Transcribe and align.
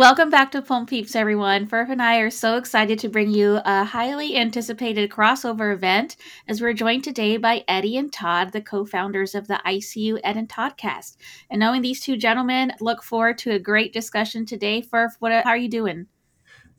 Welcome 0.00 0.30
back 0.30 0.50
to 0.52 0.62
Pulm 0.62 0.86
Peeps, 0.86 1.14
everyone. 1.14 1.66
Furf 1.66 1.90
and 1.90 2.00
I 2.00 2.20
are 2.20 2.30
so 2.30 2.56
excited 2.56 2.98
to 3.00 3.10
bring 3.10 3.28
you 3.28 3.60
a 3.66 3.84
highly 3.84 4.34
anticipated 4.34 5.10
crossover 5.10 5.74
event 5.74 6.16
as 6.48 6.62
we're 6.62 6.72
joined 6.72 7.04
today 7.04 7.36
by 7.36 7.66
Eddie 7.68 7.98
and 7.98 8.10
Todd, 8.10 8.52
the 8.52 8.62
co 8.62 8.86
founders 8.86 9.34
of 9.34 9.46
the 9.46 9.60
ICU 9.66 10.18
Ed 10.24 10.38
and 10.38 10.48
Toddcast. 10.48 11.18
And 11.50 11.60
knowing 11.60 11.82
these 11.82 12.00
two 12.00 12.16
gentlemen, 12.16 12.72
look 12.80 13.02
forward 13.02 13.36
to 13.40 13.50
a 13.50 13.58
great 13.58 13.92
discussion 13.92 14.46
today. 14.46 14.80
Furf, 14.80 15.10
what, 15.18 15.32
how 15.32 15.50
are 15.50 15.56
you 15.58 15.68
doing? 15.68 16.06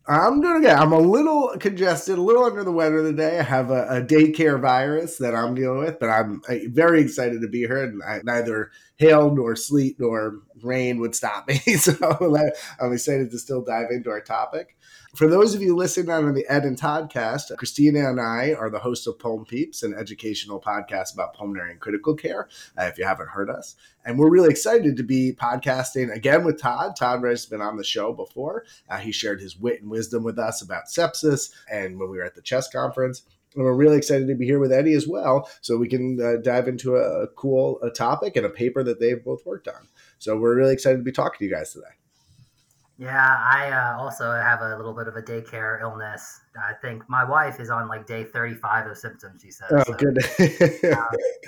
I'm 0.07 0.41
doing 0.41 0.61
good. 0.63 0.71
I'm 0.71 0.93
a 0.93 0.99
little 0.99 1.53
congested, 1.59 2.17
a 2.17 2.21
little 2.21 2.43
under 2.43 2.63
the 2.63 2.71
weather 2.71 3.03
today. 3.03 3.37
I 3.39 3.43
have 3.43 3.69
a, 3.69 3.87
a 3.87 4.01
daycare 4.01 4.59
virus 4.59 5.17
that 5.19 5.35
I'm 5.35 5.53
dealing 5.53 5.77
with, 5.77 5.99
but 5.99 6.09
I'm 6.09 6.41
very 6.69 7.01
excited 7.01 7.41
to 7.41 7.47
be 7.47 7.59
here. 7.59 7.83
And 7.83 8.01
I, 8.03 8.19
neither 8.23 8.71
hail 8.97 9.33
nor 9.33 9.55
sleet 9.55 9.97
nor 9.99 10.39
rain 10.63 10.99
would 10.99 11.13
stop 11.13 11.47
me. 11.47 11.55
so 11.77 11.93
I'm 12.79 12.91
excited 12.93 13.29
to 13.31 13.37
still 13.39 13.61
dive 13.61 13.91
into 13.91 14.09
our 14.09 14.21
topic. 14.21 14.75
For 15.15 15.27
those 15.27 15.53
of 15.53 15.61
you 15.61 15.75
listening 15.75 16.09
on 16.09 16.33
the 16.33 16.47
Ed 16.47 16.63
and 16.63 16.79
Toddcast, 16.79 17.51
Kristina 17.57 18.09
and 18.09 18.21
I 18.21 18.53
are 18.53 18.69
the 18.69 18.79
hosts 18.79 19.07
of 19.07 19.19
Pulm 19.19 19.43
Peeps, 19.43 19.83
an 19.83 19.93
educational 19.93 20.61
podcast 20.61 21.13
about 21.13 21.33
pulmonary 21.33 21.71
and 21.71 21.81
critical 21.81 22.15
care, 22.15 22.47
uh, 22.77 22.83
if 22.83 22.97
you 22.97 23.03
haven't 23.03 23.27
heard 23.27 23.49
us. 23.49 23.75
And 24.05 24.17
we're 24.17 24.29
really 24.29 24.49
excited 24.49 24.95
to 24.95 25.03
be 25.03 25.33
podcasting 25.33 26.15
again 26.15 26.45
with 26.45 26.61
Todd. 26.61 26.95
Todd 26.95 27.25
has 27.25 27.45
been 27.45 27.59
on 27.59 27.75
the 27.75 27.83
show 27.83 28.13
before. 28.13 28.63
Uh, 28.89 28.99
he 28.99 29.11
shared 29.11 29.41
his 29.41 29.57
wit 29.57 29.81
and 29.81 29.91
wisdom 29.91 30.23
with 30.23 30.39
us 30.39 30.61
about 30.61 30.85
sepsis 30.85 31.51
and 31.69 31.99
when 31.99 32.09
we 32.09 32.17
were 32.17 32.23
at 32.23 32.35
the 32.35 32.41
CHEST 32.41 32.71
conference. 32.71 33.23
And 33.53 33.65
we're 33.65 33.73
really 33.73 33.97
excited 33.97 34.29
to 34.29 34.35
be 34.35 34.45
here 34.45 34.59
with 34.59 34.71
Eddie 34.71 34.93
as 34.93 35.09
well, 35.09 35.49
so 35.59 35.75
we 35.75 35.89
can 35.89 36.21
uh, 36.21 36.41
dive 36.41 36.69
into 36.69 36.95
a, 36.95 37.23
a 37.23 37.27
cool 37.27 37.81
a 37.81 37.89
topic 37.89 38.37
and 38.37 38.45
a 38.45 38.49
paper 38.49 38.81
that 38.85 39.01
they've 39.01 39.21
both 39.21 39.45
worked 39.45 39.67
on. 39.67 39.89
So 40.19 40.37
we're 40.37 40.55
really 40.55 40.73
excited 40.73 40.99
to 40.99 41.03
be 41.03 41.11
talking 41.11 41.39
to 41.39 41.45
you 41.45 41.51
guys 41.51 41.73
today. 41.73 41.87
Yeah, 43.01 43.35
I 43.43 43.71
uh, 43.71 43.99
also 43.99 44.31
have 44.31 44.61
a 44.61 44.77
little 44.77 44.93
bit 44.93 45.07
of 45.07 45.15
a 45.15 45.23
daycare 45.23 45.81
illness. 45.81 46.41
I 46.55 46.73
think 46.73 47.01
my 47.09 47.23
wife 47.23 47.59
is 47.59 47.71
on 47.71 47.87
like 47.87 48.05
day 48.05 48.25
35 48.25 48.91
of 48.91 48.95
symptoms, 48.95 49.41
she 49.41 49.49
says. 49.49 49.71
Oh, 49.71 49.83
so, 49.83 49.93
good. 49.93 50.19
uh, 50.19 51.05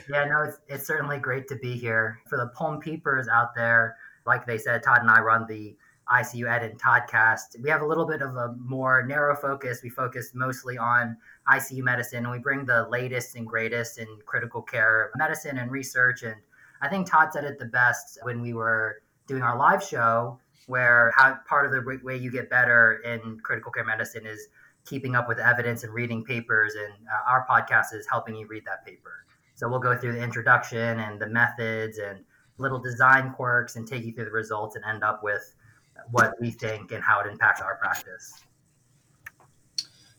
yeah, 0.09 0.25
no, 0.25 0.45
it's, 0.47 0.57
it's 0.67 0.87
certainly 0.87 1.19
great 1.19 1.47
to 1.49 1.55
be 1.57 1.77
here. 1.77 2.19
For 2.27 2.39
the 2.39 2.47
Pulm 2.57 2.79
Peepers 2.79 3.27
out 3.27 3.53
there, 3.53 3.97
like 4.25 4.47
they 4.47 4.57
said, 4.57 4.81
Todd 4.81 5.01
and 5.01 5.11
I 5.11 5.21
run 5.21 5.45
the 5.47 5.77
ICU 6.11 6.49
Ed 6.49 6.63
and 6.63 6.81
Toddcast. 6.81 7.61
We 7.61 7.69
have 7.69 7.83
a 7.83 7.85
little 7.85 8.07
bit 8.07 8.23
of 8.23 8.35
a 8.35 8.55
more 8.57 9.05
narrow 9.05 9.35
focus. 9.35 9.81
We 9.83 9.89
focus 9.91 10.31
mostly 10.33 10.79
on 10.79 11.17
ICU 11.47 11.83
medicine, 11.83 12.23
and 12.23 12.31
we 12.31 12.39
bring 12.39 12.65
the 12.65 12.87
latest 12.89 13.35
and 13.35 13.45
greatest 13.45 13.99
in 13.99 14.07
critical 14.25 14.63
care 14.63 15.11
medicine 15.17 15.59
and 15.59 15.69
research. 15.69 16.23
And 16.23 16.37
I 16.81 16.87
think 16.87 17.07
Todd 17.07 17.31
said 17.31 17.43
it 17.43 17.59
the 17.59 17.65
best 17.65 18.17
when 18.23 18.41
we 18.41 18.55
were 18.55 19.03
doing 19.27 19.43
our 19.43 19.55
live 19.55 19.83
show 19.83 20.39
where 20.67 21.11
how 21.15 21.37
part 21.47 21.65
of 21.65 21.71
the 21.71 21.99
way 22.03 22.15
you 22.15 22.31
get 22.31 22.49
better 22.49 23.01
in 23.05 23.39
critical 23.43 23.71
care 23.71 23.83
medicine 23.83 24.25
is 24.25 24.47
keeping 24.85 25.15
up 25.15 25.27
with 25.27 25.39
evidence 25.39 25.83
and 25.83 25.93
reading 25.93 26.23
papers 26.23 26.75
and 26.75 26.93
uh, 27.07 27.31
our 27.31 27.45
podcast 27.49 27.93
is 27.93 28.05
helping 28.09 28.35
you 28.35 28.47
read 28.47 28.63
that 28.65 28.85
paper 28.85 29.25
so 29.55 29.69
we'll 29.69 29.79
go 29.79 29.97
through 29.97 30.13
the 30.13 30.21
introduction 30.21 30.99
and 30.99 31.19
the 31.19 31.27
methods 31.27 31.97
and 31.97 32.19
little 32.57 32.79
design 32.79 33.31
quirks 33.33 33.75
and 33.75 33.87
take 33.87 34.03
you 34.03 34.13
through 34.13 34.25
the 34.25 34.31
results 34.31 34.75
and 34.75 34.85
end 34.85 35.03
up 35.03 35.23
with 35.23 35.55
what 36.11 36.33
we 36.39 36.51
think 36.51 36.91
and 36.91 37.03
how 37.03 37.19
it 37.19 37.27
impacts 37.27 37.61
our 37.61 37.75
practice 37.75 38.43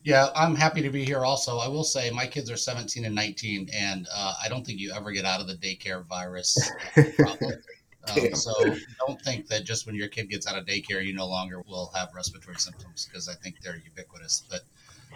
yeah, 0.05 0.29
I'm 0.35 0.53
happy 0.53 0.83
to 0.83 0.91
be 0.91 1.03
here 1.03 1.25
also. 1.25 1.57
I 1.57 1.67
will 1.67 1.83
say 1.83 2.11
my 2.11 2.27
kids 2.27 2.51
are 2.51 2.55
17 2.55 3.05
and 3.05 3.15
19, 3.15 3.69
and 3.73 4.07
uh, 4.15 4.35
I 4.41 4.47
don't 4.47 4.63
think 4.63 4.79
you 4.79 4.93
ever 4.95 5.11
get 5.11 5.25
out 5.25 5.41
of 5.41 5.47
the 5.47 5.55
daycare 5.55 6.05
virus 6.05 6.71
problem. 7.15 7.53
Um, 8.11 8.35
so 8.35 8.53
don't 9.07 9.21
think 9.21 9.47
that 9.47 9.63
just 9.63 9.85
when 9.85 9.95
your 9.95 10.07
kid 10.07 10.29
gets 10.29 10.47
out 10.47 10.57
of 10.57 10.65
daycare, 10.65 11.05
you 11.05 11.13
no 11.13 11.27
longer 11.27 11.61
will 11.67 11.91
have 11.95 12.09
respiratory 12.13 12.57
symptoms 12.57 13.07
because 13.07 13.27
I 13.27 13.33
think 13.35 13.61
they're 13.61 13.81
ubiquitous. 13.83 14.43
But 14.49 14.61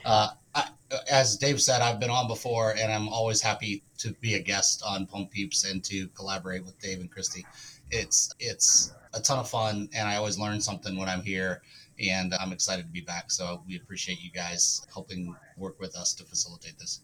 uh, 0.05 0.29
I, 0.55 0.69
as 1.11 1.37
Dave 1.37 1.61
said, 1.61 1.81
I've 1.81 1.99
been 1.99 2.09
on 2.09 2.27
before, 2.27 2.75
and 2.77 2.91
I'm 2.91 3.09
always 3.09 3.41
happy 3.41 3.83
to 3.99 4.13
be 4.21 4.35
a 4.35 4.39
guest 4.39 4.81
on 4.85 5.05
Pulm 5.05 5.27
Peeps 5.27 5.65
and 5.65 5.83
to 5.85 6.07
collaborate 6.09 6.65
with 6.65 6.79
Dave 6.79 6.99
and 6.99 7.11
Christy. 7.11 7.45
It's 7.91 8.33
it's 8.39 8.93
a 9.13 9.19
ton 9.19 9.39
of 9.39 9.49
fun, 9.49 9.89
and 9.93 10.07
I 10.07 10.15
always 10.15 10.37
learn 10.37 10.61
something 10.61 10.97
when 10.97 11.09
I'm 11.09 11.21
here. 11.21 11.61
And 12.01 12.33
I'm 12.35 12.53
excited 12.53 12.85
to 12.85 12.91
be 12.93 13.01
back. 13.01 13.29
So 13.29 13.61
we 13.67 13.75
appreciate 13.75 14.21
you 14.21 14.31
guys 14.31 14.87
helping 14.93 15.35
work 15.57 15.81
with 15.81 15.97
us 15.97 16.13
to 16.13 16.23
facilitate 16.23 16.79
this. 16.79 17.01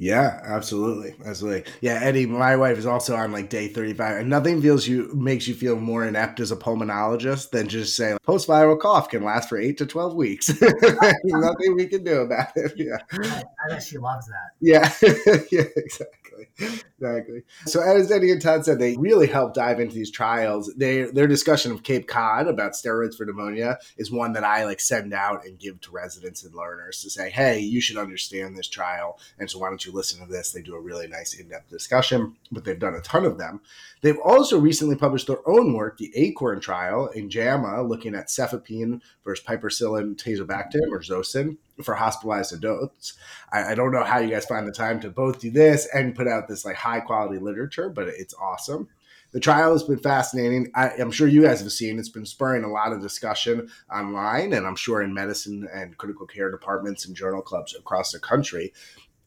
Yeah, 0.00 0.38
absolutely, 0.44 1.16
absolutely. 1.26 1.64
Yeah, 1.80 1.98
Eddie, 2.00 2.24
my 2.24 2.54
wife 2.54 2.78
is 2.78 2.86
also 2.86 3.16
on 3.16 3.32
like 3.32 3.48
day 3.50 3.66
thirty-five, 3.66 4.18
and 4.18 4.30
nothing 4.30 4.62
feels 4.62 4.86
you 4.86 5.12
makes 5.12 5.48
you 5.48 5.54
feel 5.54 5.74
more 5.74 6.06
inept 6.06 6.38
as 6.38 6.52
a 6.52 6.56
pulmonologist 6.56 7.50
than 7.50 7.66
just 7.66 7.96
say 7.96 8.16
post-viral 8.22 8.78
cough 8.78 9.08
can 9.10 9.24
last 9.24 9.48
for 9.48 9.58
eight 9.58 9.76
to 9.78 9.86
twelve 9.86 10.14
weeks. 10.14 10.48
nothing 11.24 11.74
we 11.74 11.86
can 11.86 12.04
do 12.04 12.20
about 12.20 12.56
it. 12.56 12.74
Yeah, 12.76 12.98
I, 13.12 13.42
I 13.64 13.68
bet 13.70 13.82
she 13.82 13.98
loves 13.98 14.28
that. 14.28 14.50
Yeah, 14.60 14.88
yeah, 15.50 15.64
exactly, 15.74 16.27
exactly. 16.58 17.42
So 17.66 17.80
as 17.80 18.10
Eddie 18.10 18.30
and 18.30 18.40
Todd 18.40 18.64
said, 18.64 18.78
they 18.78 18.96
really 18.96 19.26
help 19.26 19.54
dive 19.54 19.80
into 19.80 19.94
these 19.94 20.10
trials. 20.10 20.72
They 20.76 21.04
their 21.04 21.26
discussion 21.26 21.72
of 21.72 21.82
Cape 21.82 22.06
Cod 22.06 22.46
about 22.48 22.72
steroids 22.72 23.16
for 23.16 23.24
pneumonia 23.24 23.78
is 23.96 24.10
one 24.10 24.32
that 24.34 24.44
I 24.44 24.64
like 24.64 24.80
send 24.80 25.12
out 25.12 25.44
and 25.44 25.58
give 25.58 25.80
to 25.82 25.90
residents 25.90 26.44
and 26.44 26.54
learners 26.54 27.02
to 27.02 27.10
say, 27.10 27.30
hey, 27.30 27.60
you 27.60 27.80
should 27.80 27.96
understand 27.96 28.56
this 28.56 28.68
trial, 28.68 29.18
and 29.38 29.50
so 29.50 29.58
why 29.58 29.68
don't 29.68 29.84
you 29.84 29.92
listen 29.92 30.20
to 30.20 30.26
this, 30.30 30.52
they 30.52 30.62
do 30.62 30.74
a 30.74 30.80
really 30.80 31.08
nice 31.08 31.34
in 31.34 31.48
depth 31.48 31.70
discussion, 31.70 32.36
but 32.50 32.64
they've 32.64 32.78
done 32.78 32.94
a 32.94 33.00
ton 33.00 33.24
of 33.24 33.38
them. 33.38 33.60
They've 34.00 34.18
also 34.24 34.58
recently 34.58 34.96
published 34.96 35.26
their 35.26 35.46
own 35.48 35.72
work, 35.72 35.98
the 35.98 36.12
ACORN 36.14 36.60
trial 36.60 37.08
in 37.08 37.30
JAMA, 37.30 37.82
looking 37.82 38.14
at 38.14 38.28
cefepime 38.28 39.00
versus 39.24 39.44
piperacillin 39.44 40.16
tazobactam 40.16 40.90
or 40.90 41.00
Zosyn 41.00 41.56
for 41.82 41.94
hospitalized 41.94 42.52
adults. 42.52 43.14
I, 43.52 43.72
I, 43.72 43.74
don't 43.74 43.92
know 43.92 44.04
how 44.04 44.18
you 44.18 44.30
guys 44.30 44.46
find 44.46 44.66
the 44.66 44.72
time 44.72 45.00
to 45.00 45.10
both 45.10 45.40
do 45.40 45.50
this 45.50 45.88
and 45.94 46.14
put 46.14 46.28
out 46.28 46.48
this 46.48 46.64
like 46.64 46.76
high 46.76 47.00
quality 47.00 47.38
literature, 47.38 47.88
but 47.88 48.08
it's 48.08 48.34
awesome. 48.34 48.88
The 49.32 49.40
trial 49.40 49.72
has 49.72 49.82
been 49.82 49.98
fascinating. 49.98 50.70
I, 50.74 50.90
am 50.98 51.10
sure 51.10 51.28
you 51.28 51.42
guys 51.42 51.60
have 51.60 51.70
seen 51.70 51.98
it's 51.98 52.08
been 52.08 52.24
spurring 52.24 52.64
a 52.64 52.68
lot 52.68 52.92
of 52.92 53.02
discussion 53.02 53.68
online, 53.92 54.54
and 54.54 54.66
I'm 54.66 54.76
sure 54.76 55.02
in 55.02 55.12
medicine 55.12 55.68
and 55.72 55.96
critical 55.98 56.26
care 56.26 56.50
departments 56.50 57.06
and 57.06 57.14
journal 57.14 57.42
clubs 57.42 57.74
across 57.74 58.12
the 58.12 58.18
country. 58.18 58.72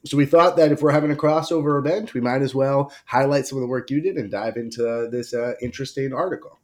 So 0.03 0.17
we 0.17 0.25
thought 0.25 0.57
that 0.57 0.72
if 0.72 0.81
we're 0.81 0.91
having 0.91 1.11
a 1.11 1.16
crossover 1.16 1.78
event, 1.78 2.16
we 2.16 2.22
might 2.22 2.41
as 2.41 2.56
well 2.56 2.91
highlight 3.06 3.45
some 3.45 3.59
of 3.59 3.61
the 3.61 3.67
work 3.67 3.91
you 3.91 4.01
did 4.01 4.17
and 4.17 4.31
dive 4.31 4.57
into 4.57 5.07
this 5.11 5.35
uh, 5.35 5.53
interesting 5.61 6.13
article. 6.13 6.57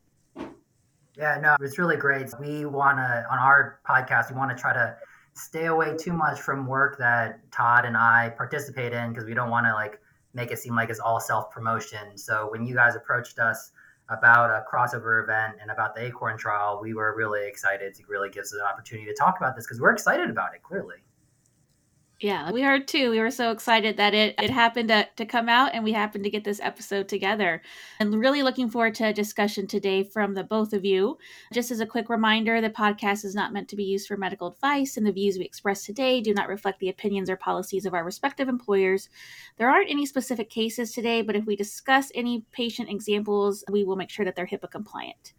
Yeah, 1.15 1.39
no, 1.41 1.55
it's 1.61 1.77
really 1.77 1.97
great. 1.97 2.29
We 2.39 2.65
want 2.65 2.97
to, 2.97 3.25
on 3.31 3.39
our 3.39 3.79
podcast, 3.87 4.31
we 4.31 4.37
want 4.37 4.55
to 4.55 4.61
try 4.61 4.73
to 4.73 4.95
stay 5.37 5.65
away 5.65 5.95
too 5.95 6.13
much 6.13 6.41
from 6.41 6.65
work 6.65 6.97
that 6.97 7.39
Todd 7.51 7.85
and 7.85 7.95
I 7.95 8.33
participate 8.35 8.91
in 8.91 9.11
because 9.11 9.25
we 9.25 9.33
don't 9.33 9.49
want 9.49 9.65
to 9.67 9.73
like 9.73 9.99
make 10.33 10.51
it 10.51 10.59
seem 10.59 10.75
like 10.75 10.89
it's 10.89 10.99
all 10.99 11.19
self 11.19 11.51
promotion. 11.51 12.17
So 12.17 12.47
when 12.51 12.65
you 12.65 12.73
guys 12.75 12.95
approached 12.95 13.39
us 13.39 13.71
about 14.09 14.49
a 14.49 14.63
crossover 14.71 15.23
event 15.23 15.55
and 15.61 15.69
about 15.69 15.95
the 15.95 16.05
Acorn 16.05 16.37
trial, 16.37 16.79
we 16.81 16.93
were 16.93 17.15
really 17.15 17.47
excited 17.47 17.93
to 17.95 18.03
really 18.07 18.29
give 18.29 18.43
us 18.43 18.53
an 18.53 18.61
opportunity 18.61 19.07
to 19.07 19.13
talk 19.13 19.37
about 19.37 19.55
this 19.55 19.65
because 19.65 19.79
we're 19.79 19.91
excited 19.91 20.29
about 20.29 20.55
it, 20.55 20.63
clearly. 20.63 20.97
Yeah, 22.19 22.49
we 22.51 22.63
are 22.63 22.79
too. 22.79 23.11
We 23.11 23.19
were 23.19 23.29
so 23.29 23.51
excited 23.51 23.97
that 23.97 24.15
it, 24.15 24.33
it 24.39 24.49
happened 24.49 24.89
to, 24.89 25.07
to 25.17 25.25
come 25.25 25.47
out 25.47 25.75
and 25.75 25.83
we 25.83 25.91
happened 25.91 26.23
to 26.23 26.31
get 26.31 26.43
this 26.43 26.59
episode 26.59 27.07
together. 27.07 27.61
And 27.99 28.19
really 28.19 28.41
looking 28.41 28.71
forward 28.71 28.95
to 28.95 29.09
a 29.09 29.13
discussion 29.13 29.67
today 29.67 30.03
from 30.03 30.33
the 30.33 30.43
both 30.43 30.73
of 30.73 30.83
you. 30.83 31.19
Just 31.53 31.69
as 31.69 31.79
a 31.79 31.85
quick 31.85 32.09
reminder, 32.09 32.59
the 32.59 32.71
podcast 32.71 33.23
is 33.23 33.35
not 33.35 33.53
meant 33.53 33.69
to 33.69 33.75
be 33.75 33.83
used 33.83 34.07
for 34.07 34.17
medical 34.17 34.47
advice, 34.47 34.97
and 34.97 35.05
the 35.05 35.11
views 35.11 35.37
we 35.37 35.45
express 35.45 35.85
today 35.85 36.19
do 36.19 36.33
not 36.33 36.47
reflect 36.47 36.79
the 36.79 36.89
opinions 36.89 37.29
or 37.29 37.37
policies 37.37 37.85
of 37.85 37.93
our 37.93 38.03
respective 38.03 38.49
employers. 38.49 39.09
There 39.57 39.69
aren't 39.69 39.91
any 39.91 40.07
specific 40.07 40.49
cases 40.49 40.93
today, 40.93 41.21
but 41.21 41.35
if 41.35 41.45
we 41.45 41.55
discuss 41.55 42.11
any 42.15 42.45
patient 42.51 42.89
examples, 42.89 43.63
we 43.69 43.83
will 43.83 43.95
make 43.95 44.09
sure 44.09 44.25
that 44.25 44.35
they're 44.35 44.47
HIPAA 44.47 44.71
compliant. 44.71 45.33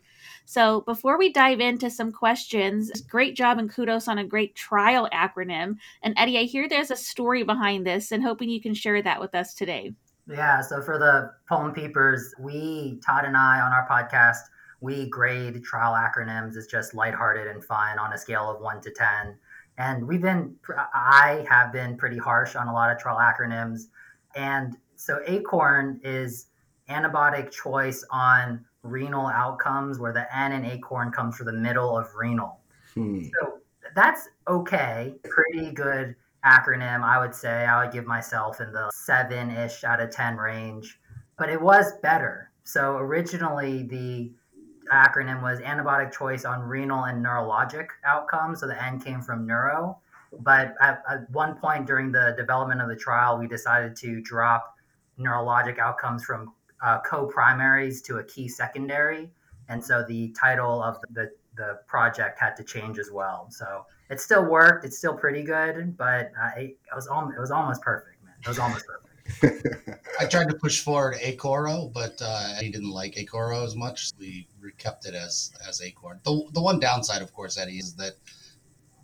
So 0.50 0.80
before 0.80 1.18
we 1.18 1.30
dive 1.30 1.60
into 1.60 1.90
some 1.90 2.10
questions, 2.10 3.02
great 3.02 3.36
job 3.36 3.58
and 3.58 3.68
kudos 3.68 4.08
on 4.08 4.16
a 4.16 4.24
great 4.24 4.54
trial 4.54 5.06
acronym. 5.12 5.76
And 6.02 6.14
Eddie, 6.16 6.38
I 6.38 6.44
hear 6.44 6.66
there's 6.66 6.90
a 6.90 6.96
story 6.96 7.42
behind 7.42 7.86
this 7.86 8.12
and 8.12 8.22
hoping 8.22 8.48
you 8.48 8.58
can 8.58 8.72
share 8.72 9.02
that 9.02 9.20
with 9.20 9.34
us 9.34 9.52
today. 9.52 9.92
Yeah, 10.26 10.62
so 10.62 10.80
for 10.80 10.96
the 10.96 11.34
Pulm 11.50 11.74
Peepers, 11.74 12.34
we, 12.38 12.98
Todd 13.04 13.26
and 13.26 13.36
I 13.36 13.60
on 13.60 13.72
our 13.72 13.86
podcast, 13.86 14.38
we 14.80 15.10
grade 15.10 15.62
trial 15.62 15.92
acronyms 15.92 16.56
as 16.56 16.66
just 16.66 16.94
lighthearted 16.94 17.46
and 17.46 17.62
fun 17.62 17.98
on 17.98 18.14
a 18.14 18.18
scale 18.18 18.50
of 18.50 18.62
one 18.62 18.80
to 18.80 18.90
10. 18.90 19.36
And 19.76 20.08
we've 20.08 20.22
been, 20.22 20.56
I 20.94 21.44
have 21.46 21.74
been 21.74 21.94
pretty 21.98 22.16
harsh 22.16 22.56
on 22.56 22.68
a 22.68 22.72
lot 22.72 22.90
of 22.90 22.98
trial 22.98 23.18
acronyms. 23.18 23.88
And 24.34 24.78
so 24.96 25.20
ACORN 25.26 26.00
is 26.02 26.46
antibiotic 26.88 27.50
choice 27.50 28.02
on 28.10 28.64
renal 28.82 29.26
outcomes 29.26 29.98
where 29.98 30.12
the 30.12 30.26
N 30.36 30.52
in 30.52 30.64
acorn 30.64 31.10
comes 31.10 31.36
from 31.36 31.46
the 31.46 31.52
middle 31.52 31.96
of 31.96 32.14
renal. 32.14 32.60
Hmm. 32.94 33.24
So 33.24 33.58
that's 33.94 34.28
okay. 34.46 35.14
Pretty 35.24 35.72
good 35.72 36.14
acronym, 36.44 37.02
I 37.02 37.18
would 37.18 37.34
say. 37.34 37.66
I 37.66 37.82
would 37.82 37.92
give 37.92 38.06
myself 38.06 38.60
in 38.60 38.72
the 38.72 38.90
seven 38.94 39.50
ish 39.50 39.84
out 39.84 40.00
of 40.00 40.10
10 40.10 40.36
range, 40.36 41.00
but 41.36 41.48
it 41.48 41.60
was 41.60 41.92
better. 42.02 42.50
So 42.64 42.96
originally, 42.96 43.84
the 43.84 44.32
acronym 44.92 45.42
was 45.42 45.60
antibiotic 45.60 46.12
choice 46.12 46.44
on 46.44 46.60
renal 46.62 47.04
and 47.04 47.24
neurologic 47.24 47.86
outcomes. 48.04 48.60
So 48.60 48.66
the 48.66 48.82
N 48.82 49.00
came 49.00 49.20
from 49.20 49.46
neuro. 49.46 49.98
But 50.40 50.74
at, 50.80 51.02
at 51.10 51.30
one 51.30 51.54
point 51.54 51.86
during 51.86 52.12
the 52.12 52.34
development 52.36 52.82
of 52.82 52.88
the 52.88 52.96
trial, 52.96 53.38
we 53.38 53.48
decided 53.48 53.96
to 53.96 54.20
drop 54.20 54.74
neurologic 55.18 55.78
outcomes 55.78 56.24
from 56.24 56.52
uh, 56.82 57.00
co-primaries 57.00 58.02
to 58.02 58.18
a 58.18 58.24
key 58.24 58.48
secondary, 58.48 59.30
and 59.68 59.84
so 59.84 60.04
the 60.08 60.28
title 60.30 60.82
of 60.82 60.98
the 61.10 61.30
the 61.56 61.80
project 61.86 62.38
had 62.38 62.54
to 62.56 62.62
change 62.62 62.98
as 62.98 63.10
well. 63.10 63.48
So 63.50 63.84
it 64.10 64.20
still 64.20 64.44
worked. 64.44 64.84
It's 64.84 64.96
still 64.96 65.14
pretty 65.14 65.42
good, 65.42 65.96
but 65.96 66.30
uh, 66.40 66.50
it, 66.56 66.64
it 66.70 66.94
was 66.94 67.08
almost 67.08 67.36
it 67.36 67.40
was 67.40 67.50
almost 67.50 67.82
perfect, 67.82 68.24
man. 68.24 68.34
It 68.42 68.48
was 68.48 68.58
almost 68.58 68.84
perfect. 68.86 69.04
I 70.20 70.24
tried 70.24 70.48
to 70.48 70.54
push 70.54 70.80
forward 70.80 71.16
Acoro, 71.16 71.92
but 71.92 72.16
uh, 72.22 72.54
he 72.60 72.70
didn't 72.70 72.90
like 72.90 73.14
Acoro 73.16 73.64
as 73.64 73.76
much. 73.76 74.10
We 74.18 74.46
kept 74.78 75.06
it 75.06 75.14
as 75.14 75.52
as 75.66 75.82
Acorn. 75.82 76.20
The 76.24 76.48
the 76.52 76.62
one 76.62 76.78
downside, 76.80 77.22
of 77.22 77.32
course, 77.32 77.58
Eddie, 77.58 77.78
is 77.78 77.94
that 77.96 78.14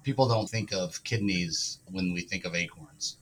people 0.05 0.29
don't 0.29 0.49
think 0.49 0.73
of 0.73 1.03
kidneys 1.03 1.81
when 1.91 2.13
we 2.13 2.21
think 2.21 2.45
of 2.45 2.55
acorns. 2.55 3.19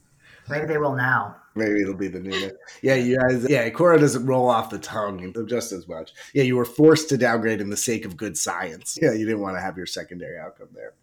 Maybe 0.49 0.67
they 0.67 0.79
will 0.79 0.95
now. 0.95 1.37
Maybe 1.55 1.83
it'll 1.83 1.95
be 1.95 2.09
the 2.09 2.21
new 2.21 2.31
name. 2.31 2.53
Yeah, 2.83 2.95
you 2.95 3.19
guys. 3.19 3.47
Yeah, 3.49 3.69
Cora 3.71 3.99
doesn't 3.99 4.25
roll 4.25 4.49
off 4.49 4.71
the 4.71 4.79
tongue 4.79 5.35
just 5.47 5.73
as 5.73 5.87
much. 5.87 6.13
Yeah, 6.33 6.45
you 6.45 6.57
were 6.57 6.65
forced 6.65 7.09
to 7.11 7.19
downgrade 7.19 7.61
in 7.61 7.69
the 7.69 7.77
sake 7.77 8.05
of 8.05 8.17
good 8.17 8.39
science. 8.39 8.99
Yeah, 9.01 9.13
you 9.13 9.27
didn't 9.27 9.41
want 9.41 9.57
to 9.57 9.61
have 9.61 9.77
your 9.77 9.87
secondary 9.87 10.39
outcome 10.39 10.69
there. 10.73 10.95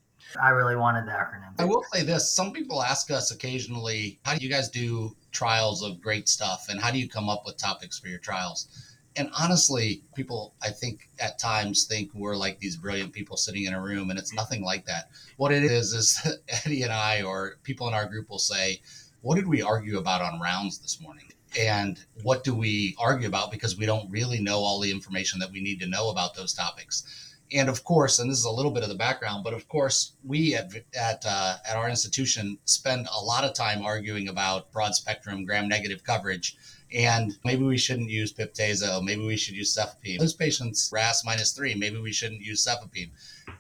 I 0.42 0.50
really 0.50 0.76
wanted 0.76 1.06
the 1.06 1.12
acronym. 1.12 1.54
I 1.60 1.66
will 1.66 1.84
say 1.94 2.04
this: 2.04 2.32
some 2.32 2.52
people 2.52 2.82
ask 2.82 3.12
us 3.12 3.32
occasionally, 3.32 4.20
"How 4.26 4.36
do 4.36 4.44
you 4.44 4.50
guys 4.50 4.70
do 4.70 5.16
trials 5.32 5.84
of 5.84 6.02
great 6.02 6.28
stuff, 6.28 6.66
and 6.70 6.80
how 6.80 6.92
do 6.92 6.98
you 6.98 7.08
come 7.08 7.30
up 7.30 7.44
with 7.46 7.58
topics 7.58 8.00
for 8.00 8.08
your 8.08 8.20
trials?" 8.20 8.68
and 9.16 9.30
honestly, 9.38 10.04
people 10.16 10.56
I 10.62 10.70
think 10.70 11.10
at 11.20 11.40
times 11.40 11.86
think 11.86 12.12
we're 12.14 12.38
like 12.38 12.60
these 12.60 12.78
brilliant 12.78 13.12
people 13.12 13.38
sitting 13.38 13.66
in 13.66 13.74
a 13.74 13.82
room, 13.82 14.10
and 14.10 14.20
it's 14.20 14.34
nothing 14.34 14.64
like 14.64 14.86
that. 14.86 15.10
What 15.38 15.52
it 15.52 15.64
is 15.64 15.94
is 15.94 16.40
Eddie 16.66 16.84
and 16.84 16.94
I, 16.94 17.24
or 17.24 17.58
people 17.64 17.88
in 17.88 17.94
our 17.94 18.06
group, 18.06 18.30
will 18.30 18.40
say, 18.40 18.82
"What 19.22 19.36
did 19.36 19.48
we 19.48 19.62
argue 19.62 19.98
about 19.98 20.22
on 20.22 20.40
rounds 20.40 20.80
this 20.80 21.00
morning?" 21.02 21.26
And 21.58 22.00
what 22.22 22.44
do 22.44 22.54
we 22.54 22.96
argue 23.00 23.28
about 23.28 23.52
because 23.52 23.76
we 23.76 23.86
don't 23.86 24.12
really 24.12 24.40
know 24.40 24.60
all 24.60 24.80
the 24.80 24.92
information 24.92 25.40
that 25.40 25.52
we 25.52 25.62
need 25.62 25.80
to 25.80 25.88
know 25.88 26.10
about 26.10 26.36
those 26.36 26.54
topics. 26.54 27.04
And 27.52 27.68
of 27.68 27.84
course, 27.84 28.20
and 28.20 28.30
this 28.30 28.38
is 28.38 28.46
a 28.46 28.52
little 28.52 28.70
bit 28.70 28.84
of 28.84 28.90
the 28.90 28.96
background, 28.96 29.44
but 29.44 29.56
of 29.56 29.68
course, 29.68 30.14
we 30.24 30.54
at 30.54 30.72
at, 30.94 31.26
uh, 31.26 31.58
at 31.68 31.76
our 31.76 31.90
institution 31.90 32.60
spend 32.66 33.08
a 33.12 33.24
lot 33.24 33.44
of 33.44 33.54
time 33.54 33.82
arguing 33.84 34.28
about 34.28 34.72
broad 34.72 34.94
spectrum 34.94 35.46
gram 35.46 35.68
negative 35.68 36.04
coverage 36.04 36.56
and 36.94 37.38
maybe 37.46 37.64
we 37.64 37.78
shouldn't 37.78 38.10
use 38.10 38.34
Piptazo. 38.34 39.04
Maybe 39.04 39.26
we 39.26 39.38
should 39.38 39.56
use 39.56 39.76
cefepime. 39.76 40.20
Those 40.20 40.34
patients 40.34 40.90
RASS 40.92 41.24
minus 41.24 41.52
three. 41.52 41.76
Maybe 41.76 42.00
we 42.00 42.12
shouldn't 42.12 42.42
use 42.42 42.66
cefepime. 42.66 43.12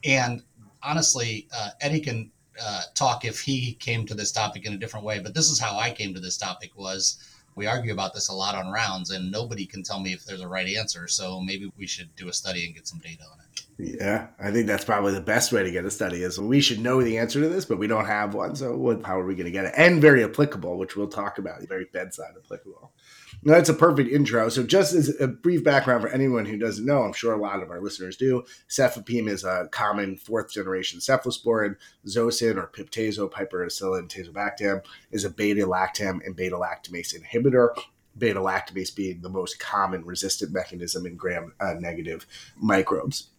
And 0.04 0.42
honestly, 0.82 1.48
uh, 1.54 1.72
Eddie 1.82 2.00
can 2.00 2.32
uh, 2.62 2.82
talk 2.96 3.26
if 3.26 3.40
he 3.42 3.74
came 3.74 4.06
to 4.06 4.14
this 4.14 4.32
topic 4.32 4.66
in 4.66 4.74
a 4.74 4.78
different 4.78 5.06
way. 5.06 5.20
But 5.20 5.34
this 5.34 5.50
is 5.50 5.60
how 5.60 5.78
I 5.78 5.92
came 5.92 6.14
to 6.14 6.20
this 6.20 6.38
topic 6.38 6.72
was 6.76 7.18
we 7.56 7.68
argue 7.68 7.92
about 7.92 8.14
this 8.14 8.30
a 8.30 8.34
lot 8.34 8.56
on 8.56 8.72
rounds, 8.72 9.12
and 9.12 9.32
nobody 9.32 9.66
can 9.66 9.84
tell 9.84 10.00
me 10.00 10.14
if 10.14 10.26
there's 10.26 10.42
a 10.42 10.48
right 10.48 10.68
answer. 10.76 11.08
So 11.08 11.40
maybe 11.42 11.72
we 11.78 11.88
should 11.88 12.16
do 12.16 12.30
a 12.30 12.34
study 12.34 12.66
and 12.66 12.74
get 12.74 12.88
some 12.88 13.00
data 13.00 13.24
on 13.24 13.40
it. 13.40 14.00
Yeah, 14.02 14.28
I 14.40 14.52
think 14.52 14.68
that's 14.68 14.84
probably 14.84 15.14
the 15.14 15.22
best 15.22 15.54
way 15.54 15.64
to 15.64 15.72
get 15.72 15.86
a 15.86 15.92
study 15.92 16.24
is 16.24 16.38
we 16.38 16.60
should 16.60 16.80
know 16.80 17.02
the 17.02 17.18
answer 17.18 17.40
to 17.42 17.48
this, 17.48 17.64
but 17.64 17.78
we 17.78 17.88
don't 17.88 18.06
have 18.06 18.34
one. 18.34 18.56
So 18.56 19.02
how 19.06 19.20
are 19.20 19.26
we 19.26 19.36
going 19.36 19.46
to 19.46 19.52
get 19.52 19.66
it? 19.66 19.74
And 19.78 20.02
very 20.02 20.24
applicable, 20.24 20.78
which 20.78 20.98
we'll 20.98 21.08
talk 21.08 21.38
about, 21.38 21.62
very 21.68 21.86
bedside 21.94 22.34
applicable. 22.44 22.92
Now, 23.42 23.54
that's 23.54 23.70
a 23.70 23.74
perfect 23.74 24.12
intro. 24.12 24.50
So, 24.50 24.64
just 24.64 24.94
as 24.94 25.20
a 25.20 25.28
brief 25.28 25.64
background 25.64 26.02
for 26.02 26.10
anyone 26.10 26.46
who 26.46 26.58
doesn't 26.58 26.86
know, 26.86 27.04
I'm 27.04 27.14
sure 27.14 27.34
a 27.34 27.42
lot 27.42 27.64
of 27.64 27.70
our 27.70 27.80
listeners 27.80 28.18
do. 28.18 28.44
Cefepime 28.68 29.30
is 29.30 29.44
a 29.44 29.70
common 29.72 30.18
fourth 30.18 30.52
generation 30.52 31.00
cephalosporin. 31.00 31.76
Zosyn 32.06 32.58
or 32.58 32.68
Piptazo, 32.68 33.32
piperacillin, 33.32 34.10
tazobactam 34.10 34.84
is 35.12 35.24
a 35.24 35.30
beta 35.30 35.66
lactam 35.66 36.20
and 36.26 36.36
beta 36.36 36.58
lactamase 36.58 37.16
inhibitor. 37.16 37.70
Beta 38.18 38.40
lactamase 38.40 38.94
being 38.94 39.22
the 39.22 39.30
most 39.30 39.60
common 39.60 40.04
resistant 40.04 40.52
mechanism 40.52 41.06
in 41.06 41.16
gram 41.16 41.54
uh, 41.62 41.76
negative 41.80 42.28
microbes. 42.58 43.30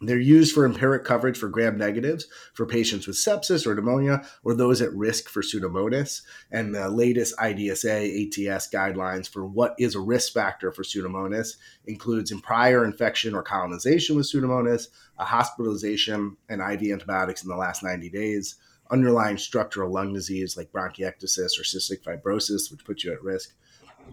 They're 0.00 0.18
used 0.18 0.54
for 0.54 0.64
empiric 0.64 1.04
coverage 1.04 1.36
for 1.36 1.48
gram 1.48 1.76
negatives 1.76 2.26
for 2.54 2.66
patients 2.66 3.08
with 3.08 3.16
sepsis 3.16 3.66
or 3.66 3.74
pneumonia 3.74 4.24
or 4.44 4.54
those 4.54 4.80
at 4.80 4.94
risk 4.94 5.28
for 5.28 5.42
pseudomonas. 5.42 6.22
And 6.52 6.72
the 6.72 6.88
latest 6.88 7.36
IDSA 7.38 8.28
ATS 8.28 8.70
guidelines 8.70 9.28
for 9.28 9.44
what 9.44 9.74
is 9.76 9.96
a 9.96 10.00
risk 10.00 10.32
factor 10.32 10.70
for 10.70 10.84
pseudomonas 10.84 11.56
includes 11.84 12.30
in 12.30 12.40
prior 12.40 12.84
infection 12.84 13.34
or 13.34 13.42
colonization 13.42 14.14
with 14.14 14.30
pseudomonas, 14.30 14.86
a 15.18 15.24
hospitalization, 15.24 16.36
and 16.48 16.60
IV 16.60 16.92
antibiotics 16.92 17.42
in 17.42 17.48
the 17.48 17.56
last 17.56 17.82
90 17.82 18.08
days, 18.10 18.54
underlying 18.92 19.36
structural 19.36 19.92
lung 19.92 20.12
disease 20.12 20.56
like 20.56 20.70
bronchiectasis 20.70 21.58
or 21.58 21.64
cystic 21.64 22.04
fibrosis, 22.04 22.70
which 22.70 22.84
puts 22.84 23.02
you 23.02 23.12
at 23.12 23.22
risk, 23.22 23.52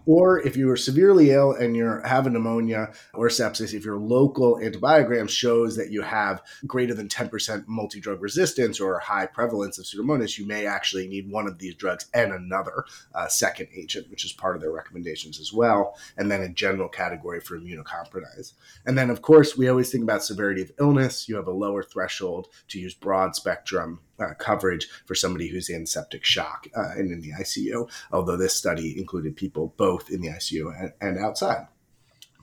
or 0.04 0.40
if 0.40 0.56
you 0.56 0.70
are 0.70 0.76
severely 0.76 1.30
ill 1.30 1.52
and 1.52 1.76
you're 1.76 2.06
having 2.06 2.32
pneumonia 2.32 2.92
or 3.14 3.28
sepsis, 3.28 3.74
if 3.74 3.84
your 3.84 3.96
local 3.96 4.56
antibiogram 4.56 5.28
shows 5.28 5.76
that 5.76 5.90
you 5.90 6.02
have 6.02 6.42
greater 6.66 6.94
than 6.94 7.08
10% 7.08 7.64
multi 7.66 8.00
drug 8.00 8.20
resistance 8.20 8.80
or 8.80 8.98
high 8.98 9.26
prevalence 9.26 9.78
of 9.78 9.84
Pseudomonas, 9.84 10.38
you 10.38 10.46
may 10.46 10.66
actually 10.66 11.08
need 11.08 11.30
one 11.30 11.46
of 11.46 11.58
these 11.58 11.74
drugs 11.74 12.06
and 12.12 12.32
another 12.32 12.84
uh, 13.14 13.28
second 13.28 13.68
agent, 13.74 14.10
which 14.10 14.24
is 14.24 14.32
part 14.32 14.56
of 14.56 14.62
their 14.62 14.72
recommendations 14.72 15.40
as 15.40 15.52
well. 15.52 15.96
And 16.16 16.30
then 16.30 16.42
a 16.42 16.48
general 16.48 16.88
category 16.88 17.40
for 17.40 17.58
immunocompromised. 17.58 18.52
And 18.84 18.96
then, 18.96 19.10
of 19.10 19.22
course, 19.22 19.56
we 19.56 19.68
always 19.68 19.90
think 19.90 20.04
about 20.04 20.24
severity 20.24 20.62
of 20.62 20.72
illness. 20.78 21.28
You 21.28 21.36
have 21.36 21.46
a 21.46 21.52
lower 21.52 21.82
threshold 21.82 22.48
to 22.68 22.78
use 22.78 22.94
broad 22.94 23.34
spectrum 23.34 24.00
uh, 24.20 24.34
coverage 24.38 24.88
for 25.06 25.14
somebody 25.14 25.48
who's 25.48 25.68
in 25.68 25.86
septic 25.86 26.24
shock 26.24 26.66
uh, 26.76 26.90
and 26.96 27.10
in 27.10 27.20
the 27.20 27.32
ICU, 27.32 27.88
although 28.12 28.36
this 28.36 28.54
study 28.54 28.98
included 28.98 29.36
people 29.36 29.74
both 29.76 30.10
in 30.10 30.20
the 30.20 30.28
ICU 30.28 30.72
and, 30.80 30.92
and 31.00 31.18
outside. 31.18 31.66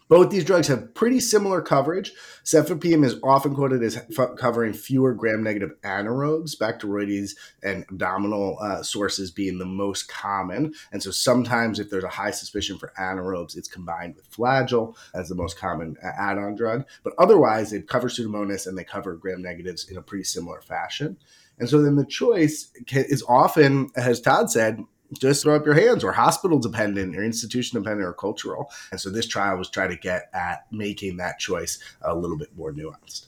Both 0.10 0.30
these 0.30 0.46
drugs 0.46 0.68
have 0.68 0.94
pretty 0.94 1.20
similar 1.20 1.62
coverage. 1.62 2.12
Cefepime 2.44 3.04
is 3.04 3.16
often 3.24 3.56
quoted 3.56 3.82
as 3.82 3.98
f- 3.98 4.36
covering 4.38 4.74
fewer 4.74 5.14
gram-negative 5.14 5.72
anaerobes, 5.84 6.56
Bacteroides 6.56 7.32
and 7.64 7.84
abdominal 7.90 8.60
uh, 8.62 8.84
sources 8.84 9.32
being 9.32 9.58
the 9.58 9.66
most 9.66 10.10
common. 10.10 10.74
And 10.92 11.02
so 11.02 11.10
sometimes 11.10 11.80
if 11.80 11.90
there's 11.90 12.04
a 12.04 12.10
high 12.10 12.30
suspicion 12.32 12.78
for 12.78 12.94
anaerobes, 13.00 13.58
it's 13.58 13.68
combined 13.68 14.16
with 14.16 14.30
Flagyl 14.30 14.96
as 15.16 15.30
the 15.30 15.36
most 15.36 15.58
common 15.58 15.96
uh, 16.04 16.12
add-on 16.16 16.56
drug. 16.56 16.86
But 17.04 17.14
otherwise, 17.18 17.72
they 17.72 17.82
cover 17.82 18.08
Pseudomonas 18.08 18.68
and 18.68 18.78
they 18.78 18.84
cover 18.84 19.16
gram-negatives 19.16 19.90
in 19.90 19.98
a 19.98 20.02
pretty 20.04 20.26
similar 20.26 20.62
fashion. 20.62 21.18
And 21.64 21.70
so 21.70 21.82
then 21.82 21.96
the 21.96 22.06
choice 22.06 22.74
is 22.92 23.24
often, 23.26 23.90
as 23.96 24.20
Todd 24.20 24.52
said, 24.52 24.84
just 25.18 25.44
throw 25.44 25.56
up 25.56 25.66
your 25.66 25.76
hands 25.76 26.04
or 26.04 26.12
hospital 26.12 26.60
dependent 26.60 27.16
or 27.16 27.24
institution 27.24 27.82
dependent 27.82 28.06
or 28.06 28.12
cultural. 28.12 28.70
And 28.92 29.00
so 29.00 29.10
this 29.10 29.26
trial 29.26 29.56
was 29.56 29.70
trying 29.70 29.92
to 29.92 29.96
get 29.96 30.30
at 30.34 30.66
making 30.74 31.16
that 31.18 31.40
choice 31.40 31.80
a 32.02 32.14
little 32.14 32.36
bit 32.36 32.50
more 32.58 32.74
nuanced. 32.74 33.28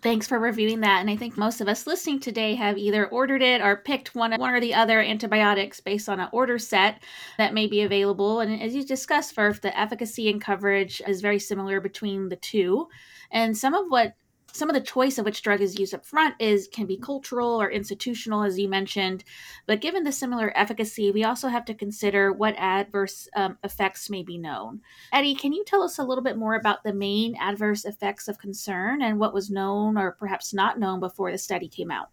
Thanks 0.00 0.26
for 0.26 0.38
reviewing 0.38 0.80
that. 0.80 1.02
And 1.02 1.10
I 1.10 1.16
think 1.16 1.36
most 1.36 1.60
of 1.60 1.68
us 1.68 1.86
listening 1.86 2.20
today 2.20 2.54
have 2.54 2.78
either 2.78 3.06
ordered 3.08 3.42
it 3.42 3.60
or 3.60 3.76
picked 3.76 4.14
one, 4.14 4.32
one 4.40 4.54
or 4.54 4.62
the 4.62 4.72
other 4.72 4.98
antibiotics 4.98 5.80
based 5.80 6.08
on 6.08 6.20
an 6.20 6.30
order 6.32 6.58
set 6.58 7.02
that 7.36 7.52
may 7.52 7.66
be 7.66 7.82
available. 7.82 8.40
And 8.40 8.62
as 8.62 8.74
you 8.74 8.82
discussed, 8.82 9.36
Furf, 9.36 9.60
the 9.60 9.78
efficacy 9.78 10.30
and 10.30 10.40
coverage 10.40 11.02
is 11.06 11.20
very 11.20 11.38
similar 11.38 11.82
between 11.82 12.30
the 12.30 12.36
two. 12.36 12.88
And 13.30 13.54
some 13.54 13.74
of 13.74 13.88
what 13.90 14.14
some 14.52 14.68
of 14.68 14.74
the 14.74 14.80
choice 14.80 15.18
of 15.18 15.24
which 15.24 15.42
drug 15.42 15.60
is 15.60 15.78
used 15.78 15.94
up 15.94 16.04
front 16.04 16.34
is 16.38 16.68
can 16.72 16.86
be 16.86 16.96
cultural 16.96 17.60
or 17.60 17.70
institutional 17.70 18.42
as 18.42 18.58
you 18.58 18.68
mentioned. 18.68 19.24
But 19.66 19.80
given 19.80 20.04
the 20.04 20.12
similar 20.12 20.52
efficacy 20.56 21.10
we 21.10 21.24
also 21.24 21.48
have 21.48 21.64
to 21.66 21.74
consider 21.74 22.32
what 22.32 22.54
adverse 22.56 23.28
um, 23.34 23.58
effects 23.64 24.10
may 24.10 24.22
be 24.22 24.38
known. 24.38 24.80
Eddie 25.12 25.34
can 25.34 25.52
you 25.52 25.64
tell 25.64 25.82
us 25.82 25.98
a 25.98 26.04
little 26.04 26.24
bit 26.24 26.36
more 26.36 26.54
about 26.54 26.82
the 26.84 26.92
main 26.92 27.36
adverse 27.36 27.84
effects 27.84 28.28
of 28.28 28.38
concern 28.38 29.02
and 29.02 29.18
what 29.18 29.34
was 29.34 29.50
known 29.50 29.96
or 29.96 30.12
perhaps 30.12 30.52
not 30.52 30.78
known 30.78 31.00
before 31.00 31.30
the 31.30 31.38
study 31.38 31.68
came 31.68 31.90
out? 31.90 32.08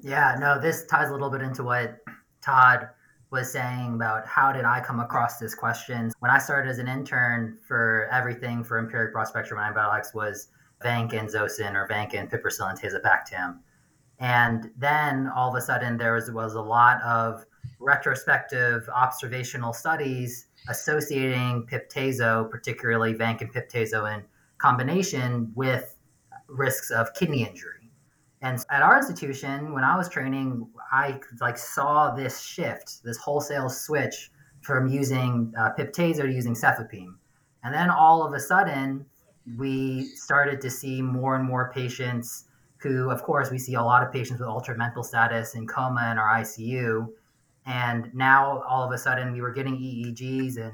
Yeah 0.00 0.36
no 0.38 0.60
this 0.60 0.86
ties 0.86 1.10
a 1.10 1.12
little 1.12 1.30
bit 1.30 1.42
into 1.42 1.62
what 1.62 1.98
todd 2.40 2.88
was 3.32 3.50
saying 3.50 3.94
about 3.94 4.26
how 4.26 4.52
did 4.52 4.66
I 4.66 4.80
come 4.80 5.00
across 5.00 5.38
this 5.38 5.54
question. 5.54 6.12
When 6.18 6.30
I 6.30 6.38
started 6.38 6.68
as 6.68 6.78
an 6.78 6.86
intern 6.86 7.56
for 7.66 8.06
everything 8.12 8.62
for 8.62 8.78
empiric 8.78 9.14
broad 9.14 9.26
spectrum 9.26 9.58
antibiotics 9.58 10.12
was 10.12 10.48
vancomycin 10.82 11.74
or 11.74 11.88
vancomycin, 11.88 12.30
piperacillin, 12.30 12.80
tazobactam. 12.80 13.58
And 14.18 14.70
then 14.76 15.28
all 15.34 15.48
of 15.50 15.56
a 15.56 15.60
sudden 15.60 15.96
there 15.96 16.14
was, 16.14 16.30
was 16.30 16.54
a 16.54 16.60
lot 16.60 17.02
of 17.02 17.44
retrospective 17.78 18.88
observational 18.94 19.72
studies 19.72 20.46
associating 20.68 21.66
piptazo, 21.66 22.48
particularly 22.50 23.14
vancomycin 23.14 23.52
piptazo 23.52 24.14
in 24.14 24.24
combination 24.58 25.52
with 25.54 25.96
risks 26.48 26.90
of 26.90 27.12
kidney 27.14 27.46
injury. 27.46 27.90
And 28.42 28.58
at 28.70 28.82
our 28.82 28.96
institution, 28.96 29.72
when 29.72 29.84
I 29.84 29.96
was 29.96 30.08
training, 30.08 30.68
I 30.90 31.20
like 31.40 31.56
saw 31.56 32.14
this 32.14 32.40
shift, 32.40 33.02
this 33.04 33.16
wholesale 33.16 33.68
switch 33.68 34.30
from 34.62 34.88
using 34.88 35.52
uh, 35.56 35.70
piptazo 35.78 36.22
to 36.22 36.32
using 36.32 36.54
cefepime. 36.54 37.14
And 37.64 37.72
then 37.72 37.90
all 37.90 38.26
of 38.26 38.32
a 38.34 38.40
sudden, 38.40 39.06
we 39.56 40.04
started 40.14 40.60
to 40.60 40.70
see 40.70 41.02
more 41.02 41.34
and 41.34 41.44
more 41.44 41.72
patients 41.74 42.44
who, 42.78 43.10
of 43.10 43.22
course, 43.22 43.50
we 43.50 43.58
see 43.58 43.74
a 43.74 43.82
lot 43.82 44.02
of 44.02 44.12
patients 44.12 44.40
with 44.40 44.48
altered 44.48 44.78
mental 44.78 45.02
status 45.02 45.54
in 45.54 45.66
coma 45.66 46.10
in 46.10 46.18
our 46.18 46.40
ICU. 46.40 47.08
And 47.64 48.12
now 48.12 48.62
all 48.68 48.82
of 48.82 48.92
a 48.92 48.98
sudden 48.98 49.32
we 49.32 49.40
were 49.40 49.52
getting 49.52 49.76
EEGs, 49.76 50.56
and 50.56 50.72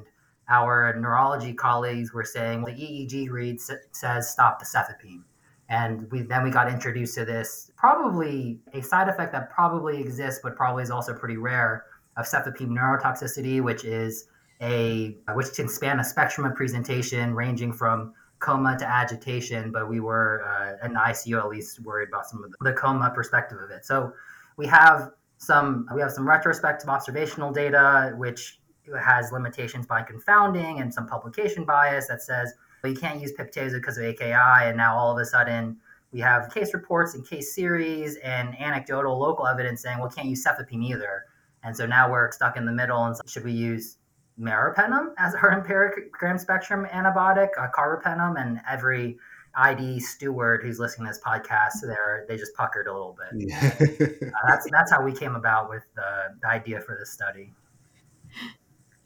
our 0.48 0.98
neurology 0.98 1.52
colleagues 1.52 2.12
were 2.12 2.24
saying 2.24 2.64
the 2.64 2.72
EEG 2.72 3.30
read 3.30 3.58
says 3.92 4.30
stop 4.30 4.58
the 4.58 4.64
cefepime. 4.64 5.24
And 5.68 6.10
we 6.10 6.22
then 6.22 6.44
we 6.44 6.50
got 6.50 6.72
introduced 6.72 7.14
to 7.16 7.26
this 7.26 7.70
probably 7.76 8.58
a 8.72 8.80
side 8.80 9.08
effect 9.08 9.32
that 9.32 9.50
probably 9.50 10.00
exists, 10.00 10.40
but 10.42 10.56
probably 10.56 10.82
is 10.82 10.90
also 10.90 11.12
pretty 11.12 11.36
rare 11.36 11.84
of 12.16 12.26
cefepime 12.26 12.70
neurotoxicity, 12.70 13.62
which 13.62 13.84
is 13.84 14.28
a 14.62 15.14
which 15.34 15.54
can 15.54 15.68
span 15.68 16.00
a 16.00 16.04
spectrum 16.04 16.46
of 16.46 16.56
presentation 16.56 17.34
ranging 17.34 17.70
from 17.70 18.14
coma 18.38 18.76
to 18.78 18.86
agitation, 18.86 19.72
but 19.72 19.88
we 19.88 20.00
were 20.00 20.44
uh, 20.44 20.86
in 20.86 20.92
the 20.92 20.98
ICU 21.00 21.38
at 21.38 21.48
least 21.48 21.80
worried 21.80 22.08
about 22.08 22.26
some 22.28 22.44
of 22.44 22.52
the, 22.60 22.72
coma 22.72 23.10
perspective 23.14 23.58
of 23.58 23.70
it. 23.70 23.84
So 23.84 24.12
we 24.56 24.66
have 24.66 25.10
some 25.38 25.88
we 25.94 26.00
have 26.00 26.10
some 26.10 26.26
retrospective 26.26 26.88
observational 26.88 27.52
data 27.52 28.12
which 28.16 28.60
has 29.00 29.30
limitations 29.30 29.86
by 29.86 30.02
confounding 30.02 30.80
and 30.80 30.92
some 30.92 31.06
publication 31.06 31.64
bias 31.64 32.08
that 32.08 32.22
says 32.22 32.54
well, 32.82 32.92
you 32.92 32.98
can't 32.98 33.20
use 33.20 33.32
Piptazo 33.32 33.74
because 33.74 33.98
of 33.98 34.04
AKI, 34.04 34.68
and 34.68 34.76
now 34.76 34.96
all 34.96 35.12
of 35.12 35.18
a 35.18 35.24
sudden 35.24 35.76
we 36.12 36.20
have 36.20 36.52
case 36.52 36.72
reports 36.74 37.14
and 37.14 37.28
case 37.28 37.54
series 37.54 38.16
and 38.16 38.58
anecdotal 38.60 39.18
local 39.18 39.46
evidence 39.46 39.82
saying 39.82 39.98
well, 39.98 40.10
can't 40.10 40.28
use 40.28 40.44
cefepime 40.44 40.82
either. 40.82 41.24
And 41.64 41.76
so 41.76 41.86
now 41.86 42.10
we're 42.10 42.30
stuck 42.32 42.56
in 42.56 42.64
the 42.64 42.72
middle. 42.72 43.04
And 43.04 43.16
should 43.26 43.44
we 43.44 43.52
use 43.52 43.98
meropenem 44.40 45.12
as 45.18 45.34
our 45.34 45.52
empiric 45.58 46.12
gram 46.12 46.38
spectrum 46.38 46.86
antibiotic, 46.86 47.48
uh, 47.58 47.66
carbapenem, 47.76 48.40
and 48.40 48.60
every 48.68 49.18
ID 49.54 49.98
steward 50.00 50.62
who's 50.62 50.78
listening 50.78 51.06
to 51.06 51.12
this 51.12 51.20
podcast, 51.22 51.80
there 51.82 52.24
they 52.28 52.36
just 52.36 52.54
puckered 52.54 52.86
a 52.86 52.92
little 52.92 53.16
bit. 53.18 53.48
Yeah. 53.48 53.74
uh, 54.28 54.48
that's 54.48 54.70
that's 54.70 54.90
how 54.90 55.02
we 55.02 55.12
came 55.12 55.34
about 55.34 55.68
with 55.68 55.82
the, 55.96 56.34
the 56.42 56.48
idea 56.48 56.80
for 56.80 56.96
this 56.98 57.10
study. 57.10 57.52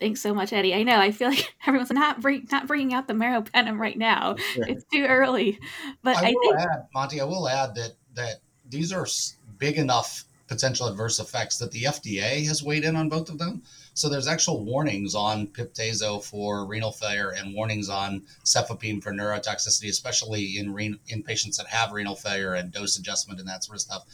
Thanks 0.03 0.21
so 0.21 0.35
much, 0.35 0.53
Eddie. 0.53 0.75
I 0.75 0.83
know. 0.83 0.99
I 0.99 1.13
feel 1.13 1.29
like 1.29 1.55
everyone's 1.67 1.93
not 1.93 2.21
bring, 2.21 2.47
not 2.51 2.67
bringing 2.67 2.93
out 2.93 3.07
the 3.07 3.15
meropenem 3.15 3.79
right 3.79 3.97
now. 3.97 4.35
It's 4.57 4.85
too 4.93 5.05
early. 5.05 5.61
But 6.03 6.17
I, 6.17 6.21
I 6.21 6.25
think, 6.25 6.59
add, 6.59 6.89
Monty, 6.93 7.21
I 7.21 7.25
will 7.25 7.49
add 7.49 7.77
that 7.77 7.93
that 8.15 8.41
these 8.69 8.93
are 8.93 9.07
big 9.59 9.79
enough 9.79 10.25
potential 10.49 10.89
adverse 10.89 11.21
effects 11.21 11.59
that 11.59 11.71
the 11.71 11.85
FDA 11.85 12.45
has 12.47 12.65
weighed 12.65 12.83
in 12.83 12.97
on 12.97 13.09
both 13.09 13.31
of 13.31 13.39
them. 13.39 13.63
So 13.95 14.09
there's 14.09 14.27
actual 14.27 14.65
warnings 14.65 15.15
on 15.15 15.49
Piptazo 15.49 16.23
for 16.25 16.67
renal 16.67 16.93
failure 16.93 17.31
and 17.31 17.55
warnings 17.55 17.89
on 17.89 18.23
cefepime 18.45 19.03
for 19.03 19.13
neurotoxicity, 19.13 19.89
especially 19.91 20.59
in 20.59 20.73
re- 20.73 20.99
in 21.09 21.23
patients 21.23 21.59
that 21.59 21.67
have 21.67 21.93
renal 21.93 22.15
failure 22.15 22.55
and 22.55 22.73
dose 22.73 22.99
adjustment 22.99 23.39
and 23.39 23.49
that 23.49 23.65
sort 23.65 23.77
of 23.77 23.83
stuff. 23.83 24.05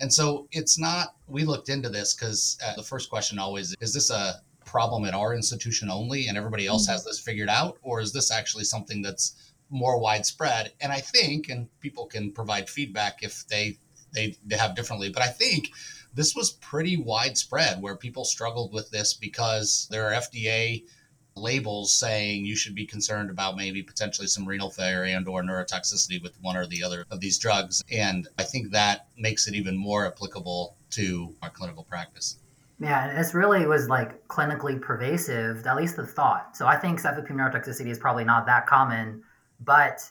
And 0.00 0.12
so 0.12 0.48
it's 0.52 0.78
not. 0.78 1.14
We 1.26 1.44
looked 1.44 1.68
into 1.68 1.88
this 1.88 2.14
because 2.14 2.58
uh, 2.64 2.74
the 2.76 2.82
first 2.82 3.10
question 3.10 3.38
always 3.38 3.74
is: 3.80 3.92
This 3.92 4.10
a 4.10 4.40
problem 4.64 5.04
at 5.04 5.14
our 5.14 5.34
institution 5.34 5.90
only, 5.90 6.28
and 6.28 6.36
everybody 6.36 6.66
else 6.66 6.84
mm-hmm. 6.84 6.92
has 6.92 7.04
this 7.04 7.20
figured 7.20 7.48
out, 7.48 7.78
or 7.82 8.00
is 8.00 8.12
this 8.12 8.30
actually 8.30 8.64
something 8.64 9.02
that's 9.02 9.52
more 9.70 9.98
widespread? 9.98 10.72
And 10.80 10.92
I 10.92 11.00
think, 11.00 11.48
and 11.48 11.68
people 11.80 12.06
can 12.06 12.32
provide 12.32 12.68
feedback 12.68 13.22
if 13.22 13.46
they 13.48 13.78
they, 14.12 14.36
they 14.46 14.56
have 14.56 14.74
differently, 14.74 15.10
but 15.10 15.22
I 15.22 15.28
think 15.28 15.68
this 16.16 16.34
was 16.34 16.52
pretty 16.52 16.96
widespread 16.96 17.80
where 17.80 17.94
people 17.94 18.24
struggled 18.24 18.72
with 18.72 18.90
this 18.90 19.14
because 19.14 19.86
there 19.90 20.08
are 20.08 20.12
FDA 20.12 20.82
labels 21.36 21.92
saying 21.92 22.46
you 22.46 22.56
should 22.56 22.74
be 22.74 22.86
concerned 22.86 23.28
about 23.28 23.56
maybe 23.56 23.82
potentially 23.82 24.26
some 24.26 24.48
renal 24.48 24.70
failure 24.70 25.04
and 25.04 25.28
or 25.28 25.42
neurotoxicity 25.42 26.20
with 26.22 26.32
one 26.40 26.56
or 26.56 26.66
the 26.66 26.82
other 26.82 27.04
of 27.10 27.20
these 27.20 27.38
drugs. 27.38 27.82
And 27.92 28.26
i 28.38 28.42
think 28.42 28.70
that 28.72 29.08
makes 29.18 29.46
it 29.46 29.54
even 29.54 29.76
more 29.76 30.06
applicable 30.06 30.74
to 30.92 31.34
our 31.42 31.50
clinical 31.50 31.84
practice. 31.84 32.38
Yeah 32.80 33.14
this 33.14 33.34
really 33.34 33.66
was 33.66 33.88
like 33.88 34.26
clinically 34.28 34.80
pervasive 34.80 35.66
at 35.66 35.76
least 35.76 35.96
the 35.96 36.06
thought. 36.06 36.56
So 36.56 36.66
i 36.66 36.76
think 36.76 36.98
cefepime 36.98 37.36
neurotoxicity 37.36 37.88
is 37.88 37.98
probably 37.98 38.24
not 38.24 38.46
that 38.46 38.66
common 38.66 39.22
but 39.60 40.10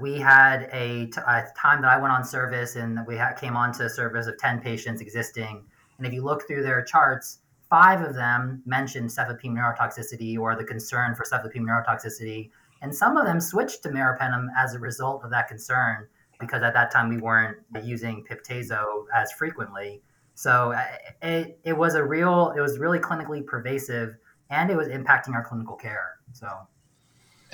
we 0.00 0.18
had 0.18 0.68
a, 0.72 1.06
t- 1.06 1.20
a 1.26 1.44
time 1.56 1.82
that 1.82 1.90
I 1.90 2.00
went 2.00 2.12
on 2.12 2.24
service 2.24 2.76
and 2.76 3.06
we 3.06 3.16
ha- 3.16 3.32
came 3.32 3.56
on 3.56 3.72
to 3.74 3.88
service 3.88 4.26
of 4.26 4.38
10 4.38 4.60
patients 4.60 5.00
existing. 5.00 5.64
And 5.98 6.06
if 6.06 6.12
you 6.12 6.22
look 6.22 6.46
through 6.46 6.62
their 6.62 6.82
charts, 6.82 7.38
five 7.70 8.00
of 8.02 8.14
them 8.14 8.62
mentioned 8.66 9.10
cefepime 9.10 9.54
neurotoxicity 9.54 10.38
or 10.38 10.56
the 10.56 10.64
concern 10.64 11.14
for 11.14 11.24
cefepime 11.24 11.64
neurotoxicity. 11.66 12.50
And 12.82 12.94
some 12.94 13.16
of 13.16 13.24
them 13.24 13.40
switched 13.40 13.82
to 13.84 13.88
meropenem 13.88 14.48
as 14.58 14.74
a 14.74 14.78
result 14.78 15.24
of 15.24 15.30
that 15.30 15.48
concern 15.48 16.08
because 16.40 16.62
at 16.62 16.74
that 16.74 16.90
time 16.90 17.08
we 17.08 17.18
weren't 17.18 17.58
using 17.82 18.24
Piptazo 18.28 19.04
as 19.14 19.30
frequently. 19.32 20.02
So 20.34 20.72
uh, 20.72 20.84
it, 21.22 21.58
it 21.64 21.76
was 21.76 21.94
a 21.94 22.04
real, 22.04 22.52
it 22.56 22.60
was 22.60 22.78
really 22.78 22.98
clinically 22.98 23.46
pervasive 23.46 24.16
and 24.50 24.70
it 24.70 24.76
was 24.76 24.88
impacting 24.88 25.34
our 25.34 25.44
clinical 25.44 25.76
care. 25.76 26.16
So 26.32 26.48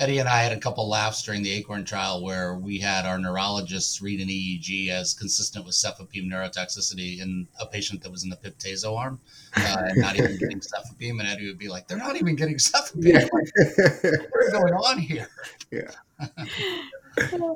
Eddie 0.01 0.17
and 0.17 0.27
I 0.27 0.41
had 0.41 0.51
a 0.51 0.59
couple 0.59 0.89
laughs 0.89 1.21
during 1.21 1.43
the 1.43 1.51
Acorn 1.51 1.85
trial 1.85 2.23
where 2.23 2.55
we 2.55 2.79
had 2.79 3.05
our 3.05 3.19
neurologists 3.19 4.01
read 4.01 4.19
an 4.19 4.29
EEG 4.29 4.89
as 4.89 5.13
consistent 5.13 5.63
with 5.63 5.75
cefepime 5.75 6.27
neurotoxicity 6.27 7.21
in 7.21 7.47
a 7.59 7.67
patient 7.67 8.01
that 8.01 8.11
was 8.11 8.23
in 8.23 8.31
the 8.31 8.35
Piptazo 8.35 8.97
arm 8.97 9.19
uh, 9.55 9.77
and 9.85 10.01
not 10.01 10.15
even 10.15 10.37
getting 10.39 10.59
cefepime. 10.59 11.19
And 11.19 11.29
Eddie 11.29 11.45
would 11.45 11.59
be 11.59 11.67
like, 11.67 11.87
they're 11.87 11.99
not 11.99 12.15
even 12.15 12.35
getting 12.35 12.57
cefepime. 12.57 13.03
Yeah. 13.03 13.27
What's 13.31 14.51
going 14.51 14.73
on 14.73 14.97
here? 14.97 15.27
Yeah. 15.69 15.91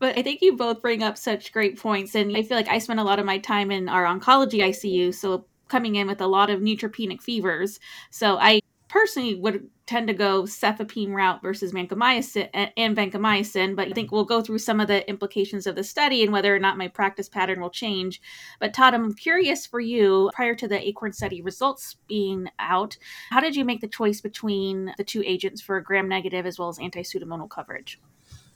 but 0.00 0.18
I 0.18 0.22
think 0.22 0.42
you 0.42 0.56
both 0.56 0.82
bring 0.82 1.04
up 1.04 1.16
such 1.16 1.52
great 1.52 1.78
points. 1.78 2.16
And 2.16 2.36
I 2.36 2.42
feel 2.42 2.56
like 2.56 2.68
I 2.68 2.78
spend 2.78 2.98
a 2.98 3.04
lot 3.04 3.20
of 3.20 3.24
my 3.24 3.38
time 3.38 3.70
in 3.70 3.88
our 3.88 4.04
oncology 4.04 4.58
ICU. 4.58 5.14
So 5.14 5.44
coming 5.68 5.94
in 5.94 6.08
with 6.08 6.20
a 6.20 6.26
lot 6.26 6.50
of 6.50 6.60
neutropenic 6.60 7.22
fevers. 7.22 7.78
So 8.10 8.36
I 8.36 8.62
personally 8.94 9.34
would 9.34 9.68
tend 9.86 10.06
to 10.06 10.14
go 10.14 10.44
cefepime 10.44 11.12
route 11.12 11.42
versus 11.42 11.72
vancomycin 11.72 12.48
and 12.76 12.96
vancomycin, 12.96 13.74
but 13.74 13.88
I 13.88 13.90
think 13.90 14.12
we'll 14.12 14.24
go 14.24 14.40
through 14.40 14.60
some 14.60 14.78
of 14.78 14.86
the 14.86 15.06
implications 15.10 15.66
of 15.66 15.74
the 15.74 15.82
study 15.82 16.22
and 16.22 16.32
whether 16.32 16.54
or 16.54 16.60
not 16.60 16.78
my 16.78 16.86
practice 16.86 17.28
pattern 17.28 17.60
will 17.60 17.70
change. 17.70 18.22
But 18.60 18.72
Todd, 18.72 18.94
I'm 18.94 19.12
curious 19.12 19.66
for 19.66 19.80
you, 19.80 20.30
prior 20.32 20.54
to 20.54 20.68
the 20.68 20.78
ACORN 20.78 21.12
study 21.12 21.42
results 21.42 21.96
being 22.06 22.46
out, 22.60 22.96
how 23.30 23.40
did 23.40 23.56
you 23.56 23.64
make 23.64 23.80
the 23.80 23.88
choice 23.88 24.20
between 24.20 24.94
the 24.96 25.02
two 25.02 25.24
agents 25.26 25.60
for 25.60 25.80
gram 25.80 26.08
negative 26.08 26.46
as 26.46 26.60
well 26.60 26.68
as 26.68 26.78
anti-pseudomonal 26.78 27.50
coverage? 27.50 28.00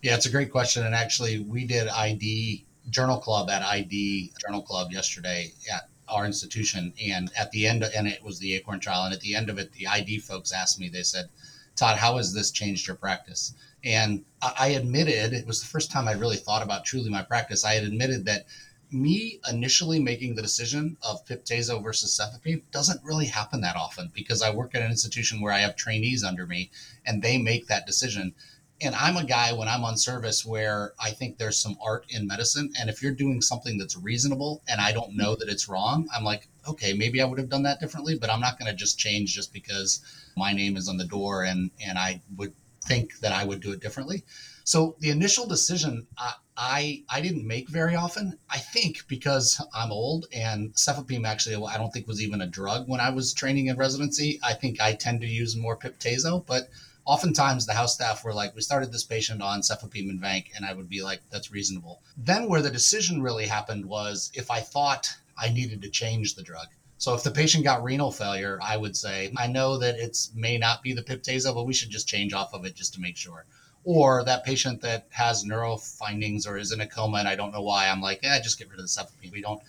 Yeah, 0.03 0.15
it's 0.15 0.27
a 0.27 0.31
great 0.31 0.53
question. 0.53 0.87
And 0.87 0.95
actually, 0.95 1.41
we 1.41 1.67
did 1.67 1.89
ID 1.89 2.65
Journal 2.91 3.19
Club 3.19 3.51
at 3.51 3.63
ID 3.63 4.33
Journal 4.41 4.63
Club 4.63 4.93
yesterday 4.93 5.53
at 5.75 5.89
our 6.09 6.25
institution. 6.27 6.93
And 7.03 7.31
at 7.37 7.51
the 7.51 7.67
end, 7.67 7.85
and 7.85 8.07
it 8.09 8.23
was 8.23 8.39
the 8.39 8.55
Acorn 8.55 8.81
trial. 8.81 9.05
And 9.05 9.15
at 9.15 9.21
the 9.21 9.35
end 9.35 9.51
of 9.51 9.59
it, 9.59 9.73
the 9.73 9.87
ID 9.87 10.19
folks 10.21 10.53
asked 10.53 10.81
me, 10.81 10.89
they 10.89 11.03
said, 11.03 11.29
Todd, 11.77 11.99
how 11.99 12.17
has 12.17 12.35
this 12.35 12.51
changed 12.51 12.87
your 12.87 12.97
practice? 12.97 13.55
And 13.85 14.25
I 14.43 14.69
admitted, 14.69 15.33
it 15.33 15.47
was 15.47 15.61
the 15.61 15.69
first 15.69 15.93
time 15.93 16.09
I 16.09 16.13
really 16.13 16.37
thought 16.37 16.63
about 16.63 16.85
truly 16.85 17.11
my 17.11 17.23
practice. 17.23 17.65
I 17.65 17.75
had 17.75 17.85
admitted 17.85 18.25
that 18.25 18.47
me 18.91 19.39
initially 19.49 20.01
making 20.01 20.35
the 20.35 20.43
decision 20.43 20.97
of 21.03 21.25
Piptazo 21.27 21.83
versus 21.83 22.13
cefepime 22.13 22.63
doesn't 22.73 23.05
really 23.05 23.27
happen 23.27 23.61
that 23.61 23.77
often 23.77 24.11
because 24.15 24.43
I 24.43 24.51
work 24.51 24.75
at 24.75 24.83
an 24.83 24.91
institution 24.91 25.41
where 25.41 25.53
I 25.53 25.59
have 25.59 25.77
trainees 25.77 26.25
under 26.25 26.47
me 26.47 26.71
and 27.07 27.23
they 27.23 27.39
make 27.39 27.67
that 27.67 27.87
decision 27.87 28.35
and 28.81 28.95
I'm 28.95 29.17
a 29.17 29.25
guy 29.25 29.53
when 29.53 29.69
I'm 29.69 29.85
on 29.85 29.97
service 29.97 30.47
where 30.47 30.93
I 31.01 31.11
think 31.11 31.37
there's 31.37 31.59
some 31.59 31.77
art 31.83 32.07
in 32.11 32.27
medicine. 32.27 32.73
And 32.79 32.89
if 32.89 33.03
you're 33.03 33.13
doing 33.13 33.43
something 33.43 33.77
that's 33.77 33.97
reasonable 33.97 34.63
and 34.69 34.81
I 34.81 34.93
don't 34.93 35.17
know 35.17 35.35
that 35.35 35.49
it's 35.49 35.69
wrong, 35.69 36.09
I'm 36.15 36.25
like, 36.25 36.49
okay, 36.69 36.93
maybe 36.93 37.21
I 37.21 37.25
would 37.25 37.39
have 37.39 37.49
done 37.49 37.65
that 37.65 37.81
differently, 37.81 38.17
but 38.17 38.31
I'm 38.31 38.41
not 38.41 38.59
going 38.59 38.71
to 38.71 38.77
just 38.77 38.99
change 38.99 39.35
just 39.35 39.53
because 39.53 40.01
my 40.37 40.53
name 40.53 40.77
is 40.77 40.89
on 40.89 40.97
the 40.97 41.05
door 41.05 41.43
and, 41.43 41.71
and 41.85 41.99
I 41.99 42.21
would 42.37 42.53
think 42.85 43.19
that 43.21 43.33
I 43.33 43.45
would 43.45 43.61
do 43.61 43.73
it 43.73 43.81
differently. 43.81 44.25
So 44.63 44.97
the 45.01 45.11
initial 45.11 45.47
decision 45.47 46.07
I, 46.17 46.35
I, 46.57 47.03
I 47.09 47.21
didn't 47.21 47.47
make 47.47 47.69
very 47.69 47.97
often. 47.97 48.39
I 48.51 48.59
think 48.59 49.09
because 49.09 49.61
I'm 49.75 49.91
old 49.91 50.27
and 50.33 50.73
cefepime 50.75 51.27
actually 51.27 51.57
I 51.67 51.79
don't 51.79 51.91
think 51.91 52.07
was 52.07 52.23
even 52.23 52.43
a 52.43 52.47
drug 52.47 52.89
when 52.89 53.01
I 53.01 53.11
was 53.11 53.33
training 53.33 53.67
in 53.67 53.77
residency. 53.77 54.39
I 54.43 54.53
think 54.55 54.81
I 54.81 54.93
tend 54.93 55.21
to 55.23 55.27
use 55.27 55.57
more 55.57 55.77
Piptazo, 55.77 56.45
but 56.47 56.69
oftentimes 57.09 57.65
the 57.65 57.73
house 57.73 57.95
staff 57.95 58.23
were 58.23 58.35
like, 58.35 58.55
we 58.55 58.61
started 58.61 58.93
this 58.93 59.03
patient 59.03 59.41
on 59.41 59.63
cefepime 59.63 60.11
and 60.11 60.21
vanc, 60.21 60.51
and 60.55 60.67
I 60.67 60.75
would 60.75 60.91
be 60.91 61.03
like, 61.03 61.23
that's 61.31 61.51
reasonable. 61.51 62.03
Then 62.19 62.49
where 62.49 62.61
the 62.61 62.71
decision 62.71 63.23
really 63.23 63.47
happened 63.47 63.87
was 63.87 64.31
if 64.35 64.51
I 64.51 64.61
thought 64.61 65.17
I 65.37 65.49
needed 65.49 65.81
to 65.83 65.89
change 65.89 66.35
the 66.35 66.43
drug. 66.43 66.67
So 66.99 67.15
if 67.15 67.23
the 67.23 67.31
patient 67.31 67.65
got 67.65 67.83
renal 67.83 68.13
failure, 68.13 68.59
I 68.61 68.77
would 68.77 68.95
say, 68.95 69.33
I 69.39 69.47
know 69.47 69.79
that 69.79 69.95
it's 69.99 70.33
may 70.35 70.59
not 70.59 70.83
be 70.83 70.93
the 70.93 71.03
Piptazo, 71.03 71.55
but 71.55 71.65
we 71.65 71.73
should 71.73 71.89
just 71.89 72.09
change 72.09 72.35
off 72.35 72.53
of 72.53 72.67
it 72.67 72.75
just 72.75 72.93
to 72.95 73.01
make 73.01 73.17
sure. 73.17 73.47
Or 73.85 74.23
that 74.25 74.45
patient 74.45 74.83
that 74.83 75.07
has 75.11 75.47
neuro 75.47 75.79
findings 75.79 76.47
or 76.47 76.59
is 76.59 76.73
in 76.73 76.83
a 76.83 76.87
coma 76.87 77.19
and 77.19 77.29
I 77.29 77.37
don't 77.37 77.53
know 77.53 77.63
why, 77.63 77.89
I'm 77.89 78.03
like, 78.03 78.21
yeah, 78.23 78.39
just 78.39 78.59
get 78.59 78.69
rid 78.69 78.81
of 78.81 78.85
the 78.85 78.89
cefepime. 78.89 79.33
We 79.33 79.41
don't 79.41 79.63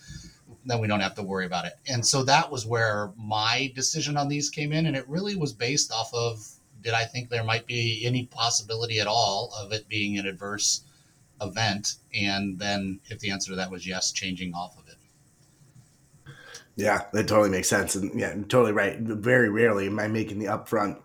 then 0.66 0.78
we 0.78 0.88
don't 0.88 1.00
have 1.00 1.14
to 1.14 1.22
worry 1.22 1.46
about 1.46 1.64
it. 1.64 1.72
And 1.86 2.06
so 2.06 2.22
that 2.24 2.50
was 2.50 2.66
where 2.66 3.12
my 3.16 3.72
decision 3.74 4.18
on 4.18 4.28
these 4.28 4.50
came 4.50 4.72
in. 4.72 4.84
And 4.84 4.94
it 4.94 5.08
really 5.08 5.34
was 5.34 5.54
based 5.54 5.90
off 5.90 6.12
of 6.12 6.46
did 6.82 6.94
I 6.94 7.04
think 7.04 7.28
there 7.28 7.44
might 7.44 7.66
be 7.66 8.02
any 8.04 8.26
possibility 8.26 9.00
at 9.00 9.06
all 9.06 9.52
of 9.58 9.72
it 9.72 9.88
being 9.88 10.18
an 10.18 10.26
adverse 10.26 10.82
event? 11.40 11.94
And 12.14 12.58
then, 12.58 13.00
if 13.08 13.18
the 13.18 13.30
answer 13.30 13.50
to 13.50 13.56
that 13.56 13.70
was 13.70 13.86
yes, 13.86 14.12
changing 14.12 14.54
off 14.54 14.78
of 14.78 14.88
it. 14.88 14.96
Yeah, 16.76 17.02
that 17.12 17.28
totally 17.28 17.50
makes 17.50 17.68
sense. 17.68 17.94
And 17.94 18.18
yeah, 18.18 18.32
totally 18.48 18.72
right. 18.72 18.98
Very 18.98 19.50
rarely 19.50 19.86
am 19.86 19.98
I 19.98 20.08
making 20.08 20.38
the 20.38 20.46
upfront. 20.46 20.98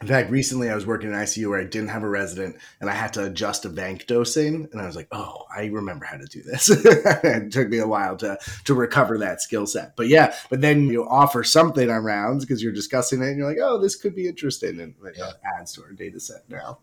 In 0.00 0.08
fact, 0.08 0.30
recently 0.30 0.70
I 0.70 0.74
was 0.74 0.86
working 0.86 1.10
in 1.10 1.14
ICU 1.14 1.48
where 1.48 1.60
I 1.60 1.64
didn't 1.64 1.88
have 1.88 2.02
a 2.02 2.08
resident 2.08 2.56
and 2.80 2.90
I 2.90 2.94
had 2.94 3.12
to 3.14 3.24
adjust 3.24 3.64
a 3.64 3.68
vanc 3.68 4.06
dosing. 4.06 4.68
And 4.72 4.80
I 4.80 4.86
was 4.86 4.96
like, 4.96 5.08
oh, 5.12 5.44
I 5.54 5.66
remember 5.66 6.04
how 6.04 6.16
to 6.16 6.26
do 6.26 6.42
this. 6.42 6.68
it 6.70 7.52
took 7.52 7.68
me 7.68 7.78
a 7.78 7.86
while 7.86 8.16
to, 8.18 8.36
to 8.64 8.74
recover 8.74 9.18
that 9.18 9.40
skill 9.40 9.66
set. 9.66 9.94
But 9.96 10.08
yeah, 10.08 10.34
but 10.50 10.60
then 10.60 10.88
you 10.88 11.08
offer 11.08 11.44
something 11.44 11.90
on 11.90 12.02
rounds 12.02 12.44
because 12.44 12.62
you're 12.62 12.72
discussing 12.72 13.22
it 13.22 13.28
and 13.28 13.38
you're 13.38 13.48
like, 13.48 13.62
oh, 13.62 13.80
this 13.80 13.94
could 13.94 14.16
be 14.16 14.26
interesting. 14.26 14.80
And 14.80 14.94
it 15.04 15.14
yeah. 15.16 15.32
adds 15.58 15.72
to 15.74 15.82
our 15.82 15.92
data 15.92 16.18
set 16.18 16.48
now. 16.48 16.78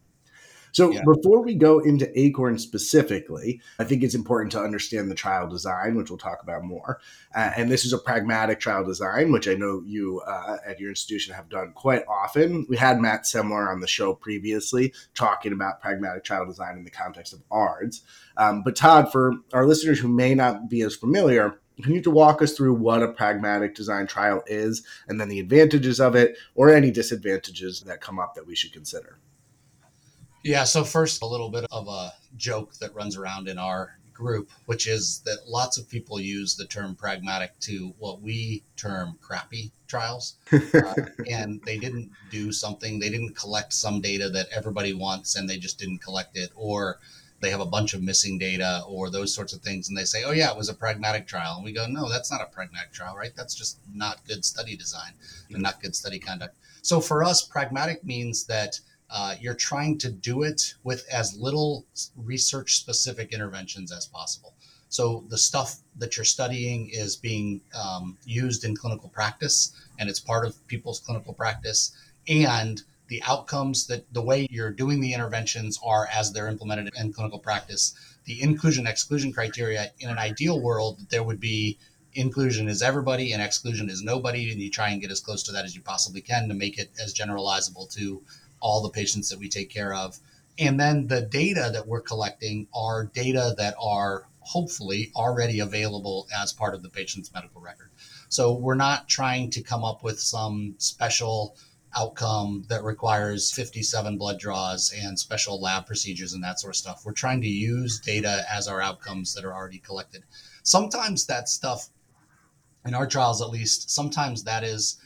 So 0.71 0.91
yeah. 0.91 1.01
before 1.05 1.43
we 1.43 1.55
go 1.55 1.79
into 1.79 2.11
Acorn 2.19 2.57
specifically, 2.57 3.61
I 3.79 3.83
think 3.83 4.03
it's 4.03 4.15
important 4.15 4.51
to 4.53 4.61
understand 4.61 5.09
the 5.09 5.15
trial 5.15 5.47
design, 5.49 5.95
which 5.95 6.09
we'll 6.09 6.17
talk 6.17 6.41
about 6.41 6.63
more. 6.63 6.99
Uh, 7.35 7.51
and 7.55 7.71
this 7.71 7.85
is 7.85 7.93
a 7.93 7.97
pragmatic 7.97 8.59
trial 8.59 8.85
design, 8.85 9.31
which 9.31 9.47
I 9.47 9.53
know 9.53 9.81
you 9.85 10.21
uh, 10.21 10.57
at 10.65 10.79
your 10.79 10.89
institution 10.89 11.33
have 11.33 11.49
done 11.49 11.73
quite 11.73 12.03
often. 12.07 12.65
We 12.69 12.77
had 12.77 12.99
Matt 12.99 13.23
Semler 13.23 13.71
on 13.71 13.81
the 13.81 13.87
show 13.87 14.13
previously 14.13 14.93
talking 15.13 15.53
about 15.53 15.81
pragmatic 15.81 16.23
trial 16.23 16.45
design 16.45 16.77
in 16.77 16.83
the 16.83 16.91
context 16.91 17.33
of 17.33 17.41
ARDS. 17.51 18.01
Um, 18.37 18.63
but 18.63 18.75
Todd, 18.75 19.11
for 19.11 19.33
our 19.53 19.65
listeners 19.65 19.99
who 19.99 20.07
may 20.07 20.33
not 20.33 20.69
be 20.69 20.81
as 20.81 20.95
familiar, 20.95 21.59
can 21.81 21.93
you 21.93 22.01
to 22.01 22.11
walk 22.11 22.41
us 22.41 22.53
through 22.53 22.75
what 22.75 23.01
a 23.01 23.11
pragmatic 23.11 23.75
design 23.75 24.07
trial 24.07 24.43
is 24.45 24.85
and 25.07 25.19
then 25.19 25.29
the 25.29 25.39
advantages 25.39 25.99
of 25.99 26.15
it 26.15 26.37
or 26.53 26.69
any 26.69 26.91
disadvantages 26.91 27.81
that 27.81 28.01
come 28.01 28.19
up 28.19 28.35
that 28.35 28.45
we 28.45 28.55
should 28.55 28.73
consider? 28.73 29.17
Yeah, 30.43 30.63
so 30.63 30.83
first, 30.83 31.21
a 31.21 31.25
little 31.27 31.49
bit 31.49 31.65
of 31.71 31.87
a 31.87 32.13
joke 32.35 32.73
that 32.75 32.95
runs 32.95 33.15
around 33.15 33.47
in 33.47 33.57
our 33.57 33.97
group, 34.13 34.49
which 34.65 34.87
is 34.87 35.21
that 35.25 35.47
lots 35.47 35.77
of 35.77 35.89
people 35.89 36.19
use 36.19 36.55
the 36.55 36.65
term 36.65 36.95
pragmatic 36.95 37.57
to 37.59 37.93
what 37.99 38.21
we 38.21 38.63
term 38.75 39.17
crappy 39.21 39.71
trials. 39.87 40.35
Uh, 40.73 40.95
and 41.29 41.61
they 41.63 41.77
didn't 41.77 42.09
do 42.31 42.51
something, 42.51 42.99
they 42.99 43.09
didn't 43.09 43.35
collect 43.35 43.71
some 43.71 44.01
data 44.01 44.29
that 44.29 44.47
everybody 44.51 44.93
wants 44.93 45.35
and 45.35 45.49
they 45.49 45.57
just 45.57 45.77
didn't 45.77 45.99
collect 45.99 46.35
it, 46.35 46.49
or 46.55 46.97
they 47.39 47.49
have 47.49 47.59
a 47.59 47.65
bunch 47.65 47.93
of 47.93 48.01
missing 48.01 48.37
data, 48.37 48.83
or 48.87 49.09
those 49.09 49.33
sorts 49.33 49.53
of 49.53 49.61
things. 49.61 49.89
And 49.89 49.97
they 49.97 50.05
say, 50.05 50.23
oh, 50.23 50.31
yeah, 50.31 50.51
it 50.51 50.57
was 50.57 50.69
a 50.69 50.73
pragmatic 50.73 51.27
trial. 51.27 51.55
And 51.55 51.65
we 51.65 51.71
go, 51.71 51.85
no, 51.87 52.09
that's 52.09 52.31
not 52.31 52.41
a 52.41 52.45
pragmatic 52.45 52.93
trial, 52.93 53.15
right? 53.15 53.31
That's 53.35 53.55
just 53.55 53.79
not 53.93 54.25
good 54.27 54.45
study 54.45 54.75
design 54.75 55.13
and 55.51 55.61
not 55.61 55.81
good 55.81 55.95
study 55.95 56.19
conduct. 56.19 56.55
So 56.81 56.99
for 57.01 57.23
us, 57.23 57.41
pragmatic 57.43 58.03
means 58.03 58.45
that 58.45 58.79
uh, 59.11 59.35
you're 59.39 59.53
trying 59.53 59.97
to 59.99 60.09
do 60.09 60.43
it 60.43 60.73
with 60.83 61.05
as 61.11 61.37
little 61.37 61.85
research 62.15 62.77
specific 62.77 63.33
interventions 63.33 63.91
as 63.91 64.05
possible. 64.05 64.53
So 64.87 65.23
the 65.27 65.37
stuff 65.37 65.77
that 65.97 66.17
you're 66.17 66.25
studying 66.25 66.89
is 66.89 67.15
being 67.15 67.61
um, 67.73 68.17
used 68.25 68.63
in 68.63 68.75
clinical 68.75 69.09
practice 69.09 69.73
and 69.99 70.09
it's 70.09 70.19
part 70.19 70.45
of 70.45 70.67
people's 70.67 70.99
clinical 70.99 71.33
practice. 71.33 71.91
And 72.27 72.81
the 73.07 73.21
outcomes 73.23 73.87
that 73.87 74.05
the 74.13 74.21
way 74.21 74.47
you're 74.49 74.71
doing 74.71 75.01
the 75.01 75.13
interventions 75.13 75.79
are 75.85 76.07
as 76.13 76.31
they're 76.31 76.47
implemented 76.47 76.89
in 76.97 77.11
clinical 77.11 77.39
practice. 77.39 77.93
The 78.25 78.41
inclusion 78.41 78.87
exclusion 78.87 79.33
criteria 79.33 79.91
in 79.99 80.09
an 80.09 80.17
ideal 80.17 80.61
world, 80.61 80.99
there 81.09 81.23
would 81.23 81.39
be 81.39 81.77
inclusion 82.13 82.67
is 82.67 82.81
everybody 82.81 83.31
and 83.33 83.41
exclusion 83.41 83.89
is 83.89 84.01
nobody. 84.01 84.51
And 84.51 84.61
you 84.61 84.69
try 84.69 84.89
and 84.89 85.01
get 85.01 85.11
as 85.11 85.19
close 85.19 85.43
to 85.43 85.51
that 85.51 85.65
as 85.65 85.75
you 85.75 85.81
possibly 85.81 86.21
can 86.21 86.47
to 86.47 86.53
make 86.53 86.77
it 86.77 86.91
as 87.01 87.13
generalizable 87.13 87.93
to 87.95 88.21
all 88.61 88.81
the 88.81 88.89
patients 88.89 89.29
that 89.29 89.39
we 89.39 89.49
take 89.49 89.69
care 89.69 89.93
of. 89.93 90.19
And 90.57 90.79
then 90.79 91.07
the 91.07 91.21
data 91.21 91.69
that 91.73 91.87
we're 91.87 92.01
collecting 92.01 92.67
are 92.73 93.05
data 93.05 93.55
that 93.57 93.75
are 93.81 94.27
hopefully 94.41 95.11
already 95.15 95.59
available 95.59 96.27
as 96.35 96.53
part 96.53 96.73
of 96.73 96.83
the 96.83 96.89
patient's 96.89 97.33
medical 97.33 97.61
record. 97.61 97.89
So 98.29 98.53
we're 98.53 98.75
not 98.75 99.07
trying 99.07 99.49
to 99.51 99.61
come 99.61 99.83
up 99.83 100.03
with 100.03 100.19
some 100.19 100.75
special 100.77 101.55
outcome 101.95 102.63
that 102.69 102.83
requires 102.83 103.51
57 103.51 104.17
blood 104.17 104.39
draws 104.39 104.93
and 104.97 105.19
special 105.19 105.59
lab 105.61 105.85
procedures 105.85 106.33
and 106.33 106.43
that 106.43 106.59
sort 106.59 106.73
of 106.73 106.77
stuff. 106.77 107.05
We're 107.05 107.11
trying 107.11 107.41
to 107.41 107.47
use 107.47 107.99
data 107.99 108.43
as 108.51 108.67
our 108.67 108.81
outcomes 108.81 109.33
that 109.33 109.43
are 109.43 109.53
already 109.53 109.79
collected. 109.79 110.23
Sometimes 110.63 111.25
that 111.25 111.49
stuff, 111.49 111.89
in 112.85 112.93
our 112.93 113.07
trials 113.07 113.41
at 113.41 113.49
least, 113.49 113.89
sometimes 113.89 114.43
that 114.43 114.63
is 114.63 114.97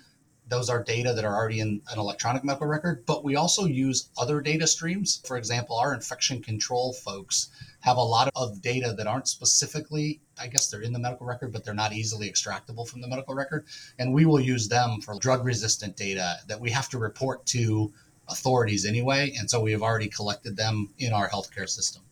those 0.47 0.69
are 0.69 0.83
data 0.83 1.13
that 1.13 1.25
are 1.25 1.35
already 1.35 1.59
in 1.59 1.81
an 1.91 1.99
electronic 1.99 2.43
medical 2.43 2.67
record, 2.67 3.05
but 3.05 3.23
we 3.23 3.35
also 3.35 3.65
use 3.65 4.09
other 4.17 4.41
data 4.41 4.67
streams. 4.67 5.21
For 5.25 5.37
example, 5.37 5.77
our 5.77 5.93
infection 5.93 6.41
control 6.41 6.93
folks 6.93 7.49
have 7.81 7.97
a 7.97 8.01
lot 8.01 8.29
of 8.35 8.61
data 8.61 8.93
that 8.97 9.07
aren't 9.07 9.27
specifically, 9.27 10.19
I 10.39 10.47
guess 10.47 10.69
they're 10.69 10.81
in 10.81 10.93
the 10.93 10.99
medical 10.99 11.25
record, 11.25 11.51
but 11.51 11.63
they're 11.65 11.73
not 11.73 11.93
easily 11.93 12.29
extractable 12.29 12.87
from 12.87 13.01
the 13.01 13.07
medical 13.07 13.33
record. 13.33 13.65
And 13.97 14.13
we 14.13 14.25
will 14.25 14.39
use 14.39 14.67
them 14.67 15.01
for 15.01 15.17
drug 15.19 15.45
resistant 15.45 15.97
data 15.97 16.37
that 16.47 16.59
we 16.59 16.69
have 16.71 16.89
to 16.89 16.97
report 16.97 17.45
to 17.47 17.91
authorities 18.27 18.85
anyway. 18.85 19.33
And 19.37 19.49
so 19.49 19.61
we 19.61 19.71
have 19.71 19.83
already 19.83 20.07
collected 20.07 20.57
them 20.57 20.89
in 20.97 21.13
our 21.13 21.29
healthcare 21.29 21.69
system. 21.69 22.03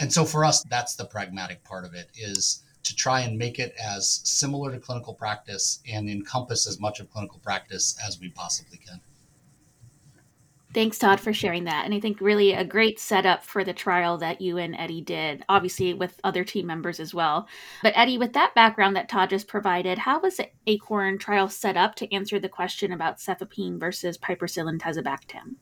And 0.00 0.12
so 0.12 0.24
for 0.24 0.44
us, 0.44 0.62
that's 0.64 0.96
the 0.96 1.06
pragmatic 1.06 1.64
part 1.64 1.84
of 1.84 1.94
it 1.94 2.10
is 2.16 2.62
to 2.86 2.94
try 2.94 3.20
and 3.20 3.38
make 3.38 3.58
it 3.58 3.74
as 3.82 4.20
similar 4.24 4.72
to 4.72 4.78
clinical 4.78 5.14
practice 5.14 5.80
and 5.88 6.08
encompass 6.08 6.66
as 6.66 6.80
much 6.80 7.00
of 7.00 7.10
clinical 7.10 7.38
practice 7.40 7.96
as 8.06 8.20
we 8.20 8.28
possibly 8.30 8.78
can. 8.78 9.00
Thanks, 10.76 10.98
Todd, 10.98 11.20
for 11.20 11.32
sharing 11.32 11.64
that. 11.64 11.86
And 11.86 11.94
I 11.94 12.00
think 12.00 12.20
really 12.20 12.52
a 12.52 12.62
great 12.62 13.00
setup 13.00 13.42
for 13.42 13.64
the 13.64 13.72
trial 13.72 14.18
that 14.18 14.42
you 14.42 14.58
and 14.58 14.76
Eddie 14.76 15.00
did, 15.00 15.42
obviously 15.48 15.94
with 15.94 16.20
other 16.22 16.44
team 16.44 16.66
members 16.66 17.00
as 17.00 17.14
well. 17.14 17.48
But 17.82 17.94
Eddie, 17.96 18.18
with 18.18 18.34
that 18.34 18.54
background 18.54 18.94
that 18.94 19.08
Todd 19.08 19.30
just 19.30 19.48
provided, 19.48 19.96
how 19.96 20.20
was 20.20 20.36
the 20.36 20.50
ACORN 20.66 21.18
trial 21.18 21.48
set 21.48 21.78
up 21.78 21.94
to 21.94 22.14
answer 22.14 22.38
the 22.38 22.50
question 22.50 22.92
about 22.92 23.20
cefepime 23.20 23.78
versus 23.78 24.18
piperacillin 24.18 24.78
tazobactam? 24.78 25.54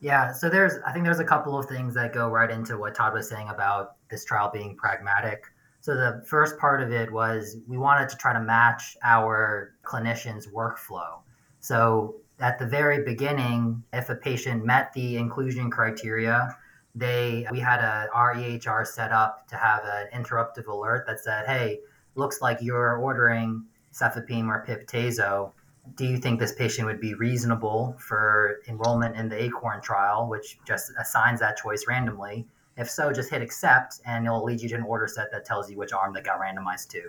Yeah, 0.00 0.32
so 0.32 0.48
there's 0.48 0.74
I 0.86 0.92
think 0.92 1.04
there's 1.04 1.18
a 1.18 1.24
couple 1.24 1.58
of 1.58 1.66
things 1.66 1.94
that 1.94 2.12
go 2.12 2.28
right 2.28 2.50
into 2.50 2.76
what 2.76 2.94
Todd 2.94 3.14
was 3.14 3.28
saying 3.28 3.48
about 3.48 3.96
this 4.08 4.24
trial 4.24 4.50
being 4.52 4.76
pragmatic. 4.76 5.46
So 5.84 5.94
the 5.94 6.24
first 6.26 6.56
part 6.58 6.80
of 6.80 6.92
it 6.92 7.12
was 7.12 7.58
we 7.68 7.76
wanted 7.76 8.08
to 8.08 8.16
try 8.16 8.32
to 8.32 8.40
match 8.40 8.96
our 9.02 9.74
clinicians' 9.82 10.50
workflow. 10.50 11.20
So 11.60 12.14
at 12.40 12.58
the 12.58 12.64
very 12.64 13.04
beginning, 13.04 13.84
if 13.92 14.08
a 14.08 14.14
patient 14.14 14.64
met 14.64 14.94
the 14.94 15.18
inclusion 15.18 15.70
criteria, 15.70 16.56
they 16.94 17.46
we 17.52 17.60
had 17.60 17.80
a 17.80 18.08
our 18.14 18.34
EHR 18.34 18.86
set 18.86 19.12
up 19.12 19.46
to 19.48 19.56
have 19.56 19.82
an 19.84 20.06
interruptive 20.14 20.68
alert 20.68 21.04
that 21.06 21.20
said, 21.20 21.44
"Hey, 21.44 21.80
looks 22.14 22.40
like 22.40 22.62
you're 22.62 22.96
ordering 22.96 23.66
cefepime 23.90 24.48
or 24.48 24.64
pip/tazo. 24.64 25.52
Do 25.96 26.06
you 26.06 26.16
think 26.16 26.40
this 26.40 26.54
patient 26.54 26.86
would 26.86 26.98
be 26.98 27.12
reasonable 27.12 27.94
for 27.98 28.62
enrollment 28.68 29.16
in 29.16 29.28
the 29.28 29.36
ACORN 29.36 29.82
trial, 29.82 30.30
which 30.30 30.58
just 30.64 30.92
assigns 30.98 31.40
that 31.40 31.58
choice 31.58 31.84
randomly?" 31.86 32.48
If 32.76 32.90
so, 32.90 33.12
just 33.12 33.30
hit 33.30 33.42
accept, 33.42 34.00
and 34.04 34.26
it'll 34.26 34.44
lead 34.44 34.60
you 34.60 34.68
to 34.70 34.74
an 34.74 34.82
order 34.82 35.06
set 35.06 35.30
that 35.32 35.44
tells 35.44 35.70
you 35.70 35.76
which 35.76 35.92
arm 35.92 36.12
that 36.14 36.24
got 36.24 36.40
randomized 36.40 36.88
to. 36.90 37.02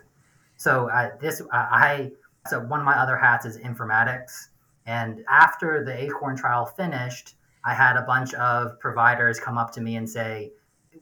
So 0.58 0.89
uh, 0.89 1.12
this, 1.19 1.41
I 1.51 2.12
so 2.47 2.60
one 2.60 2.80
of 2.80 2.86
my 2.86 2.95
other 2.95 3.17
hats 3.17 3.45
is 3.45 3.58
informatics, 3.58 4.49
and 4.86 5.23
after 5.28 5.84
the 5.84 6.04
Acorn 6.04 6.38
trial 6.38 6.65
finished, 6.65 7.36
I 7.63 7.73
had 7.73 7.97
a 7.97 8.04
bunch 8.04 8.34
of 8.36 8.80
providers 8.80 9.39
come 9.39 9.58
up 9.58 9.71
to 9.73 9.82
me 9.82 9.95
and 9.95 10.08
say, 10.10 10.51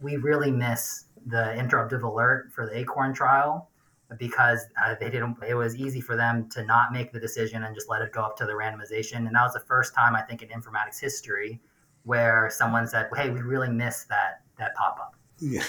"We 0.02 0.16
really 0.18 0.52
miss 0.52 1.06
the 1.26 1.54
interruptive 1.58 2.04
alert 2.04 2.52
for 2.54 2.66
the 2.66 2.78
Acorn 2.80 3.14
trial." 3.14 3.70
because 4.18 4.66
uh, 4.84 4.96
they 5.00 5.10
didn't 5.10 5.38
it 5.48 5.56
was 5.56 5.76
easy 5.76 6.02
for 6.02 6.16
them 6.16 6.48
to 6.50 6.64
not 6.64 6.92
make 6.92 7.12
the 7.12 7.20
decision 7.20 7.64
and 7.64 7.74
just 7.74 7.90
let 7.90 8.02
it 8.02 8.12
go 8.12 8.22
up 8.22 8.38
to 8.38 8.46
the 8.46 8.52
randomization 8.52 9.18
and 9.18 9.36
that 9.36 9.44
was 9.44 9.54
the 9.54 9.60
first 9.62 9.96
time 9.96 10.16
i 10.16 10.22
think 10.22 10.42
in 10.42 10.50
informatics 10.50 11.00
history 11.00 11.60
where 12.04 12.50
someone 12.52 12.88
said 12.88 13.10
hey 13.16 13.30
we 13.30 13.42
really 13.42 13.70
miss 13.70 14.04
that 14.04 14.43
that 14.58 14.76
pop 14.76 15.00
up. 15.00 15.16
Yeah. 15.40 15.64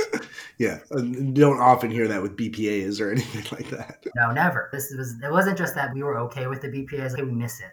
yeah. 0.58 0.78
You 0.96 1.32
don't 1.32 1.60
often 1.60 1.90
hear 1.90 2.08
that 2.08 2.22
with 2.22 2.36
BPAs 2.36 3.00
or 3.00 3.10
anything 3.12 3.44
like 3.52 3.70
that. 3.70 4.04
No, 4.16 4.32
never. 4.32 4.68
This 4.72 4.94
was 4.96 5.14
it 5.22 5.30
wasn't 5.30 5.58
just 5.58 5.74
that 5.74 5.92
we 5.94 6.02
were 6.02 6.18
okay 6.18 6.46
with 6.46 6.60
the 6.62 6.68
BPAs, 6.68 7.12
okay, 7.12 7.22
we 7.22 7.32
miss 7.32 7.60
it. 7.60 7.72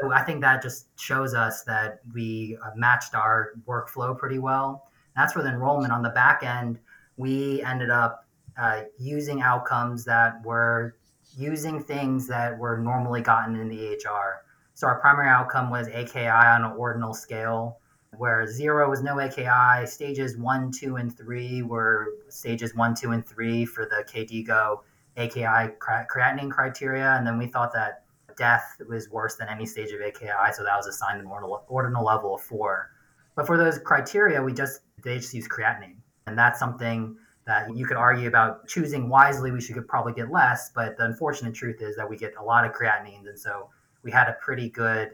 So 0.00 0.12
I 0.12 0.22
think 0.22 0.40
that 0.42 0.62
just 0.62 0.86
shows 0.98 1.34
us 1.34 1.62
that 1.64 2.00
we 2.14 2.56
uh, 2.64 2.70
matched 2.76 3.14
our 3.14 3.52
workflow 3.66 4.16
pretty 4.16 4.38
well. 4.38 4.88
That's 5.16 5.32
for 5.32 5.42
the 5.42 5.48
enrollment. 5.48 5.92
On 5.92 6.02
the 6.02 6.10
back 6.10 6.42
end, 6.44 6.78
we 7.16 7.62
ended 7.62 7.90
up 7.90 8.24
uh, 8.56 8.82
using 8.98 9.40
outcomes 9.40 10.04
that 10.04 10.44
were 10.44 10.96
using 11.36 11.82
things 11.82 12.26
that 12.28 12.56
were 12.56 12.78
normally 12.78 13.20
gotten 13.20 13.56
in 13.56 13.68
the 13.68 13.76
EHR. 13.76 14.36
So 14.74 14.86
our 14.86 15.00
primary 15.00 15.28
outcome 15.28 15.70
was 15.70 15.88
AKI 15.88 16.28
on 16.28 16.64
an 16.64 16.72
ordinal 16.76 17.12
scale 17.12 17.78
where 18.16 18.46
zero 18.46 18.88
was 18.88 19.02
no 19.02 19.20
AKI. 19.20 19.86
Stages 19.86 20.36
one, 20.36 20.72
two, 20.72 20.96
and 20.96 21.16
three 21.16 21.62
were 21.62 22.14
stages 22.28 22.74
one, 22.74 22.94
two, 22.94 23.12
and 23.12 23.26
three 23.26 23.64
for 23.64 23.84
the 23.84 24.04
KDIGO 24.10 24.80
AKI 25.16 25.74
creatinine 25.80 26.50
criteria. 26.50 27.14
And 27.16 27.26
then 27.26 27.38
we 27.38 27.46
thought 27.46 27.72
that 27.74 28.04
death 28.36 28.80
was 28.88 29.10
worse 29.10 29.34
than 29.34 29.48
any 29.48 29.66
stage 29.66 29.90
of 29.90 30.00
AKI, 30.00 30.52
so 30.52 30.62
that 30.62 30.76
was 30.76 30.86
assigned 30.86 31.20
an 31.20 31.26
ordinal, 31.26 31.64
ordinal 31.68 32.04
level 32.04 32.36
of 32.36 32.40
four. 32.40 32.90
But 33.34 33.46
for 33.46 33.58
those 33.58 33.78
criteria, 33.78 34.42
we 34.42 34.52
just 34.52 34.80
they 35.04 35.18
just 35.18 35.34
use 35.34 35.46
creatinine, 35.46 35.96
and 36.26 36.38
that's 36.38 36.58
something 36.58 37.16
that 37.46 37.74
you 37.76 37.86
could 37.86 37.96
argue 37.96 38.28
about 38.28 38.66
choosing 38.68 39.08
wisely. 39.08 39.50
We 39.50 39.60
should 39.60 39.86
probably 39.88 40.12
get 40.12 40.30
less, 40.30 40.70
but 40.74 40.96
the 40.96 41.04
unfortunate 41.04 41.54
truth 41.54 41.80
is 41.80 41.96
that 41.96 42.08
we 42.08 42.16
get 42.16 42.34
a 42.38 42.42
lot 42.42 42.64
of 42.64 42.72
creatinines, 42.72 43.28
and 43.28 43.38
so 43.38 43.68
we 44.02 44.10
had 44.10 44.28
a 44.28 44.36
pretty 44.40 44.70
good 44.70 45.12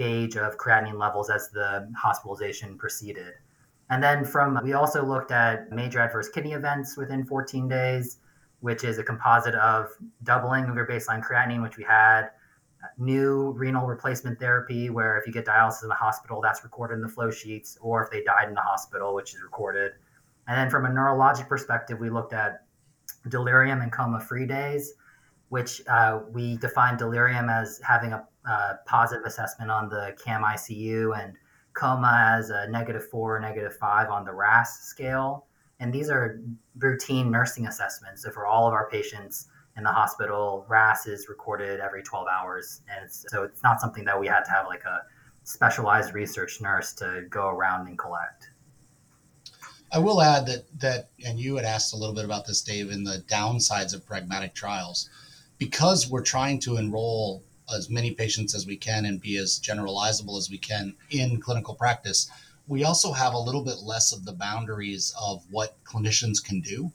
gauge 0.00 0.36
of 0.36 0.56
creatinine 0.56 0.98
levels 0.98 1.28
as 1.28 1.50
the 1.50 1.86
hospitalization 1.94 2.78
proceeded. 2.78 3.34
And 3.90 4.02
then 4.02 4.24
from 4.24 4.58
we 4.64 4.72
also 4.72 5.04
looked 5.04 5.30
at 5.30 5.70
major 5.70 6.00
adverse 6.00 6.30
kidney 6.30 6.52
events 6.52 6.96
within 6.96 7.22
14 7.22 7.68
days, 7.68 8.16
which 8.60 8.82
is 8.82 8.96
a 8.98 9.04
composite 9.04 9.54
of 9.56 9.90
doubling 10.22 10.64
of 10.64 10.74
your 10.74 10.86
baseline 10.86 11.22
creatinine, 11.22 11.62
which 11.62 11.76
we 11.76 11.84
had, 11.84 12.30
new 12.96 13.52
renal 13.58 13.86
replacement 13.86 14.38
therapy, 14.38 14.88
where 14.88 15.18
if 15.18 15.26
you 15.26 15.34
get 15.34 15.44
dialysis 15.44 15.82
in 15.82 15.90
the 15.90 15.94
hospital, 15.94 16.40
that's 16.40 16.64
recorded 16.64 16.94
in 16.94 17.02
the 17.02 17.08
flow 17.08 17.30
sheets, 17.30 17.76
or 17.82 18.02
if 18.02 18.10
they 18.10 18.22
died 18.22 18.48
in 18.48 18.54
the 18.54 18.60
hospital, 18.60 19.14
which 19.14 19.34
is 19.34 19.42
recorded. 19.42 19.92
And 20.48 20.56
then 20.56 20.70
from 20.70 20.86
a 20.86 20.88
neurologic 20.88 21.46
perspective, 21.46 21.98
we 22.00 22.08
looked 22.08 22.32
at 22.32 22.64
delirium 23.28 23.82
and 23.82 23.92
coma 23.92 24.18
free 24.18 24.46
days, 24.46 24.94
which 25.50 25.82
uh, 25.88 26.20
we 26.32 26.56
define 26.56 26.96
delirium 26.96 27.50
as 27.50 27.80
having 27.86 28.12
a, 28.12 28.26
a 28.46 28.78
positive 28.86 29.26
assessment 29.26 29.70
on 29.70 29.88
the 29.88 30.16
CAM 30.24 30.42
ICU 30.42 31.20
and 31.22 31.34
coma 31.74 32.34
as 32.38 32.50
a 32.50 32.68
negative 32.68 33.06
four, 33.08 33.36
or 33.36 33.40
negative 33.40 33.76
five 33.76 34.08
on 34.10 34.24
the 34.24 34.32
RASS 34.32 34.80
scale. 34.82 35.46
And 35.80 35.92
these 35.92 36.08
are 36.08 36.40
routine 36.78 37.30
nursing 37.30 37.66
assessments. 37.66 38.22
So 38.22 38.30
for 38.30 38.46
all 38.46 38.68
of 38.68 38.72
our 38.72 38.88
patients 38.90 39.48
in 39.76 39.82
the 39.82 39.90
hospital, 39.90 40.66
RASS 40.68 41.06
is 41.06 41.28
recorded 41.28 41.80
every 41.80 42.02
12 42.02 42.26
hours. 42.28 42.82
And 42.88 43.04
it's, 43.06 43.24
so 43.28 43.42
it's 43.42 43.62
not 43.62 43.80
something 43.80 44.04
that 44.04 44.18
we 44.18 44.28
had 44.28 44.44
to 44.44 44.50
have 44.52 44.66
like 44.66 44.84
a 44.84 45.02
specialized 45.42 46.14
research 46.14 46.60
nurse 46.60 46.92
to 46.94 47.24
go 47.28 47.48
around 47.48 47.88
and 47.88 47.98
collect. 47.98 48.50
I 49.92 49.98
will 49.98 50.22
add 50.22 50.46
that 50.46 50.66
that, 50.78 51.10
and 51.26 51.40
you 51.40 51.56
had 51.56 51.64
asked 51.64 51.92
a 51.92 51.96
little 51.96 52.14
bit 52.14 52.24
about 52.24 52.46
this, 52.46 52.62
Dave, 52.62 52.92
in 52.92 53.02
the 53.02 53.24
downsides 53.26 53.92
of 53.92 54.06
pragmatic 54.06 54.54
trials, 54.54 55.10
because 55.60 56.08
we're 56.08 56.22
trying 56.22 56.58
to 56.58 56.78
enroll 56.78 57.44
as 57.76 57.90
many 57.90 58.10
patients 58.12 58.54
as 58.54 58.66
we 58.66 58.76
can 58.76 59.04
and 59.04 59.20
be 59.20 59.36
as 59.36 59.60
generalizable 59.60 60.38
as 60.38 60.50
we 60.50 60.58
can 60.58 60.96
in 61.10 61.38
clinical 61.38 61.74
practice, 61.74 62.28
we 62.66 62.82
also 62.82 63.12
have 63.12 63.34
a 63.34 63.38
little 63.38 63.62
bit 63.62 63.78
less 63.84 64.10
of 64.10 64.24
the 64.24 64.32
boundaries 64.32 65.14
of 65.20 65.44
what 65.50 65.76
clinicians 65.84 66.42
can 66.42 66.60
do. 66.60 66.90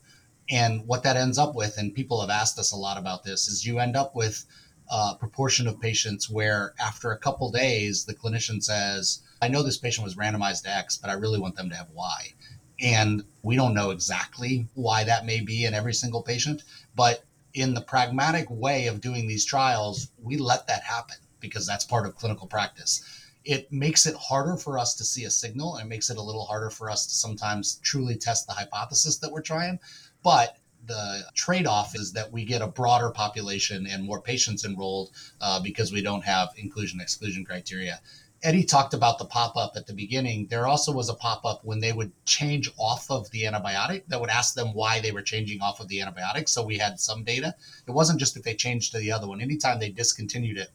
And 0.50 0.86
what 0.88 1.04
that 1.04 1.16
ends 1.16 1.38
up 1.38 1.56
with, 1.56 1.78
and 1.78 1.94
people 1.94 2.22
have 2.22 2.30
asked 2.30 2.60
us 2.60 2.72
a 2.72 2.78
lot 2.78 2.98
about 2.98 3.24
this, 3.24 3.48
is 3.48 3.66
you 3.66 3.80
end 3.80 3.96
up 3.96 4.16
with 4.16 4.46
a 4.92 5.16
proportion 5.16 5.68
of 5.68 5.80
patients 5.80 6.30
where 6.30 6.74
after 6.80 7.12
a 7.12 7.18
couple 7.18 7.52
days, 7.52 8.06
the 8.06 8.14
clinician 8.14 8.64
says, 8.64 9.22
I 9.42 9.48
know 9.48 9.64
this 9.64 9.78
patient 9.78 10.06
was 10.06 10.16
randomized 10.16 10.64
to 10.64 10.76
X, 10.76 10.98
but 10.98 11.10
I 11.10 11.14
really 11.14 11.40
want 11.40 11.56
them 11.56 11.70
to 11.70 11.76
have 11.76 11.90
Y. 11.92 12.34
And 12.82 13.24
we 13.44 13.56
don't 13.56 13.74
know 13.74 13.92
exactly 13.92 14.68
why 14.74 15.04
that 15.04 15.26
may 15.26 15.40
be 15.40 15.66
in 15.66 15.74
every 15.74 15.94
single 15.94 16.22
patient, 16.22 16.64
but 16.96 17.24
in 17.56 17.74
the 17.74 17.82
pragmatic 17.82 18.46
way 18.50 18.88
of 18.88 19.02
doing 19.02 19.28
these 19.28 19.46
trials, 19.46 20.12
we 20.22 20.38
let 20.38 20.68
that 20.68 20.84
happen 20.84 21.16
because 21.40 21.66
that's 21.66 21.86
part 21.86 22.06
of 22.06 22.16
clinical 22.16 22.48
practice. 22.48 23.04
It 23.46 23.72
makes 23.72 24.06
it 24.06 24.16
harder 24.16 24.58
for 24.58 24.78
us 24.78 24.94
to 24.96 25.06
see 25.06 25.24
a 25.24 25.30
signal 25.30 25.76
and 25.76 25.86
it 25.86 25.90
makes 25.90 26.10
it 26.10 26.18
a 26.18 26.22
little 26.22 26.46
harder 26.46 26.70
for 26.70 26.90
us 26.90 27.08
to 27.08 27.14
sometimes 27.14 27.76
truly 27.82 28.18
test 28.18 28.46
the 28.46 28.54
hypothesis 28.54 29.18
that 29.20 29.32
we're 29.32 29.42
trying. 29.42 29.80
But 30.22 30.58
the 30.86 31.24
trade 31.34 31.66
off 31.66 31.96
is 31.96 32.12
that 32.14 32.32
we 32.32 32.44
get 32.44 32.62
a 32.62 32.68
broader 32.68 33.10
population 33.10 33.88
and 33.88 34.04
more 34.04 34.22
patients 34.22 34.66
enrolled 34.66 35.12
uh, 35.40 35.60
because 35.62 35.94
we 35.94 36.02
don't 36.02 36.26
have 36.26 36.50
inclusion 36.58 37.00
exclusion 37.00 37.46
criteria. 37.46 38.02
Eddie 38.44 38.64
talked 38.64 38.94
about 38.94 39.18
the 39.18 39.26
pop 39.26 39.56
up 39.56 39.74
at 39.76 39.88
the 39.88 39.94
beginning. 39.94 40.48
There 40.48 40.68
also 40.68 40.92
was 40.92 41.10
a 41.10 41.16
pop 41.16 41.46
up 41.46 41.62
when 41.64 41.80
they 41.80 41.94
would 41.94 42.12
change 42.26 42.70
off 42.78 43.10
of 43.10 43.30
the 43.32 43.44
antibiotic 43.44 44.04
that 44.08 44.20
would 44.20 44.30
ask 44.30 44.54
them 44.54 44.74
why 44.74 45.00
they 45.00 45.12
were 45.12 45.22
changing 45.22 45.62
off 45.62 45.80
of 45.80 45.88
the 45.88 46.00
antibiotic. 46.00 46.48
So 46.48 46.64
we 46.64 46.78
had 46.78 47.00
some 47.00 47.24
data. 47.24 47.56
It 47.88 47.92
wasn't 47.92 48.20
just 48.20 48.38
if 48.38 48.44
they 48.44 48.54
changed 48.54 48.92
to 48.92 49.00
the 49.00 49.12
other 49.12 49.28
one, 49.28 49.42
anytime 49.42 49.80
they 49.80 49.90
discontinued 49.90 50.58
it. 50.58 50.70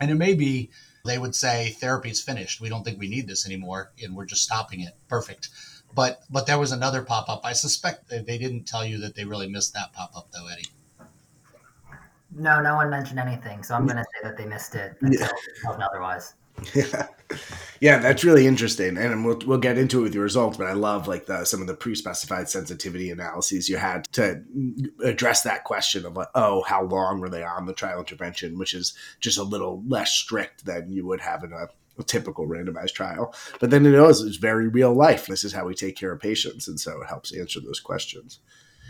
And 0.00 0.10
it 0.10 0.14
may 0.14 0.34
be 0.34 0.70
they 1.04 1.18
would 1.18 1.34
say 1.34 1.70
therapy 1.80 2.10
is 2.10 2.20
finished. 2.20 2.60
We 2.60 2.68
don't 2.68 2.84
think 2.84 2.98
we 2.98 3.08
need 3.08 3.26
this 3.26 3.46
anymore 3.46 3.92
and 4.02 4.14
we're 4.14 4.24
just 4.24 4.42
stopping 4.42 4.80
it. 4.80 4.96
Perfect. 5.08 5.48
But 5.94 6.22
but 6.30 6.46
there 6.46 6.58
was 6.58 6.72
another 6.72 7.02
pop 7.02 7.28
up. 7.28 7.42
I 7.44 7.52
suspect 7.52 8.08
that 8.08 8.26
they 8.26 8.38
didn't 8.38 8.64
tell 8.64 8.84
you 8.84 8.98
that 8.98 9.14
they 9.14 9.24
really 9.24 9.48
missed 9.48 9.74
that 9.74 9.92
pop 9.92 10.16
up 10.16 10.28
though, 10.32 10.46
Eddie. 10.48 10.68
No, 12.36 12.60
no 12.60 12.74
one 12.74 12.90
mentioned 12.90 13.20
anything. 13.20 13.62
So 13.62 13.74
I'm 13.74 13.86
going 13.86 13.96
to 13.96 14.04
say 14.04 14.28
that 14.28 14.36
they 14.36 14.46
missed 14.46 14.74
it 14.74 14.96
until 15.00 15.20
yeah. 15.20 15.86
otherwise. 15.86 16.34
Yeah, 16.74 17.06
yeah, 17.80 17.98
that's 17.98 18.24
really 18.24 18.46
interesting, 18.46 18.96
and 18.96 19.24
we'll 19.24 19.40
we'll 19.46 19.58
get 19.58 19.78
into 19.78 20.00
it 20.00 20.02
with 20.02 20.14
your 20.14 20.22
results. 20.22 20.56
But 20.56 20.68
I 20.68 20.72
love 20.72 21.08
like 21.08 21.26
the 21.26 21.44
some 21.44 21.60
of 21.60 21.66
the 21.66 21.74
pre-specified 21.74 22.48
sensitivity 22.48 23.10
analyses 23.10 23.68
you 23.68 23.76
had 23.76 24.04
to 24.12 24.42
address 25.02 25.42
that 25.42 25.64
question 25.64 26.06
of 26.06 26.16
like, 26.16 26.28
oh, 26.34 26.62
how 26.62 26.84
long 26.84 27.20
were 27.20 27.28
they 27.28 27.42
on 27.42 27.66
the 27.66 27.74
trial 27.74 27.98
intervention, 27.98 28.58
which 28.58 28.74
is 28.74 28.94
just 29.20 29.38
a 29.38 29.42
little 29.42 29.82
less 29.86 30.12
strict 30.12 30.64
than 30.64 30.92
you 30.92 31.06
would 31.06 31.20
have 31.20 31.44
in 31.44 31.52
a, 31.52 31.66
a 31.98 32.04
typical 32.04 32.46
randomized 32.46 32.94
trial. 32.94 33.34
But 33.60 33.70
then 33.70 33.84
it 33.86 33.90
knows 33.90 34.22
it's 34.22 34.36
very 34.36 34.68
real 34.68 34.94
life. 34.94 35.26
This 35.26 35.44
is 35.44 35.52
how 35.52 35.64
we 35.66 35.74
take 35.74 35.96
care 35.96 36.12
of 36.12 36.20
patients, 36.20 36.68
and 36.68 36.78
so 36.78 37.02
it 37.02 37.08
helps 37.08 37.34
answer 37.34 37.60
those 37.60 37.80
questions 37.80 38.40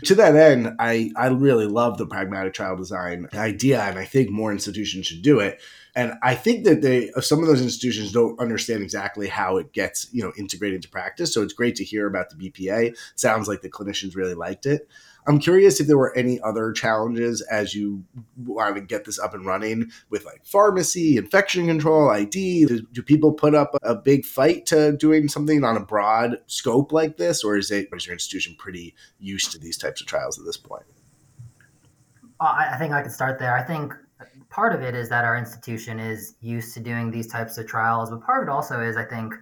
to 0.03 0.15
that 0.15 0.35
end, 0.35 0.75
I, 0.79 1.11
I 1.15 1.27
really 1.27 1.67
love 1.67 1.97
the 1.97 2.05
pragmatic 2.05 2.53
trial 2.53 2.75
design 2.75 3.27
idea, 3.33 3.81
and 3.81 3.97
I 3.97 4.05
think 4.05 4.29
more 4.29 4.51
institutions 4.51 5.07
should 5.07 5.21
do 5.21 5.39
it 5.39 5.61
and 5.95 6.13
I 6.21 6.35
think 6.35 6.65
that 6.65 6.81
they 6.81 7.09
some 7.21 7.39
of 7.39 7.47
those 7.47 7.61
institutions 7.61 8.11
don't 8.11 8.39
understand 8.39 8.83
exactly 8.83 9.27
how 9.27 9.57
it 9.57 9.71
gets 9.71 10.07
you 10.11 10.23
know 10.23 10.33
integrated 10.37 10.75
into 10.75 10.89
practice. 10.89 11.33
So 11.33 11.41
it's 11.41 11.53
great 11.53 11.75
to 11.77 11.83
hear 11.83 12.07
about 12.07 12.29
the 12.29 12.35
BPA. 12.35 12.97
Sounds 13.15 13.47
like 13.47 13.61
the 13.61 13.69
clinicians 13.69 14.15
really 14.15 14.33
liked 14.33 14.65
it. 14.65 14.89
I'm 15.27 15.39
curious 15.39 15.79
if 15.79 15.87
there 15.87 15.97
were 15.97 16.15
any 16.15 16.39
other 16.41 16.71
challenges 16.71 17.41
as 17.41 17.73
you 17.73 18.03
want 18.37 18.75
to 18.75 18.81
get 18.81 19.05
this 19.05 19.17
up 19.17 19.33
and 19.33 19.43
running 19.43 19.89
with 20.09 20.23
like 20.23 20.45
pharmacy, 20.45 21.17
infection 21.17 21.65
control, 21.65 22.11
ID. 22.11 22.65
Do, 22.65 22.81
do, 22.81 23.01
people 23.01 23.33
put 23.33 23.55
up 23.55 23.75
a 23.81 23.95
big 23.95 24.23
fight 24.23 24.67
to 24.67 24.95
doing 24.97 25.27
something 25.27 25.63
on 25.63 25.77
a 25.77 25.79
broad 25.79 26.37
scope 26.45 26.91
like 26.91 27.17
this, 27.17 27.43
or 27.43 27.57
is 27.57 27.71
it 27.71 27.87
is 27.91 28.05
your 28.05 28.13
institution 28.13 28.55
pretty 28.59 28.93
used 29.19 29.51
to 29.53 29.57
these 29.57 29.77
types 29.77 29.99
of 29.99 30.07
trials 30.07 30.37
at 30.37 30.45
this 30.45 30.57
point? 30.57 30.85
Uh, 32.39 32.53
I 32.71 32.77
think 32.77 32.93
I 32.93 33.01
could 33.01 33.13
start 33.13 33.39
there. 33.39 33.55
I 33.55 33.63
think 33.63 33.93
part 34.55 34.73
of 34.73 34.81
it 34.81 34.95
is 34.95 35.09
that 35.09 35.25
our 35.25 35.35
institution 35.35 35.99
is 35.99 36.35
used 36.39 36.73
to 36.73 36.79
doing 36.79 37.11
these 37.11 37.27
types 37.27 37.57
of 37.57 37.67
trials, 37.67 38.09
but 38.09 38.21
part 38.21 38.41
of 38.41 38.47
it 38.47 38.51
also 38.51 38.79
is, 38.79 38.95
I 38.95 39.03
think, 39.03 39.33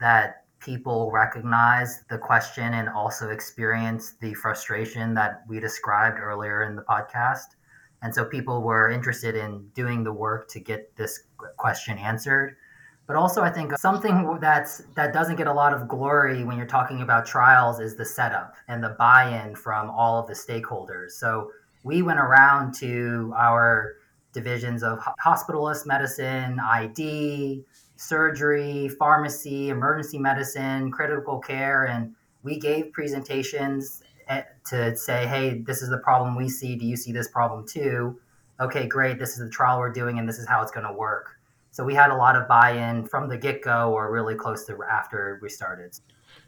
that 0.00 0.44
people 0.58 1.10
recognize 1.10 2.02
the 2.08 2.16
question 2.16 2.72
and 2.72 2.88
also 2.88 3.28
experience 3.28 4.14
the 4.22 4.32
frustration 4.32 5.12
that 5.12 5.42
we 5.48 5.60
described 5.60 6.18
earlier 6.18 6.62
in 6.62 6.76
the 6.76 6.82
podcast. 6.82 7.56
And 8.00 8.14
so 8.14 8.24
people 8.24 8.62
were 8.62 8.88
interested 8.90 9.34
in 9.34 9.68
doing 9.74 10.02
the 10.02 10.14
work 10.14 10.48
to 10.52 10.60
get 10.60 10.96
this 10.96 11.24
question 11.58 11.98
answered. 11.98 12.56
But 13.06 13.16
also 13.16 13.42
I 13.42 13.50
think 13.50 13.76
something 13.76 14.38
that's 14.40 14.78
that 14.96 15.12
doesn't 15.12 15.36
get 15.36 15.46
a 15.46 15.52
lot 15.52 15.74
of 15.74 15.88
glory 15.88 16.42
when 16.44 16.56
you're 16.56 16.66
talking 16.66 17.02
about 17.02 17.26
trials 17.26 17.80
is 17.80 17.96
the 17.96 18.04
setup 18.04 18.54
and 18.66 18.82
the 18.82 18.96
buy-in 18.98 19.56
from 19.56 19.90
all 19.90 20.18
of 20.18 20.26
the 20.26 20.34
stakeholders. 20.34 21.10
So 21.10 21.50
we 21.84 22.00
went 22.00 22.18
around 22.18 22.74
to 22.76 23.32
our 23.36 23.97
divisions 24.32 24.82
of 24.82 24.98
hospitalist 25.24 25.86
medicine, 25.86 26.60
ID, 26.60 27.64
surgery, 27.96 28.88
pharmacy, 28.88 29.70
emergency 29.70 30.18
medicine, 30.18 30.90
critical 30.90 31.38
care, 31.38 31.84
and 31.84 32.14
we 32.42 32.58
gave 32.58 32.92
presentations 32.92 34.02
eh, 34.28 34.42
to 34.66 34.96
say, 34.96 35.26
hey, 35.26 35.58
this 35.58 35.82
is 35.82 35.90
the 35.90 35.98
problem 35.98 36.36
we 36.36 36.48
see. 36.48 36.76
Do 36.76 36.86
you 36.86 36.96
see 36.96 37.12
this 37.12 37.28
problem 37.28 37.66
too? 37.66 38.20
Okay, 38.60 38.86
great. 38.86 39.18
This 39.18 39.30
is 39.30 39.38
the 39.38 39.50
trial 39.50 39.78
we're 39.78 39.92
doing, 39.92 40.18
and 40.18 40.28
this 40.28 40.38
is 40.38 40.46
how 40.46 40.62
it's 40.62 40.72
going 40.72 40.86
to 40.86 40.92
work. 40.92 41.36
So 41.70 41.84
we 41.84 41.94
had 41.94 42.10
a 42.10 42.16
lot 42.16 42.36
of 42.36 42.48
buy-in 42.48 43.06
from 43.06 43.28
the 43.28 43.36
get-go, 43.36 43.92
or 43.92 44.10
really 44.10 44.34
close 44.34 44.64
to 44.66 44.78
after 44.82 45.38
we 45.42 45.48
started. 45.48 45.98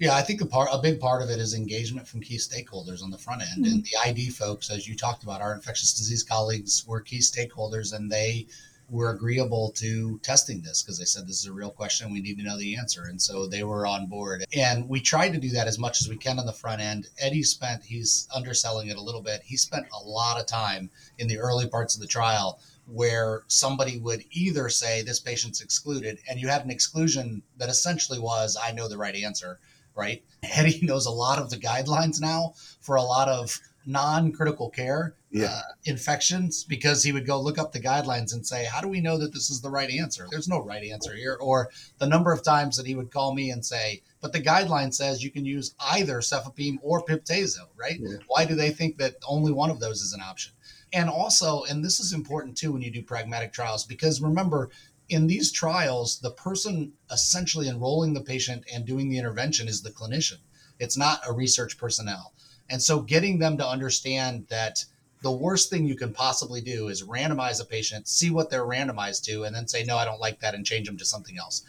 Yeah, 0.01 0.15
I 0.15 0.23
think 0.23 0.41
a 0.41 0.47
part, 0.47 0.71
a 0.73 0.79
big 0.79 0.99
part 0.99 1.21
of 1.21 1.29
it 1.29 1.39
is 1.39 1.53
engagement 1.53 2.09
from 2.09 2.23
key 2.23 2.39
stakeholders 2.39 3.03
on 3.03 3.11
the 3.11 3.19
front 3.19 3.43
end, 3.43 3.67
mm-hmm. 3.67 3.75
and 3.75 3.85
the 3.85 4.09
ID 4.09 4.31
folks, 4.31 4.71
as 4.71 4.89
you 4.89 4.97
talked 4.97 5.23
about, 5.23 5.43
our 5.43 5.55
infectious 5.55 5.93
disease 5.93 6.23
colleagues 6.23 6.87
were 6.87 7.03
key 7.03 7.19
stakeholders, 7.19 7.93
and 7.95 8.11
they 8.11 8.47
were 8.89 9.11
agreeable 9.11 9.71
to 9.73 10.19
testing 10.23 10.63
this 10.63 10.83
because 10.83 10.99
they 10.99 11.05
said 11.05 11.25
this 11.27 11.41
is 11.41 11.47
a 11.47 11.53
real 11.53 11.71
question. 11.71 12.11
We 12.11 12.23
need 12.23 12.39
to 12.39 12.43
know 12.43 12.57
the 12.57 12.77
answer, 12.77 13.05
and 13.05 13.21
so 13.21 13.47
they 13.47 13.63
were 13.63 13.87
on 13.87 14.07
board. 14.07 14.47
And 14.55 14.89
we 14.89 15.03
tried 15.03 15.35
to 15.35 15.39
do 15.39 15.51
that 15.51 15.69
as 15.69 15.79
much 15.79 16.01
as 16.01 16.09
we 16.09 16.17
can 16.17 16.39
on 16.39 16.47
the 16.47 16.53
front 16.53 16.81
end. 16.81 17.09
Eddie 17.19 17.43
spent, 17.43 17.85
he's 17.85 18.27
underselling 18.35 18.89
it 18.89 18.97
a 18.97 19.03
little 19.03 19.21
bit. 19.21 19.43
He 19.45 19.59
spent 19.59 19.87
a 19.93 20.03
lot 20.03 20.41
of 20.41 20.47
time 20.47 20.89
in 21.19 21.29
the 21.29 21.39
early 21.39 21.69
parts 21.69 21.95
of 21.95 22.01
the 22.01 22.07
trial 22.07 22.59
where 22.87 23.43
somebody 23.49 23.99
would 23.99 24.25
either 24.31 24.71
say 24.71 25.03
this 25.03 25.21
patient's 25.21 25.61
excluded, 25.61 26.19
and 26.29 26.41
you 26.41 26.49
had 26.49 26.65
an 26.65 26.71
exclusion 26.71 27.43
that 27.59 27.69
essentially 27.69 28.19
was, 28.19 28.57
I 28.61 28.73
know 28.73 28.89
the 28.89 28.97
right 28.97 29.15
answer 29.15 29.61
right? 30.01 30.23
Eddie 30.43 30.81
knows 30.83 31.07
a 31.07 31.11
lot 31.11 31.39
of 31.39 31.51
the 31.51 31.57
guidelines 31.59 32.21
now 32.21 32.55
for 32.81 32.97
a 32.97 33.03
lot 33.03 33.29
of 33.29 33.61
non-critical 33.87 34.71
care 34.71 35.15
Yeah. 35.31 35.47
uh, 35.47 35.63
infections 35.85 36.65
because 36.65 37.03
he 37.03 37.13
would 37.13 37.27
go 37.27 37.41
look 37.41 37.59
up 37.59 37.73
the 37.73 37.81
guidelines 37.81 38.33
and 38.33 38.47
say, 38.47 38.65
"How 38.65 38.81
do 38.81 38.89
we 38.89 39.01
know 39.01 39.17
that 39.19 39.33
this 39.33 39.51
is 39.51 39.61
the 39.61 39.71
right 39.71 39.91
answer?" 39.91 40.27
There's 40.31 40.49
no 40.49 40.61
right 40.63 40.85
answer 40.85 41.15
here. 41.15 41.37
Or 41.41 41.71
the 41.99 42.07
number 42.07 42.33
of 42.33 42.43
times 42.43 42.77
that 42.77 42.87
he 42.87 42.95
would 42.95 43.11
call 43.11 43.35
me 43.35 43.51
and 43.51 43.65
say, 43.65 44.03
"But 44.21 44.33
the 44.33 44.41
guideline 44.43 44.93
says 44.95 45.23
you 45.23 45.31
can 45.31 45.45
use 45.45 45.75
either 45.81 46.21
cefepime 46.21 46.79
or 46.83 47.05
piptazo, 47.05 47.69
right? 47.77 47.99
Yeah. 48.01 48.19
Why 48.27 48.45
do 48.45 48.55
they 48.55 48.71
think 48.71 48.99
that 48.99 49.17
only 49.27 49.53
one 49.53 49.71
of 49.71 49.81
those 49.81 50.01
is 50.03 50.13
an 50.13 50.21
option?" 50.23 50.53
And 50.93 51.09
also, 51.09 51.63
and 51.65 51.85
this 51.85 52.01
is 52.01 52.13
important 52.13 52.57
too 52.59 52.73
when 52.73 52.83
you 52.83 52.91
do 52.91 53.03
pragmatic 53.03 53.53
trials 53.53 53.85
because 53.85 54.21
remember 54.21 54.71
in 55.11 55.27
these 55.27 55.51
trials, 55.51 56.21
the 56.21 56.31
person 56.31 56.93
essentially 57.11 57.69
enrolling 57.69 58.15
the 58.15 58.21
patient 58.21 58.65
and 58.73 58.87
doing 58.87 59.09
the 59.11 59.19
intervention 59.19 59.69
is 59.69 59.83
the 59.83 59.91
clinician. 59.91 60.39
It's 60.79 60.97
not 60.97 61.21
a 61.27 61.33
research 61.33 61.77
personnel. 61.77 62.33
And 62.71 62.81
so 62.81 63.01
getting 63.01 63.41
them 63.41 63.59
to 63.59 63.67
understand 63.67 64.47
that 64.49 64.85
the 65.23 65.33
worst 65.33 65.69
thing 65.69 65.85
you 65.85 65.97
can 65.97 66.15
possibly 66.15 66.61
do 66.61 66.89
is 66.89 67.03
randomize 67.03 67.61
a 67.61 67.65
patient, 67.65 68.09
see 68.09 68.31
what 68.31 68.49
they're 68.49 68.65
randomized 68.65 69.25
to, 69.25 69.43
and 69.43 69.55
then 69.55 69.67
say, 69.67 69.85
no, 69.85 69.99
I 69.99 70.05
don't 70.05 70.21
like 70.21 70.41
that 70.41 70.55
and 70.55 70.65
change 70.65 70.87
them 70.87 70.97
to 70.97 71.05
something 71.05 71.37
else. 71.37 71.63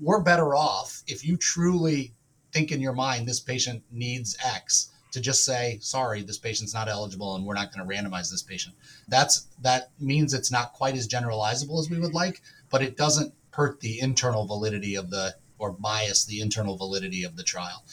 We're 0.00 0.22
better 0.22 0.54
off 0.54 1.02
if 1.06 1.24
you 1.24 1.36
truly 1.36 2.12
think 2.52 2.70
in 2.70 2.80
your 2.80 2.92
mind 2.92 3.26
this 3.26 3.40
patient 3.40 3.82
needs 3.90 4.36
X 4.44 4.90
to 5.14 5.20
just 5.20 5.44
say, 5.44 5.78
sorry, 5.80 6.22
this 6.22 6.38
patient's 6.38 6.74
not 6.74 6.88
eligible 6.88 7.36
and 7.36 7.46
we're 7.46 7.54
not 7.54 7.72
going 7.72 7.86
to 7.86 7.94
randomize 7.94 8.30
this 8.30 8.42
patient. 8.42 8.74
That's 9.06 9.46
that 9.62 9.90
means 10.00 10.34
it's 10.34 10.50
not 10.50 10.72
quite 10.72 10.96
as 10.96 11.08
generalizable 11.08 11.78
as 11.78 11.88
we 11.88 12.00
would 12.00 12.14
like, 12.14 12.42
but 12.74 12.82
it 12.82 12.96
doesn't 12.96 13.32
hurt 13.50 13.78
the 13.78 14.00
internal 14.00 14.46
validity 14.46 14.96
of 14.96 15.08
the 15.08 15.32
or 15.58 15.70
bias 15.70 16.24
the 16.24 16.40
internal 16.40 16.76
validity 16.76 17.22
of 17.22 17.36
the 17.36 17.42
trial. 17.44 17.84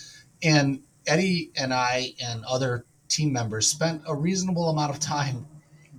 And 0.41 0.81
Eddie 1.05 1.51
and 1.55 1.71
I 1.71 2.15
and 2.19 2.43
other 2.45 2.87
team 3.07 3.31
members 3.31 3.67
spent 3.67 4.01
a 4.07 4.15
reasonable 4.15 4.69
amount 4.69 4.89
of 4.89 4.99
time 4.99 5.45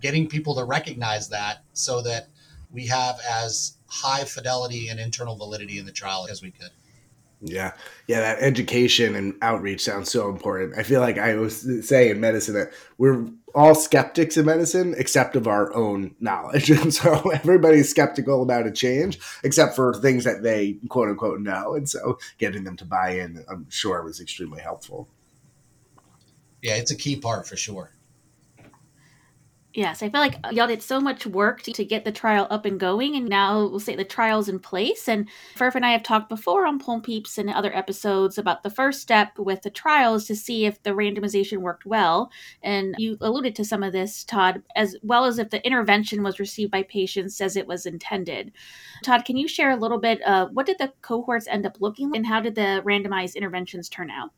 getting 0.00 0.26
people 0.26 0.56
to 0.56 0.64
recognize 0.64 1.28
that 1.28 1.62
so 1.74 2.02
that 2.02 2.26
we 2.72 2.84
have 2.88 3.20
as 3.30 3.76
high 3.86 4.24
fidelity 4.24 4.88
and 4.88 4.98
internal 4.98 5.36
validity 5.36 5.78
in 5.78 5.86
the 5.86 5.92
trial 5.92 6.26
as 6.28 6.42
we 6.42 6.50
could. 6.50 6.70
Yeah. 7.40 7.74
Yeah. 8.08 8.18
That 8.18 8.42
education 8.42 9.14
and 9.14 9.34
outreach 9.42 9.82
sounds 9.82 10.10
so 10.10 10.28
important. 10.28 10.76
I 10.76 10.82
feel 10.82 11.00
like 11.00 11.18
I 11.18 11.36
was 11.36 11.86
say 11.86 12.10
in 12.10 12.18
medicine 12.18 12.54
that 12.54 12.72
we're 12.98 13.28
all 13.54 13.74
skeptics 13.74 14.36
in 14.36 14.46
medicine 14.46 14.94
except 14.96 15.36
of 15.36 15.46
our 15.46 15.74
own 15.74 16.14
knowledge. 16.20 16.70
And 16.82 16.92
so 16.92 17.30
everybody's 17.30 17.90
skeptical 17.90 18.42
about 18.42 18.66
a 18.66 18.72
change 18.72 19.18
except 19.44 19.76
for 19.76 19.94
things 19.94 20.24
that 20.24 20.42
they 20.42 20.78
quote 20.88 21.08
unquote 21.08 21.40
know. 21.40 21.74
And 21.74 21.88
so 21.88 22.18
getting 22.38 22.64
them 22.64 22.76
to 22.78 22.84
buy 22.84 23.10
in, 23.10 23.44
I'm 23.48 23.66
sure 23.70 24.02
was 24.02 24.20
extremely 24.20 24.60
helpful. 24.60 25.08
Yeah, 26.62 26.76
it's 26.76 26.90
a 26.90 26.96
key 26.96 27.16
part 27.16 27.46
for 27.46 27.56
sure. 27.56 27.92
Yes, 29.74 30.02
I 30.02 30.08
feel 30.10 30.20
like 30.20 30.38
uh, 30.44 30.50
y'all 30.52 30.66
did 30.66 30.82
so 30.82 31.00
much 31.00 31.26
work 31.26 31.62
to, 31.62 31.72
to 31.72 31.84
get 31.84 32.04
the 32.04 32.12
trial 32.12 32.46
up 32.50 32.66
and 32.66 32.78
going, 32.78 33.16
and 33.16 33.28
now 33.28 33.66
we'll 33.66 33.80
say 33.80 33.96
the 33.96 34.04
trial's 34.04 34.48
in 34.48 34.58
place. 34.58 35.08
And 35.08 35.28
Furf 35.56 35.74
and 35.74 35.84
I 35.84 35.92
have 35.92 36.02
talked 36.02 36.28
before 36.28 36.66
on 36.66 36.78
Pulm 36.78 37.00
Peeps 37.00 37.38
and 37.38 37.48
other 37.48 37.74
episodes 37.74 38.38
about 38.38 38.62
the 38.62 38.70
first 38.70 39.00
step 39.00 39.38
with 39.38 39.62
the 39.62 39.70
trials 39.70 40.26
to 40.26 40.36
see 40.36 40.66
if 40.66 40.82
the 40.82 40.90
randomization 40.90 41.58
worked 41.58 41.86
well. 41.86 42.30
And 42.62 42.94
you 42.98 43.16
alluded 43.20 43.56
to 43.56 43.64
some 43.64 43.82
of 43.82 43.92
this, 43.92 44.24
Todd, 44.24 44.62
as 44.76 44.96
well 45.02 45.24
as 45.24 45.38
if 45.38 45.50
the 45.50 45.64
intervention 45.64 46.22
was 46.22 46.38
received 46.38 46.70
by 46.70 46.82
patients 46.82 47.40
as 47.40 47.56
it 47.56 47.66
was 47.66 47.86
intended. 47.86 48.52
Todd, 49.04 49.24
can 49.24 49.36
you 49.36 49.48
share 49.48 49.70
a 49.70 49.76
little 49.76 49.98
bit? 49.98 50.22
of 50.22 50.50
what 50.52 50.66
did 50.66 50.78
the 50.78 50.92
cohorts 51.02 51.46
end 51.48 51.66
up 51.66 51.80
looking 51.80 52.10
like, 52.10 52.18
and 52.18 52.26
how 52.26 52.40
did 52.40 52.54
the 52.54 52.82
randomized 52.84 53.34
interventions 53.34 53.88
turn 53.88 54.10
out? 54.10 54.30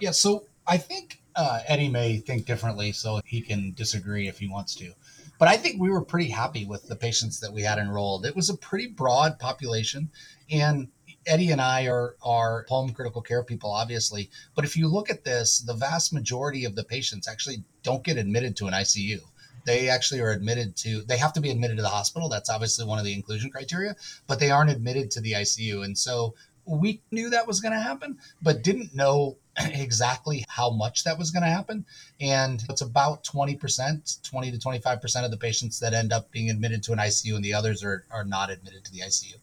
Yeah, 0.00 0.10
so 0.10 0.46
I 0.66 0.78
think 0.78 1.20
uh, 1.36 1.60
Eddie 1.66 1.88
may 1.88 2.18
think 2.18 2.46
differently, 2.46 2.92
so 2.92 3.20
he 3.24 3.40
can 3.40 3.72
disagree 3.72 4.28
if 4.28 4.38
he 4.38 4.48
wants 4.48 4.74
to. 4.76 4.92
But 5.38 5.48
I 5.48 5.56
think 5.56 5.80
we 5.80 5.90
were 5.90 6.04
pretty 6.04 6.30
happy 6.30 6.64
with 6.64 6.88
the 6.88 6.96
patients 6.96 7.40
that 7.40 7.52
we 7.52 7.62
had 7.62 7.78
enrolled. 7.78 8.24
It 8.24 8.36
was 8.36 8.50
a 8.50 8.56
pretty 8.56 8.86
broad 8.86 9.38
population, 9.38 10.10
and 10.50 10.88
Eddie 11.26 11.50
and 11.50 11.60
I 11.60 11.86
are 11.86 12.16
are 12.22 12.64
home 12.68 12.92
critical 12.92 13.20
care 13.20 13.42
people, 13.42 13.70
obviously. 13.70 14.30
But 14.54 14.64
if 14.64 14.76
you 14.76 14.88
look 14.88 15.10
at 15.10 15.24
this, 15.24 15.58
the 15.58 15.74
vast 15.74 16.12
majority 16.12 16.64
of 16.64 16.76
the 16.76 16.84
patients 16.84 17.26
actually 17.26 17.64
don't 17.82 18.04
get 18.04 18.16
admitted 18.16 18.56
to 18.56 18.66
an 18.66 18.74
ICU. 18.74 19.20
They 19.66 19.88
actually 19.88 20.20
are 20.20 20.30
admitted 20.30 20.76
to. 20.76 21.02
They 21.02 21.16
have 21.16 21.32
to 21.32 21.40
be 21.40 21.50
admitted 21.50 21.76
to 21.78 21.82
the 21.82 21.88
hospital. 21.88 22.28
That's 22.28 22.50
obviously 22.50 22.84
one 22.84 22.98
of 22.98 23.04
the 23.04 23.14
inclusion 23.14 23.50
criteria, 23.50 23.96
but 24.26 24.38
they 24.38 24.50
aren't 24.50 24.70
admitted 24.70 25.10
to 25.12 25.20
the 25.20 25.32
ICU. 25.32 25.84
And 25.84 25.96
so 25.98 26.34
we 26.66 27.02
knew 27.10 27.30
that 27.30 27.46
was 27.46 27.60
going 27.60 27.72
to 27.72 27.80
happen, 27.80 28.18
but 28.40 28.62
didn't 28.62 28.94
know 28.94 29.36
exactly 29.72 30.44
how 30.48 30.70
much 30.70 31.04
that 31.04 31.18
was 31.18 31.30
going 31.30 31.42
to 31.42 31.48
happen. 31.48 31.84
And 32.20 32.62
it's 32.68 32.80
about 32.80 33.24
20%, 33.24 34.22
20 34.22 34.50
to 34.50 34.58
25% 34.58 35.24
of 35.24 35.30
the 35.30 35.36
patients 35.36 35.80
that 35.80 35.94
end 35.94 36.12
up 36.12 36.30
being 36.30 36.50
admitted 36.50 36.82
to 36.84 36.92
an 36.92 36.98
ICU, 36.98 37.34
and 37.34 37.44
the 37.44 37.54
others 37.54 37.84
are, 37.84 38.04
are 38.10 38.24
not 38.24 38.50
admitted 38.50 38.84
to 38.84 38.92
the 38.92 39.00
ICU. 39.00 39.34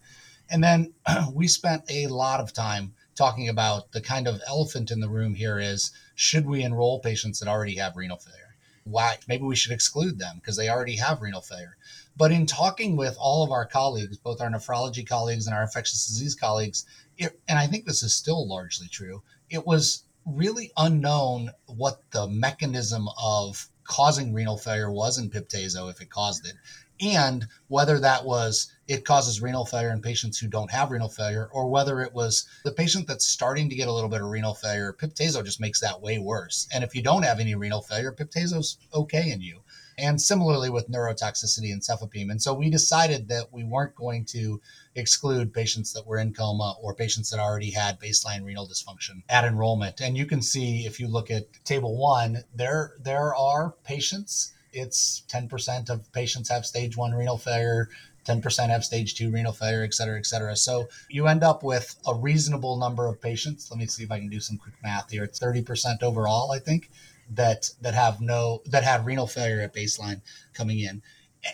And 0.49 0.63
then 0.63 0.93
we 1.33 1.47
spent 1.47 1.83
a 1.89 2.07
lot 2.07 2.39
of 2.39 2.53
time 2.53 2.93
talking 3.15 3.49
about 3.49 3.91
the 3.91 4.01
kind 4.01 4.27
of 4.27 4.41
elephant 4.47 4.91
in 4.91 4.99
the 4.99 5.09
room 5.09 5.35
here 5.35 5.59
is 5.59 5.91
should 6.15 6.45
we 6.45 6.63
enroll 6.63 6.99
patients 6.99 7.39
that 7.39 7.49
already 7.49 7.75
have 7.75 7.95
renal 7.95 8.17
failure? 8.17 8.55
Why? 8.83 9.17
Maybe 9.27 9.43
we 9.43 9.55
should 9.55 9.71
exclude 9.71 10.17
them 10.17 10.37
because 10.37 10.57
they 10.57 10.69
already 10.69 10.95
have 10.95 11.21
renal 11.21 11.41
failure. 11.41 11.77
But 12.17 12.31
in 12.31 12.45
talking 12.45 12.97
with 12.97 13.15
all 13.19 13.43
of 13.43 13.51
our 13.51 13.65
colleagues, 13.65 14.17
both 14.17 14.41
our 14.41 14.49
nephrology 14.49 15.07
colleagues 15.07 15.45
and 15.45 15.55
our 15.55 15.61
infectious 15.61 16.07
disease 16.07 16.35
colleagues, 16.35 16.85
it, 17.17 17.39
and 17.47 17.57
I 17.59 17.67
think 17.67 17.85
this 17.85 18.03
is 18.03 18.13
still 18.13 18.47
largely 18.47 18.87
true, 18.87 19.21
it 19.51 19.67
was 19.67 20.03
really 20.25 20.71
unknown 20.77 21.51
what 21.65 22.01
the 22.11 22.27
mechanism 22.27 23.07
of 23.21 23.67
causing 23.83 24.33
renal 24.33 24.57
failure 24.57 24.91
was 24.91 25.17
in 25.17 25.29
Piptazo 25.29 25.89
if 25.89 25.99
it 25.99 26.09
caused 26.09 26.47
it, 26.47 26.53
and 27.01 27.47
whether 27.67 27.99
that 27.99 28.23
was 28.25 28.71
it 28.87 29.03
causes 29.05 29.41
renal 29.41 29.65
failure 29.65 29.91
in 29.91 30.01
patients 30.01 30.37
who 30.37 30.47
don't 30.47 30.71
have 30.71 30.91
renal 30.91 31.09
failure, 31.09 31.49
or 31.51 31.69
whether 31.69 32.01
it 32.01 32.13
was 32.13 32.47
the 32.63 32.71
patient 32.71 33.07
that's 33.07 33.25
starting 33.25 33.69
to 33.69 33.75
get 33.75 33.87
a 33.87 33.91
little 33.91 34.09
bit 34.09 34.21
of 34.21 34.29
renal 34.29 34.53
failure. 34.53 34.93
Piptazo 34.93 35.43
just 35.43 35.59
makes 35.59 35.79
that 35.81 36.01
way 36.01 36.17
worse. 36.17 36.67
And 36.73 36.83
if 36.83 36.95
you 36.95 37.01
don't 37.01 37.23
have 37.23 37.39
any 37.39 37.55
renal 37.55 37.81
failure, 37.81 38.11
Piptazo's 38.11 38.77
okay 38.93 39.31
in 39.31 39.41
you 39.41 39.61
and 40.01 40.19
similarly 40.19 40.69
with 40.69 40.89
neurotoxicity 40.89 41.71
and 41.71 41.81
cefepime. 41.81 42.31
And 42.31 42.41
so 42.41 42.53
we 42.53 42.69
decided 42.69 43.27
that 43.27 43.53
we 43.53 43.63
weren't 43.63 43.95
going 43.95 44.25
to 44.25 44.59
exclude 44.95 45.53
patients 45.53 45.93
that 45.93 46.07
were 46.07 46.17
in 46.17 46.33
coma 46.33 46.75
or 46.81 46.95
patients 46.95 47.29
that 47.29 47.39
already 47.39 47.71
had 47.71 47.99
baseline 47.99 48.43
renal 48.43 48.67
dysfunction 48.67 49.21
at 49.29 49.45
enrollment. 49.45 50.01
And 50.01 50.17
you 50.17 50.25
can 50.25 50.41
see 50.41 50.85
if 50.87 50.99
you 50.99 51.07
look 51.07 51.29
at 51.29 51.45
table 51.63 51.95
one, 51.95 52.43
there 52.53 52.93
there 52.99 53.35
are 53.35 53.75
patients. 53.83 54.53
It's 54.73 55.23
10% 55.29 55.89
of 55.89 56.11
patients 56.13 56.49
have 56.49 56.65
stage 56.65 56.97
one 56.97 57.13
renal 57.13 57.37
failure. 57.37 57.89
10% 58.25 58.69
have 58.69 58.85
stage 58.85 59.15
two 59.15 59.31
renal 59.31 59.51
failure, 59.51 59.83
et 59.83 59.93
cetera, 59.93 60.17
et 60.17 60.25
cetera. 60.25 60.55
So 60.55 60.89
you 61.09 61.27
end 61.27 61.43
up 61.43 61.63
with 61.63 61.95
a 62.05 62.13
reasonable 62.13 62.77
number 62.77 63.07
of 63.07 63.19
patients. 63.19 63.69
Let 63.71 63.79
me 63.79 63.87
see 63.87 64.03
if 64.03 64.11
I 64.11 64.19
can 64.19 64.29
do 64.29 64.39
some 64.39 64.57
quick 64.57 64.75
math 64.83 65.09
here. 65.09 65.23
It's 65.23 65.39
30% 65.39 66.03
overall, 66.03 66.51
I 66.51 66.59
think 66.59 66.89
that 67.31 67.69
that 67.81 67.93
have 67.93 68.21
no 68.21 68.61
that 68.65 68.83
had 68.83 69.05
renal 69.05 69.27
failure 69.27 69.61
at 69.61 69.73
baseline 69.73 70.21
coming 70.53 70.79
in. 70.79 71.01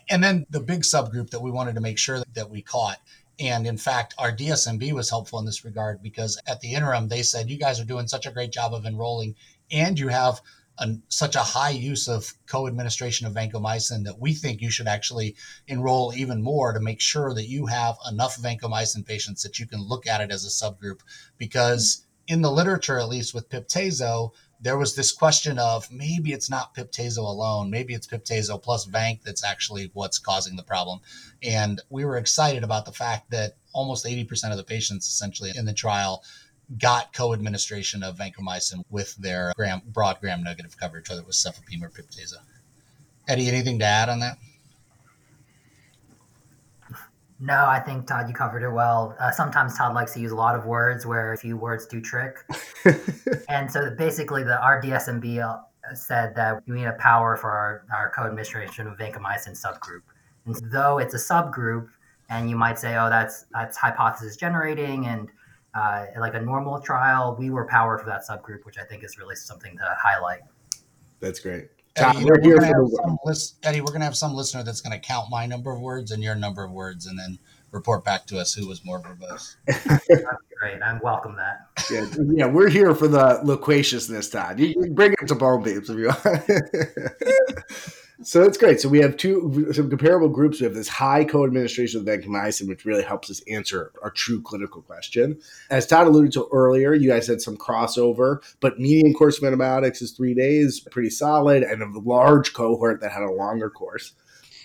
And 0.09 0.23
then 0.23 0.45
the 0.49 0.59
big 0.59 0.81
subgroup 0.81 1.29
that 1.29 1.41
we 1.41 1.51
wanted 1.51 1.75
to 1.75 1.81
make 1.81 1.97
sure 1.97 2.23
that 2.33 2.49
we 2.49 2.61
caught. 2.61 2.99
And 3.39 3.67
in 3.67 3.77
fact 3.77 4.15
our 4.17 4.31
dsmb 4.31 4.91
was 4.93 5.09
helpful 5.09 5.39
in 5.39 5.45
this 5.45 5.63
regard 5.63 6.01
because 6.01 6.41
at 6.47 6.61
the 6.61 6.73
interim 6.73 7.07
they 7.07 7.21
said 7.21 7.49
you 7.49 7.57
guys 7.57 7.79
are 7.79 7.85
doing 7.85 8.07
such 8.07 8.25
a 8.25 8.31
great 8.31 8.51
job 8.51 8.73
of 8.73 8.85
enrolling 8.85 9.35
and 9.71 9.99
you 9.99 10.07
have 10.07 10.41
a, 10.79 10.95
such 11.07 11.35
a 11.35 11.39
high 11.39 11.71
use 11.71 12.07
of 12.07 12.33
co-administration 12.45 13.27
of 13.27 13.33
vancomycin 13.33 14.03
that 14.03 14.19
we 14.19 14.33
think 14.33 14.61
you 14.61 14.71
should 14.71 14.87
actually 14.87 15.35
enroll 15.67 16.13
even 16.15 16.41
more 16.41 16.73
to 16.73 16.79
make 16.79 17.01
sure 17.01 17.33
that 17.33 17.47
you 17.47 17.65
have 17.65 17.97
enough 18.09 18.37
vancomycin 18.37 19.05
patients 19.05 19.43
that 19.43 19.59
you 19.59 19.65
can 19.65 19.81
look 19.81 20.07
at 20.07 20.21
it 20.21 20.31
as 20.31 20.45
a 20.45 20.49
subgroup. 20.49 20.99
Because 21.37 22.05
in 22.27 22.41
the 22.41 22.51
literature 22.51 22.99
at 22.99 23.09
least 23.09 23.33
with 23.33 23.49
piptazo 23.49 24.31
there 24.59 24.77
was 24.77 24.95
this 24.95 25.11
question 25.11 25.59
of 25.59 25.91
maybe 25.91 26.33
it's 26.33 26.49
not 26.49 26.75
Piptazo 26.75 27.19
alone, 27.19 27.69
maybe 27.69 27.93
it's 27.93 28.07
Piptazo 28.07 28.61
plus 28.61 28.85
Vanc 28.85 29.21
that's 29.23 29.43
actually 29.43 29.91
what's 29.93 30.19
causing 30.19 30.55
the 30.55 30.63
problem. 30.63 30.99
And 31.43 31.81
we 31.89 32.05
were 32.05 32.17
excited 32.17 32.63
about 32.63 32.85
the 32.85 32.91
fact 32.91 33.29
that 33.31 33.57
almost 33.73 34.05
80% 34.05 34.51
of 34.51 34.57
the 34.57 34.63
patients 34.63 35.07
essentially 35.07 35.51
in 35.55 35.65
the 35.65 35.73
trial 35.73 36.23
got 36.77 37.13
co-administration 37.13 38.03
of 38.03 38.17
vancomycin 38.17 38.83
with 38.89 39.15
their 39.15 39.53
gram, 39.55 39.81
broad 39.85 40.19
gram 40.19 40.43
negative 40.43 40.77
coverage, 40.77 41.09
whether 41.09 41.21
it 41.21 41.27
was 41.27 41.37
cefepime 41.37 41.83
or 41.83 41.89
Piptazo. 41.89 42.37
Eddie, 43.27 43.47
anything 43.47 43.79
to 43.79 43.85
add 43.85 44.09
on 44.09 44.19
that? 44.19 44.37
No, 47.39 47.65
I 47.67 47.79
think 47.79 48.07
Todd, 48.07 48.27
you 48.27 48.33
covered 48.33 48.63
it 48.63 48.71
well. 48.71 49.15
Uh, 49.19 49.29
sometimes 49.31 49.77
Todd 49.77 49.93
likes 49.93 50.13
to 50.13 50.19
use 50.19 50.31
a 50.31 50.35
lot 50.35 50.55
of 50.55 50.65
words 50.65 51.05
where 51.05 51.33
a 51.33 51.37
few 51.37 51.55
words 51.55 51.85
do 51.85 52.01
trick. 52.01 52.37
and 53.49 53.71
so 53.71 53.93
basically, 53.95 54.43
the 54.43 54.59
our 54.59 54.81
DSMB 54.81 55.43
uh, 55.43 55.93
said 55.93 56.35
that 56.35 56.63
we 56.67 56.75
need 56.77 56.85
a 56.85 56.93
power 56.93 57.37
for 57.37 57.51
our, 57.51 57.85
our 57.95 58.11
co-administration 58.15 58.87
of 58.87 58.97
vancomycin 58.97 59.51
subgroup. 59.51 60.01
And 60.45 60.55
though 60.71 60.97
it's 60.97 61.13
a 61.13 61.17
subgroup, 61.17 61.89
and 62.29 62.49
you 62.49 62.55
might 62.55 62.79
say, 62.79 62.97
oh, 62.97 63.09
that's 63.09 63.45
that's 63.53 63.77
hypothesis 63.77 64.35
generating, 64.35 65.05
and 65.05 65.29
uh, 65.75 66.07
like 66.19 66.33
a 66.33 66.41
normal 66.41 66.79
trial, 66.79 67.35
we 67.37 67.51
were 67.51 67.67
powered 67.67 67.99
for 67.99 68.07
that 68.07 68.23
subgroup, 68.27 68.65
which 68.65 68.79
I 68.79 68.83
think 68.83 69.03
is 69.03 69.19
really 69.19 69.35
something 69.35 69.77
to 69.77 69.95
highlight. 70.01 70.41
That's 71.19 71.39
great. 71.39 71.69
Eddie, 71.97 72.25
we're 72.25 72.37
gonna 72.37 72.65
have 72.65 72.89
some 73.03 73.17
list, 73.25 73.57
Eddie, 73.63 73.81
we're 73.81 73.87
going 73.87 74.01
to 74.01 74.05
have 74.05 74.15
some 74.15 74.33
listener 74.33 74.63
that's 74.63 74.81
going 74.81 74.99
to 74.99 74.99
count 74.99 75.29
my 75.29 75.45
number 75.45 75.71
of 75.71 75.79
words 75.79 76.11
and 76.11 76.23
your 76.23 76.35
number 76.35 76.63
of 76.63 76.71
words, 76.71 77.05
and 77.05 77.17
then 77.17 77.39
report 77.71 78.03
back 78.03 78.25
to 78.27 78.39
us 78.39 78.53
who 78.53 78.67
was 78.67 78.83
more 78.85 79.01
verbose. 79.01 79.55
great. 80.59 80.81
I 80.81 80.99
welcome 81.01 81.35
that. 81.35 81.67
Yeah, 81.91 82.05
yeah, 82.33 82.45
we're 82.45 82.69
here 82.69 82.95
for 82.95 83.07
the 83.07 83.39
loquaciousness, 83.43 84.29
Todd. 84.29 84.59
You, 84.59 84.67
you 84.67 84.91
bring 84.91 85.13
it 85.13 85.27
to 85.27 85.35
Pulm 85.35 85.63
Peeps 85.63 85.89
if 85.89 85.97
you 85.97 86.07
want. 86.07 86.43
so 88.23 88.41
that's 88.41 88.57
great. 88.57 88.81
So 88.81 88.89
we 88.89 88.99
have 88.99 89.15
two 89.15 89.71
some 89.73 89.89
comparable 89.89 90.29
groups. 90.29 90.59
We 90.59 90.65
have 90.65 90.73
this 90.73 90.87
high 90.87 91.23
co-administration 91.23 91.99
of 91.99 92.07
vancomycin, 92.07 92.67
which 92.67 92.85
really 92.85 93.03
helps 93.03 93.29
us 93.29 93.41
answer 93.47 93.91
our 94.01 94.09
true 94.09 94.41
clinical 94.41 94.81
question. 94.81 95.39
As 95.69 95.85
Todd 95.85 96.07
alluded 96.07 96.33
to 96.33 96.47
earlier, 96.51 96.93
you 96.93 97.09
guys 97.09 97.27
had 97.27 97.41
some 97.41 97.57
crossover, 97.57 98.41
but 98.59 98.79
median 98.79 99.13
course 99.13 99.37
of 99.37 99.43
antibiotics 99.43 100.01
is 100.01 100.11
three 100.11 100.33
days, 100.33 100.79
pretty 100.79 101.11
solid, 101.11 101.63
and 101.63 101.81
a 101.81 101.99
large 101.99 102.53
cohort 102.53 103.01
that 103.01 103.11
had 103.11 103.23
a 103.23 103.31
longer 103.31 103.69
course. 103.69 104.13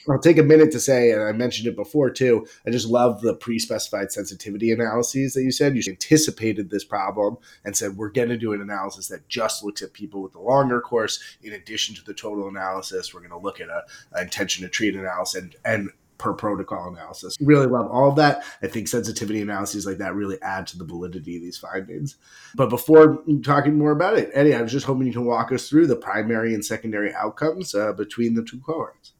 I'll 0.09 0.19
take 0.19 0.39
a 0.39 0.43
minute 0.43 0.73
to 0.73 0.81
say, 0.81 1.13
and 1.13 1.23
I 1.23 1.33
mentioned 1.33 1.69
it 1.69 1.77
before 1.77 2.11
too, 2.11 2.47
I 2.67 2.71
just 2.71 2.89
love 2.89 3.21
the 3.21 3.35
pre 3.35 3.59
specified 3.59 4.13
sensitivity 4.13 4.71
analyses 4.71 5.35
that 5.35 5.43
you 5.43 5.53
said. 5.53 5.77
You 5.77 5.83
anticipated 5.89 6.71
this 6.71 6.85
problem 6.85 7.39
and 7.65 7.77
said, 7.77 7.97
we're 7.97 8.11
going 8.11 8.29
to 8.29 8.37
do 8.37 8.53
an 8.53 8.61
analysis 8.61 9.09
that 9.09 9.29
just 9.29 9.65
looks 9.65 9.83
at 9.83 9.93
people 9.93 10.23
with 10.23 10.33
the 10.33 10.41
longer 10.41 10.81
course 10.81 11.21
in 11.43 11.53
addition 11.53 11.95
to 11.95 12.05
the 12.05 12.15
total 12.15 12.49
analysis. 12.49 13.15
We're 13.15 13.21
going 13.21 13.31
to 13.31 13.39
look 13.39 13.61
at 13.61 13.69
a, 13.69 13.83
a 14.13 14.23
intention 14.23 14.65
to 14.65 14.69
treat 14.69 14.95
analysis 14.95 15.43
and, 15.43 15.57
and 15.65 15.91
per 16.23 16.33
protocol 16.33 16.89
analysis. 16.89 17.37
Really 17.41 17.67
love 17.67 17.91
all 17.91 18.09
of 18.09 18.17
that. 18.17 18.45
I 18.63 18.69
think 18.69 18.87
sensitivity 18.87 19.43
analyses 19.43 19.87
like 19.87 19.99
that 19.99 20.15
really 20.15 20.41
add 20.41 20.69
to 20.69 20.79
the 20.79 20.85
validity 20.85 21.37
of 21.37 21.43
these 21.43 21.59
findings. 21.59 22.17
But 22.55 22.71
before 22.71 23.19
talking 23.43 23.77
more 23.77 23.91
about 23.91 24.17
it, 24.17 24.31
Eddie, 24.33 24.55
I 24.55 24.63
was 24.63 24.71
just 24.71 24.87
hoping 24.87 25.07
you 25.09 25.13
can 25.13 25.25
walk 25.25 25.51
us 25.51 25.69
through 25.69 25.89
the 25.89 25.97
primary 25.97 26.55
and 26.55 26.65
secondary 26.65 27.13
outcomes 27.13 27.75
uh, 27.75 27.93
between 27.93 28.35
the 28.35 28.45
two 28.45 28.61
cohorts. 28.61 29.15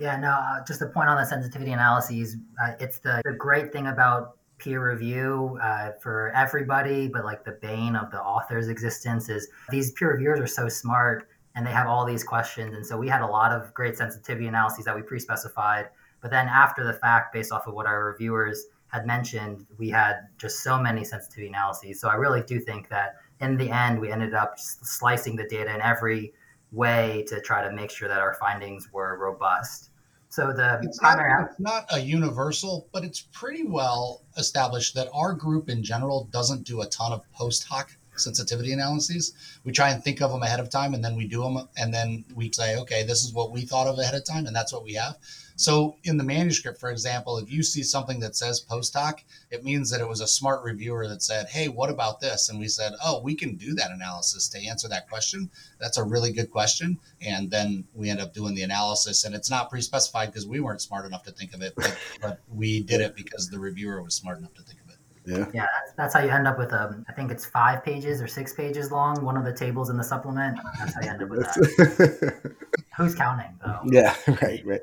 Yeah, 0.00 0.16
no, 0.16 0.30
uh, 0.30 0.64
just 0.66 0.80
a 0.80 0.86
point 0.86 1.10
on 1.10 1.16
the 1.16 1.26
sensitivity 1.26 1.72
analyses. 1.72 2.36
Uh, 2.62 2.72
it's 2.80 3.00
the, 3.00 3.20
the 3.24 3.32
great 3.32 3.70
thing 3.70 3.86
about 3.86 4.38
peer 4.56 4.90
review 4.90 5.58
uh, 5.62 5.90
for 6.00 6.32
everybody, 6.34 7.06
but 7.08 7.24
like 7.24 7.44
the 7.44 7.58
bane 7.60 7.96
of 7.96 8.10
the 8.10 8.20
author's 8.20 8.68
existence 8.68 9.28
is 9.28 9.48
these 9.68 9.92
peer 9.92 10.12
reviewers 10.12 10.40
are 10.40 10.46
so 10.46 10.68
smart 10.68 11.28
and 11.54 11.66
they 11.66 11.70
have 11.70 11.86
all 11.86 12.06
these 12.06 12.24
questions. 12.24 12.74
And 12.74 12.86
so 12.86 12.96
we 12.96 13.08
had 13.08 13.20
a 13.20 13.26
lot 13.26 13.52
of 13.52 13.74
great 13.74 13.96
sensitivity 13.96 14.46
analyses 14.46 14.86
that 14.86 14.96
we 14.96 15.02
pre 15.02 15.18
specified. 15.18 15.88
But 16.22 16.30
then 16.30 16.48
after 16.48 16.82
the 16.82 16.94
fact, 16.94 17.34
based 17.34 17.52
off 17.52 17.66
of 17.66 17.74
what 17.74 17.86
our 17.86 18.04
reviewers 18.04 18.66
had 18.88 19.06
mentioned, 19.06 19.66
we 19.78 19.90
had 19.90 20.28
just 20.38 20.62
so 20.62 20.80
many 20.80 21.04
sensitivity 21.04 21.48
analyses. 21.48 22.00
So 22.00 22.08
I 22.08 22.14
really 22.14 22.42
do 22.42 22.58
think 22.58 22.88
that 22.88 23.16
in 23.40 23.56
the 23.56 23.70
end, 23.70 24.00
we 24.00 24.10
ended 24.10 24.32
up 24.32 24.58
slicing 24.58 25.36
the 25.36 25.46
data 25.46 25.74
in 25.74 25.80
every 25.82 26.32
way 26.72 27.24
to 27.28 27.40
try 27.40 27.66
to 27.66 27.74
make 27.74 27.90
sure 27.90 28.08
that 28.08 28.20
our 28.20 28.34
findings 28.34 28.88
were 28.92 29.18
robust. 29.18 29.89
So 30.30 30.52
the 30.52 30.78
it's 30.84 30.98
primary 30.98 31.42
not, 31.42 31.50
it's 31.50 31.60
not 31.60 31.86
a 31.90 31.98
universal, 31.98 32.88
but 32.92 33.04
it's 33.04 33.20
pretty 33.32 33.64
well 33.64 34.22
established 34.36 34.94
that 34.94 35.08
our 35.12 35.34
group 35.34 35.68
in 35.68 35.82
general 35.82 36.28
doesn't 36.30 36.62
do 36.62 36.82
a 36.82 36.86
ton 36.86 37.12
of 37.12 37.20
post 37.32 37.64
hoc 37.64 37.90
sensitivity 38.14 38.72
analyses. 38.72 39.32
We 39.64 39.72
try 39.72 39.90
and 39.90 40.02
think 40.02 40.22
of 40.22 40.30
them 40.30 40.44
ahead 40.44 40.60
of 40.60 40.70
time, 40.70 40.94
and 40.94 41.04
then 41.04 41.16
we 41.16 41.26
do 41.26 41.42
them, 41.42 41.68
and 41.76 41.92
then 41.92 42.24
we 42.34 42.52
say, 42.52 42.76
okay, 42.76 43.02
this 43.02 43.24
is 43.24 43.32
what 43.32 43.50
we 43.50 43.62
thought 43.62 43.88
of 43.88 43.98
ahead 43.98 44.14
of 44.14 44.24
time, 44.24 44.46
and 44.46 44.54
that's 44.54 44.72
what 44.72 44.84
we 44.84 44.94
have. 44.94 45.16
So 45.60 45.96
in 46.04 46.16
the 46.16 46.24
manuscript, 46.24 46.80
for 46.80 46.90
example, 46.90 47.36
if 47.36 47.52
you 47.52 47.62
see 47.62 47.82
something 47.82 48.18
that 48.20 48.34
says 48.34 48.60
post 48.60 48.94
hoc, 48.94 49.22
it 49.50 49.62
means 49.62 49.90
that 49.90 50.00
it 50.00 50.08
was 50.08 50.22
a 50.22 50.26
smart 50.26 50.64
reviewer 50.64 51.06
that 51.06 51.22
said, 51.22 51.48
Hey, 51.50 51.68
what 51.68 51.90
about 51.90 52.18
this? 52.18 52.48
And 52.48 52.58
we 52.58 52.66
said, 52.66 52.94
Oh, 53.04 53.20
we 53.20 53.34
can 53.34 53.56
do 53.56 53.74
that 53.74 53.90
analysis 53.90 54.48
to 54.48 54.66
answer 54.66 54.88
that 54.88 55.06
question. 55.10 55.50
That's 55.78 55.98
a 55.98 56.02
really 56.02 56.32
good 56.32 56.50
question. 56.50 56.98
And 57.20 57.50
then 57.50 57.84
we 57.94 58.08
end 58.08 58.20
up 58.20 58.32
doing 58.32 58.54
the 58.54 58.62
analysis. 58.62 59.24
And 59.24 59.34
it's 59.34 59.50
not 59.50 59.68
pre 59.68 59.82
specified 59.82 60.32
because 60.32 60.46
we 60.46 60.60
weren't 60.60 60.80
smart 60.80 61.04
enough 61.04 61.24
to 61.24 61.30
think 61.30 61.52
of 61.52 61.60
it, 61.60 61.74
but, 61.76 61.94
but 62.22 62.40
we 62.48 62.82
did 62.82 63.02
it 63.02 63.14
because 63.14 63.50
the 63.50 63.58
reviewer 63.58 64.02
was 64.02 64.14
smart 64.14 64.38
enough 64.38 64.54
to 64.54 64.62
think 64.62 64.80
of 64.80 64.88
it. 64.88 64.96
Yeah. 65.26 65.46
Yeah. 65.52 65.66
That's, 65.66 65.92
that's 65.98 66.14
how 66.14 66.20
you 66.20 66.30
end 66.30 66.48
up 66.48 66.58
with 66.58 66.72
a, 66.72 66.84
um, 66.84 67.04
I 67.06 67.12
think 67.12 67.30
it's 67.30 67.44
five 67.44 67.84
pages 67.84 68.22
or 68.22 68.28
six 68.28 68.54
pages 68.54 68.90
long. 68.90 69.22
One 69.22 69.36
of 69.36 69.44
the 69.44 69.52
tables 69.52 69.90
in 69.90 69.98
the 69.98 70.04
supplement. 70.04 70.58
That's 70.78 70.94
how 70.94 71.02
you 71.02 71.10
end 71.10 71.22
up 71.22 71.28
with 71.28 71.40
that. 71.40 72.54
Who's 72.96 73.14
counting 73.14 73.58
though? 73.62 73.80
Yeah. 73.84 74.16
Right. 74.40 74.64
Right. 74.64 74.80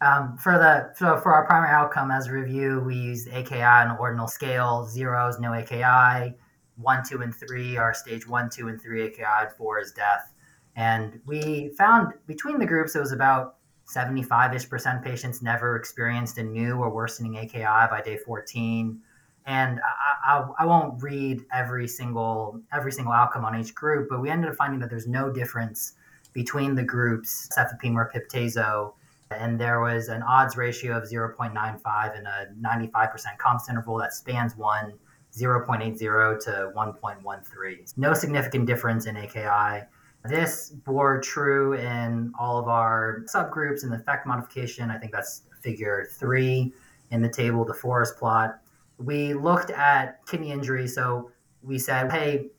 Um, 0.00 0.36
for 0.36 0.58
the 0.58 0.92
so 0.96 1.18
for 1.18 1.32
our 1.32 1.46
primary 1.46 1.72
outcome 1.72 2.10
as 2.10 2.26
a 2.26 2.32
review, 2.32 2.80
we 2.80 2.96
use 2.96 3.28
AKI 3.28 3.62
on 3.62 3.90
an 3.90 3.96
ordinal 3.98 4.26
scale. 4.26 4.86
Zero 4.86 5.28
is 5.28 5.38
no 5.38 5.54
AKI. 5.54 6.34
One, 6.76 7.02
two, 7.08 7.22
and 7.22 7.34
three 7.34 7.76
are 7.76 7.94
stage 7.94 8.26
one, 8.26 8.50
two, 8.50 8.68
and 8.68 8.80
three 8.80 9.02
AKI. 9.02 9.50
Four 9.56 9.80
is 9.80 9.92
death. 9.92 10.32
And 10.76 11.20
we 11.24 11.70
found 11.78 12.12
between 12.26 12.58
the 12.58 12.66
groups, 12.66 12.96
it 12.96 13.00
was 13.00 13.12
about 13.12 13.56
75-ish 13.86 14.68
percent 14.68 15.04
patients 15.04 15.42
never 15.42 15.76
experienced 15.76 16.38
a 16.38 16.42
new 16.42 16.76
or 16.78 16.90
worsening 16.90 17.36
AKI 17.36 17.62
by 17.62 18.02
day 18.04 18.16
14. 18.16 19.00
And 19.46 19.80
I, 19.80 20.38
I, 20.38 20.48
I 20.60 20.66
won't 20.66 21.02
read 21.02 21.42
every 21.52 21.86
single 21.86 22.60
every 22.72 22.90
single 22.90 23.12
outcome 23.12 23.44
on 23.44 23.58
each 23.58 23.74
group, 23.74 24.08
but 24.10 24.20
we 24.20 24.30
ended 24.30 24.50
up 24.50 24.56
finding 24.56 24.80
that 24.80 24.90
there's 24.90 25.06
no 25.06 25.30
difference 25.30 25.92
between 26.32 26.74
the 26.74 26.82
groups, 26.82 27.48
cefepime 27.56 27.94
or 27.94 28.10
piptazo, 28.12 28.94
and 29.38 29.60
there 29.60 29.80
was 29.80 30.08
an 30.08 30.22
odds 30.22 30.56
ratio 30.56 30.96
of 30.96 31.04
0.95 31.04 32.18
and 32.18 32.26
a 32.26 32.48
95% 32.60 33.38
confidence 33.38 33.68
interval 33.68 33.96
that 33.98 34.12
spans 34.12 34.56
one 34.56 34.94
0.80 35.36 35.98
to 36.44 36.72
1.13. 36.76 37.98
No 37.98 38.14
significant 38.14 38.66
difference 38.66 39.06
in 39.06 39.16
AKI. 39.16 39.84
This 40.24 40.70
bore 40.70 41.20
true 41.20 41.74
in 41.74 42.32
all 42.38 42.58
of 42.58 42.68
our 42.68 43.24
subgroups 43.26 43.82
in 43.82 43.90
the 43.90 43.96
effect 43.96 44.26
modification. 44.26 44.90
I 44.90 44.98
think 44.98 45.12
that's 45.12 45.42
figure 45.60 46.08
three 46.12 46.72
in 47.10 47.22
the 47.22 47.28
table, 47.28 47.64
the 47.64 47.74
forest 47.74 48.16
plot. 48.16 48.60
We 48.98 49.34
looked 49.34 49.70
at 49.70 50.24
kidney 50.26 50.52
injury. 50.52 50.86
So 50.86 51.30
we 51.62 51.78
said, 51.78 52.12
hey, 52.12 52.50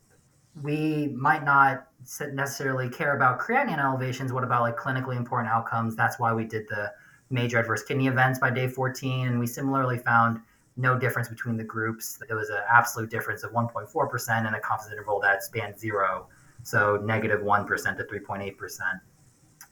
we 0.61 1.07
might 1.15 1.43
not 1.43 1.87
necessarily 2.33 2.89
care 2.89 3.15
about 3.15 3.39
creatinine 3.39 3.83
elevations. 3.83 4.31
What 4.31 4.43
about 4.43 4.61
like 4.61 4.77
clinically 4.77 5.17
important 5.17 5.51
outcomes? 5.53 5.95
That's 5.95 6.19
why 6.19 6.33
we 6.33 6.45
did 6.45 6.67
the 6.67 6.91
major 7.29 7.59
adverse 7.59 7.83
kidney 7.83 8.07
events 8.07 8.39
by 8.39 8.51
day 8.51 8.67
14. 8.67 9.27
And 9.27 9.39
we 9.39 9.47
similarly 9.47 9.97
found 9.97 10.39
no 10.77 10.97
difference 10.97 11.29
between 11.29 11.57
the 11.57 11.63
groups. 11.63 12.19
There 12.27 12.37
was 12.37 12.49
an 12.49 12.61
absolute 12.69 13.09
difference 13.09 13.43
of 13.43 13.51
1.4% 13.51 14.45
and 14.45 14.55
a 14.55 14.59
confidence 14.59 14.91
interval 14.91 15.19
that 15.21 15.43
spanned 15.43 15.79
zero. 15.79 16.27
So 16.63 16.97
negative 16.97 17.41
1 17.43 17.67
to 17.67 17.73
3.8%. 17.73 18.79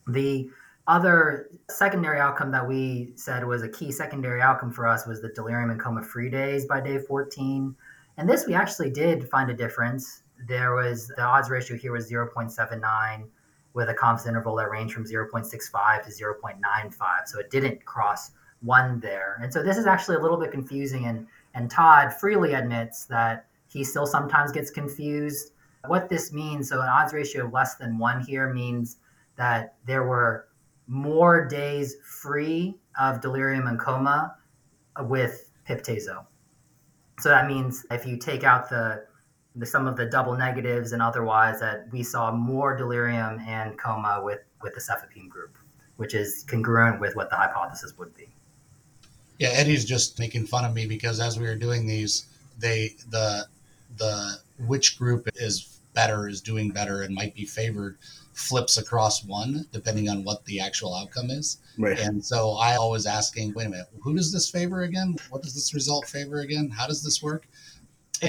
The 0.08 0.50
other 0.86 1.48
secondary 1.70 2.20
outcome 2.20 2.50
that 2.52 2.66
we 2.66 3.12
said 3.16 3.44
was 3.44 3.62
a 3.62 3.68
key 3.68 3.90
secondary 3.90 4.42
outcome 4.42 4.70
for 4.70 4.86
us 4.86 5.06
was 5.06 5.22
the 5.22 5.30
delirium 5.30 5.70
and 5.70 5.80
coma 5.80 6.02
free 6.02 6.28
days 6.28 6.66
by 6.66 6.80
day 6.80 6.98
14. 6.98 7.74
And 8.16 8.28
this 8.28 8.46
we 8.46 8.54
actually 8.54 8.90
did 8.90 9.28
find 9.28 9.50
a 9.50 9.54
difference 9.54 10.23
there 10.46 10.74
was 10.74 11.08
the 11.08 11.22
odds 11.22 11.50
ratio 11.50 11.76
here 11.76 11.92
was 11.92 12.10
0.79 12.10 13.24
with 13.74 13.88
a 13.88 13.94
confidence 13.94 14.28
interval 14.28 14.54
that 14.56 14.70
ranged 14.70 14.94
from 14.94 15.04
0.65 15.04 16.04
to 16.04 16.10
0.95. 16.10 16.94
So 17.26 17.40
it 17.40 17.50
didn't 17.50 17.84
cross 17.84 18.30
one 18.62 19.00
there. 19.00 19.38
And 19.42 19.52
so 19.52 19.62
this 19.62 19.76
is 19.76 19.86
actually 19.86 20.16
a 20.16 20.20
little 20.20 20.38
bit 20.38 20.52
confusing. 20.52 21.06
And, 21.06 21.26
and 21.54 21.70
Todd 21.70 22.12
freely 22.12 22.54
admits 22.54 23.04
that 23.06 23.46
he 23.68 23.84
still 23.84 24.06
sometimes 24.06 24.52
gets 24.52 24.70
confused. 24.70 25.52
What 25.86 26.08
this 26.08 26.32
means, 26.32 26.68
so 26.68 26.80
an 26.80 26.88
odds 26.88 27.12
ratio 27.12 27.46
of 27.46 27.52
less 27.52 27.74
than 27.74 27.98
one 27.98 28.20
here 28.20 28.52
means 28.52 28.96
that 29.36 29.74
there 29.86 30.04
were 30.04 30.46
more 30.86 31.46
days 31.46 31.96
free 32.04 32.76
of 32.98 33.20
delirium 33.20 33.66
and 33.66 33.78
coma 33.78 34.36
with 35.00 35.50
piptazo. 35.68 36.24
So 37.18 37.28
that 37.28 37.46
means 37.46 37.84
if 37.90 38.06
you 38.06 38.16
take 38.16 38.44
out 38.44 38.68
the 38.68 39.04
the, 39.56 39.66
some 39.66 39.86
of 39.86 39.96
the 39.96 40.06
double 40.06 40.36
negatives 40.36 40.92
and 40.92 41.00
otherwise 41.00 41.60
that 41.60 41.86
we 41.92 42.02
saw 42.02 42.32
more 42.32 42.76
delirium 42.76 43.40
and 43.46 43.78
coma 43.78 44.20
with 44.22 44.40
with 44.62 44.74
the 44.74 44.80
cefepime 44.80 45.28
group, 45.28 45.56
which 45.96 46.14
is 46.14 46.44
congruent 46.48 47.00
with 47.00 47.14
what 47.14 47.30
the 47.30 47.36
hypothesis 47.36 47.96
would 47.98 48.14
be. 48.16 48.28
Yeah, 49.38 49.50
Eddie's 49.52 49.84
just 49.84 50.18
making 50.18 50.46
fun 50.46 50.64
of 50.64 50.74
me 50.74 50.86
because 50.86 51.20
as 51.20 51.38
we 51.38 51.46
were 51.46 51.56
doing 51.56 51.86
these, 51.86 52.26
they 52.58 52.96
the 53.10 53.46
the 53.96 54.38
which 54.66 54.98
group 54.98 55.28
is 55.36 55.80
better 55.94 56.28
is 56.28 56.40
doing 56.40 56.70
better 56.70 57.02
and 57.02 57.14
might 57.14 57.34
be 57.34 57.44
favored 57.44 57.96
flips 58.32 58.78
across 58.78 59.24
one 59.24 59.64
depending 59.70 60.08
on 60.08 60.24
what 60.24 60.44
the 60.44 60.60
actual 60.60 60.94
outcome 60.94 61.30
is. 61.30 61.58
Right. 61.78 61.98
And 61.98 62.24
so 62.24 62.52
I 62.52 62.74
always 62.74 63.06
asking, 63.06 63.54
wait 63.54 63.66
a 63.66 63.70
minute, 63.70 63.86
who 64.02 64.14
does 64.14 64.32
this 64.32 64.50
favor 64.50 64.82
again? 64.82 65.16
What 65.30 65.42
does 65.42 65.54
this 65.54 65.72
result 65.72 66.06
favor 66.06 66.40
again? 66.40 66.68
How 66.68 66.88
does 66.88 67.02
this 67.02 67.22
work? 67.22 67.46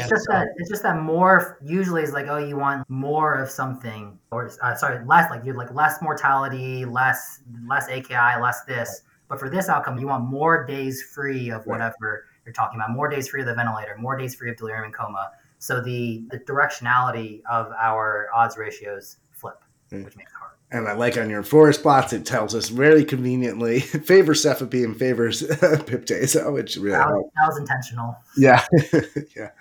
It's 0.02 0.10
just 0.10 0.28
that 0.30 0.48
it's 0.58 0.70
just 0.70 0.84
that 0.84 1.02
more 1.02 1.58
usually 1.64 2.04
is 2.04 2.14
like 2.14 2.28
oh 2.28 2.38
you 2.38 2.58
want 2.58 2.90
more 2.90 3.36
of 3.36 3.50
something 3.50 4.18
or 4.32 4.52
uh, 4.62 4.76
sorry 4.76 5.06
less 5.06 5.30
like 5.30 5.44
you're 5.46 5.56
like 5.56 5.74
less 5.74 6.02
mortality 6.02 6.86
less 6.86 7.42
less 7.68 7.88
AKI 7.90 8.42
less 8.42 8.64
this 8.66 9.02
but 9.28 9.40
for 9.40 9.50
this 9.50 9.70
outcome 9.70 9.98
you 10.00 10.08
want 10.08 10.26
more 10.26 10.66
days 10.66 11.02
free 11.02 11.50
of 11.50 11.66
whatever 11.66 12.26
you're 12.46 12.54
talking 12.54 12.80
about 12.80 12.92
more 12.92 13.10
days 13.10 13.28
free 13.28 13.42
of 13.42 13.48
the 13.48 13.54
ventilator 13.54 13.96
more 14.00 14.18
days 14.18 14.36
free 14.36 14.50
of 14.50 14.58
delirium 14.58 14.86
and 14.86 14.94
coma 14.94 15.32
so 15.60 15.82
the 15.82 16.24
the 16.30 16.40
directionality 16.40 17.42
of 17.50 17.72
our 17.80 18.28
odds 18.34 18.58
ratios 18.58 19.18
flip 19.32 19.64
which 19.90 20.18
makes 20.18 20.32
it 20.32 20.38
hard. 20.38 20.52
And 20.72 20.88
I 20.88 20.94
like 20.94 21.18
on 21.18 21.30
your 21.30 21.44
forest 21.44 21.84
plots, 21.84 22.12
it 22.12 22.26
tells 22.26 22.56
us 22.56 22.70
very 22.70 23.06
conveniently 23.06 23.80
favors 23.82 24.44
cefepime, 24.44 24.98
favors 24.98 25.42
piptazo, 25.44 26.52
which 26.54 26.76
really 26.78 26.98
that 26.98 27.08
was, 27.08 27.32
that 27.36 27.48
was 27.48 27.58
intentional. 27.58 28.16
Yeah, 28.36 28.66
yeah. 29.36 29.52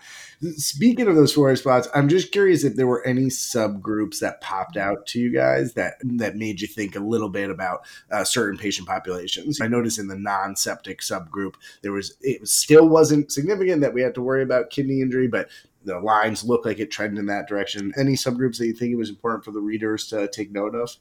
Speaking 0.56 1.06
of 1.06 1.16
those 1.16 1.32
forest 1.32 1.62
spots, 1.62 1.88
I'm 1.94 2.08
just 2.08 2.32
curious 2.32 2.64
if 2.64 2.76
there 2.76 2.86
were 2.86 3.06
any 3.06 3.26
subgroups 3.26 4.18
that 4.18 4.40
popped 4.40 4.76
out 4.76 5.06
to 5.06 5.18
you 5.20 5.32
guys 5.32 5.74
that 5.74 5.94
that 6.02 6.36
made 6.36 6.60
you 6.60 6.66
think 6.66 6.96
a 6.96 7.00
little 7.00 7.28
bit 7.28 7.50
about 7.50 7.84
uh, 8.10 8.24
certain 8.24 8.58
patient 8.58 8.88
populations. 8.88 9.60
I 9.60 9.68
noticed 9.68 9.98
in 9.98 10.08
the 10.08 10.18
non-septic 10.18 11.00
subgroup 11.00 11.54
there 11.82 11.92
was 11.92 12.16
it 12.20 12.46
still 12.48 12.88
wasn't 12.88 13.32
significant 13.32 13.80
that 13.82 13.94
we 13.94 14.02
had 14.02 14.14
to 14.16 14.22
worry 14.22 14.42
about 14.42 14.70
kidney 14.70 15.00
injury, 15.00 15.28
but 15.28 15.48
the 15.84 15.98
lines 16.00 16.44
look 16.44 16.64
like 16.64 16.78
it 16.78 16.90
trended 16.90 17.18
in 17.18 17.26
that 17.26 17.48
direction. 17.48 17.92
Any 17.96 18.14
subgroups 18.14 18.58
that 18.58 18.66
you 18.66 18.74
think 18.74 18.92
it 18.92 18.96
was 18.96 19.10
important 19.10 19.44
for 19.44 19.52
the 19.52 19.60
readers 19.60 20.08
to 20.08 20.28
take 20.28 20.50
note 20.50 20.74
of? 20.74 20.96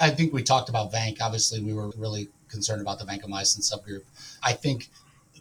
I 0.00 0.10
think 0.10 0.32
we 0.32 0.42
talked 0.42 0.68
about 0.68 0.92
VANC. 0.92 1.18
Obviously, 1.20 1.62
we 1.62 1.72
were 1.72 1.90
really 1.96 2.28
concerned 2.48 2.82
about 2.82 2.98
the 2.98 3.04
vancomycin 3.04 3.60
subgroup. 3.60 4.02
I 4.42 4.52
think 4.52 4.90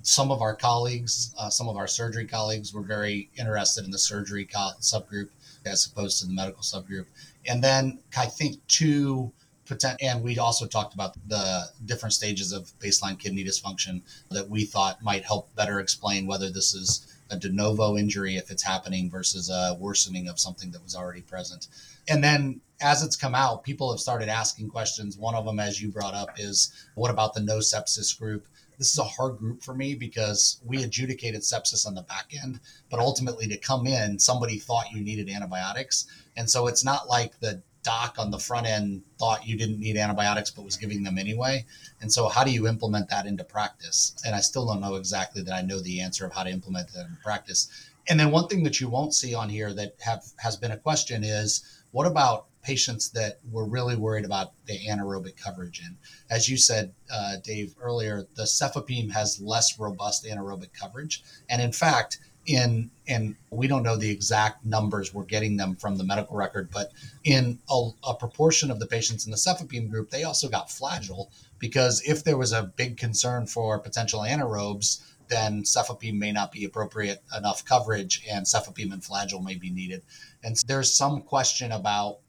some 0.03 0.31
of 0.31 0.41
our 0.41 0.55
colleagues, 0.55 1.33
uh, 1.39 1.49
some 1.49 1.67
of 1.67 1.77
our 1.77 1.87
surgery 1.87 2.25
colleagues, 2.25 2.73
were 2.73 2.81
very 2.81 3.29
interested 3.37 3.85
in 3.85 3.91
the 3.91 3.97
surgery 3.97 4.45
co- 4.45 4.71
subgroup 4.79 5.29
as 5.65 5.85
opposed 5.85 6.19
to 6.19 6.27
the 6.27 6.33
medical 6.33 6.61
subgroup. 6.61 7.05
And 7.47 7.63
then 7.63 7.99
I 8.17 8.25
think 8.25 8.65
two 8.67 9.31
potent, 9.65 10.01
and 10.01 10.21
we 10.21 10.37
also 10.37 10.67
talked 10.67 10.93
about 10.93 11.15
the 11.27 11.65
different 11.85 12.13
stages 12.13 12.51
of 12.51 12.71
baseline 12.79 13.17
kidney 13.17 13.43
dysfunction 13.43 14.01
that 14.29 14.49
we 14.49 14.65
thought 14.65 15.01
might 15.01 15.23
help 15.23 15.53
better 15.55 15.79
explain 15.79 16.27
whether 16.27 16.49
this 16.49 16.73
is 16.73 17.07
a 17.29 17.37
de 17.37 17.49
novo 17.49 17.97
injury 17.97 18.35
if 18.35 18.51
it's 18.51 18.63
happening 18.63 19.09
versus 19.09 19.49
a 19.49 19.75
worsening 19.79 20.27
of 20.27 20.39
something 20.39 20.71
that 20.71 20.83
was 20.83 20.95
already 20.95 21.21
present. 21.21 21.67
And 22.07 22.23
then 22.23 22.61
as 22.81 23.01
it's 23.03 23.15
come 23.15 23.33
out, 23.33 23.63
people 23.63 23.91
have 23.91 23.99
started 23.99 24.27
asking 24.27 24.69
questions. 24.69 25.17
One 25.17 25.35
of 25.35 25.45
them, 25.45 25.59
as 25.59 25.81
you 25.81 25.89
brought 25.89 26.13
up, 26.13 26.37
is 26.37 26.71
what 26.95 27.09
about 27.09 27.33
the 27.33 27.41
no 27.41 27.59
sepsis 27.59 28.17
group? 28.17 28.45
This 28.83 28.91
is 28.91 28.99
a 28.99 29.03
hard 29.05 29.37
group 29.37 29.63
for 29.63 29.73
me 29.73 29.95
because 29.95 30.59
we 30.65 30.83
adjudicated 30.83 31.39
sepsis 31.39 31.87
on 31.87 31.95
the 31.95 32.01
back 32.01 32.33
end, 32.43 32.59
but 32.89 32.99
ultimately 32.99 33.47
to 33.47 33.55
come 33.55 33.87
in, 33.87 34.19
somebody 34.19 34.59
thought 34.59 34.91
you 34.91 35.01
needed 35.01 35.29
antibiotics. 35.29 36.05
And 36.35 36.49
so 36.49 36.67
it's 36.67 36.83
not 36.83 37.07
like 37.07 37.39
the 37.39 37.61
doc 37.83 38.15
on 38.17 38.29
the 38.29 38.37
front 38.37 38.67
end 38.67 39.01
thought 39.17 39.47
you 39.47 39.57
didn't 39.57 39.79
need 39.79 39.95
antibiotics 39.95 40.51
but 40.51 40.65
was 40.65 40.75
giving 40.75 41.01
them 41.01 41.17
anyway. 41.17 41.65
And 42.01 42.11
so 42.11 42.27
how 42.27 42.43
do 42.43 42.51
you 42.51 42.67
implement 42.67 43.09
that 43.09 43.25
into 43.25 43.45
practice? 43.45 44.21
And 44.25 44.35
I 44.35 44.41
still 44.41 44.65
don't 44.65 44.81
know 44.81 44.95
exactly 44.95 45.41
that 45.43 45.53
I 45.53 45.61
know 45.61 45.79
the 45.79 46.01
answer 46.01 46.25
of 46.25 46.33
how 46.33 46.43
to 46.43 46.49
implement 46.49 46.91
that 46.91 47.05
in 47.05 47.17
practice. 47.23 47.69
And 48.09 48.19
then 48.19 48.31
one 48.31 48.49
thing 48.49 48.63
that 48.63 48.81
you 48.81 48.89
won't 48.89 49.13
see 49.13 49.33
on 49.33 49.47
here 49.47 49.73
that 49.75 49.95
have 50.01 50.25
has 50.39 50.57
been 50.57 50.71
a 50.71 50.77
question 50.77 51.23
is 51.23 51.63
what 51.91 52.05
about 52.05 52.47
patients 52.63 53.09
that 53.09 53.39
were 53.51 53.65
really 53.65 53.95
worried 53.95 54.25
about 54.25 54.53
the 54.65 54.79
anaerobic 54.87 55.35
coverage. 55.37 55.81
And 55.85 55.97
as 56.29 56.49
you 56.49 56.57
said, 56.57 56.93
uh, 57.11 57.35
Dave, 57.43 57.75
earlier, 57.79 58.25
the 58.35 58.43
cefepime 58.43 59.11
has 59.11 59.39
less 59.41 59.77
robust 59.77 60.25
anaerobic 60.25 60.73
coverage. 60.73 61.23
And 61.49 61.61
in 61.61 61.71
fact, 61.71 62.19
in 62.45 62.89
and 63.07 63.35
we 63.51 63.67
don't 63.67 63.83
know 63.83 63.95
the 63.95 64.09
exact 64.09 64.65
numbers 64.65 65.13
we're 65.13 65.23
getting 65.23 65.57
them 65.57 65.75
from 65.75 65.97
the 65.97 66.03
medical 66.03 66.35
record, 66.35 66.69
but 66.71 66.91
in 67.23 67.59
a, 67.69 67.89
a 68.03 68.15
proportion 68.15 68.71
of 68.71 68.79
the 68.79 68.87
patients 68.87 69.25
in 69.25 69.31
the 69.31 69.37
cefepime 69.37 69.89
group, 69.89 70.09
they 70.09 70.23
also 70.23 70.49
got 70.49 70.69
flagyl 70.69 71.27
because 71.59 72.01
if 72.05 72.23
there 72.23 72.37
was 72.37 72.51
a 72.51 72.63
big 72.63 72.97
concern 72.97 73.45
for 73.45 73.79
potential 73.79 74.21
anaerobes, 74.21 75.01
then 75.29 75.63
cefepime 75.63 76.19
may 76.19 76.31
not 76.31 76.51
be 76.51 76.65
appropriate 76.65 77.23
enough 77.37 77.63
coverage 77.65 78.23
and 78.29 78.45
cefepime 78.45 78.91
and 78.91 79.01
flagyl 79.01 79.43
may 79.43 79.55
be 79.55 79.69
needed. 79.69 80.01
And 80.43 80.57
there's 80.67 80.93
some 80.93 81.21
question 81.21 81.71
about 81.71 82.19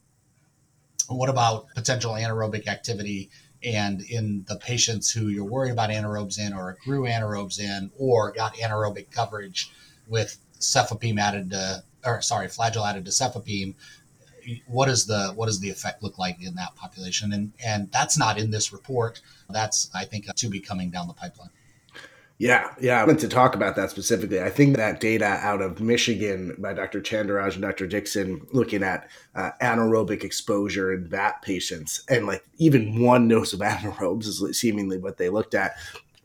what 1.09 1.29
about 1.29 1.67
potential 1.75 2.13
anaerobic 2.13 2.67
activity? 2.67 3.31
And 3.63 4.03
in 4.03 4.45
the 4.47 4.57
patients 4.57 5.11
who 5.11 5.29
you're 5.29 5.45
worried 5.45 5.73
about 5.73 5.91
anaerobes 5.91 6.39
in, 6.39 6.53
or 6.53 6.77
grew 6.85 7.05
anaerobes 7.05 7.59
in, 7.59 7.91
or 7.99 8.33
got 8.33 8.55
anaerobic 8.57 9.11
coverage 9.11 9.71
with 10.07 10.39
cefepime 10.59 11.19
added 11.19 11.51
to, 11.51 11.83
or 12.05 12.21
sorry, 12.21 12.49
flagyl 12.49 12.89
added 12.89 13.07
to 13.07 13.11
cefepime, 13.11 13.75
what 14.67 14.89
is 14.89 15.07
the 15.07 15.33
what 15.35 15.47
does 15.47 15.61
the 15.61 15.71
effect 15.71 16.03
look 16.03 16.19
like 16.19 16.43
in 16.43 16.55
that 16.57 16.75
population? 16.77 17.33
And 17.33 17.53
and 17.65 17.91
that's 17.91 18.19
not 18.19 18.39
in 18.39 18.51
this 18.51 18.73
report. 18.73 19.21
That's 19.49 19.91
I 19.95 20.05
think 20.05 20.27
to 20.35 20.49
be 20.49 20.61
coming 20.61 20.91
down 20.91 21.09
the 21.09 21.15
pipeline. 21.15 21.51
Yeah, 22.39 22.75
yeah. 22.81 23.01
I 23.01 23.07
meant 23.07 23.21
to 23.21 23.29
talk 23.29 23.55
about 23.55 23.77
that 23.77 23.91
specifically. 23.91 24.43
I 24.43 24.51
think 24.51 24.77
that 24.77 24.99
data 24.99 25.25
out 25.25 25.63
of 25.63 25.81
Michigan 25.81 26.57
by 26.59 26.73
Dr. 26.73 27.01
Chanderraj 27.01 27.53
and 27.53 27.63
Dr. 27.63 27.87
Dickson 27.87 28.45
looking 28.53 28.83
at 28.83 29.09
uh, 29.37 29.53
anaerobic 29.63 30.25
exposure 30.25 30.93
in 30.93 31.07
VAT 31.07 31.43
patients 31.43 32.05
and 32.09 32.27
like 32.27 32.45
even 32.59 33.01
one 33.01 33.29
dose 33.29 33.53
of 33.53 33.61
anaerobes 33.63 34.27
is 34.27 34.59
seemingly 34.59 34.99
what 34.99 35.17
they 35.17 35.29
looked 35.29 35.55
at 35.55 35.77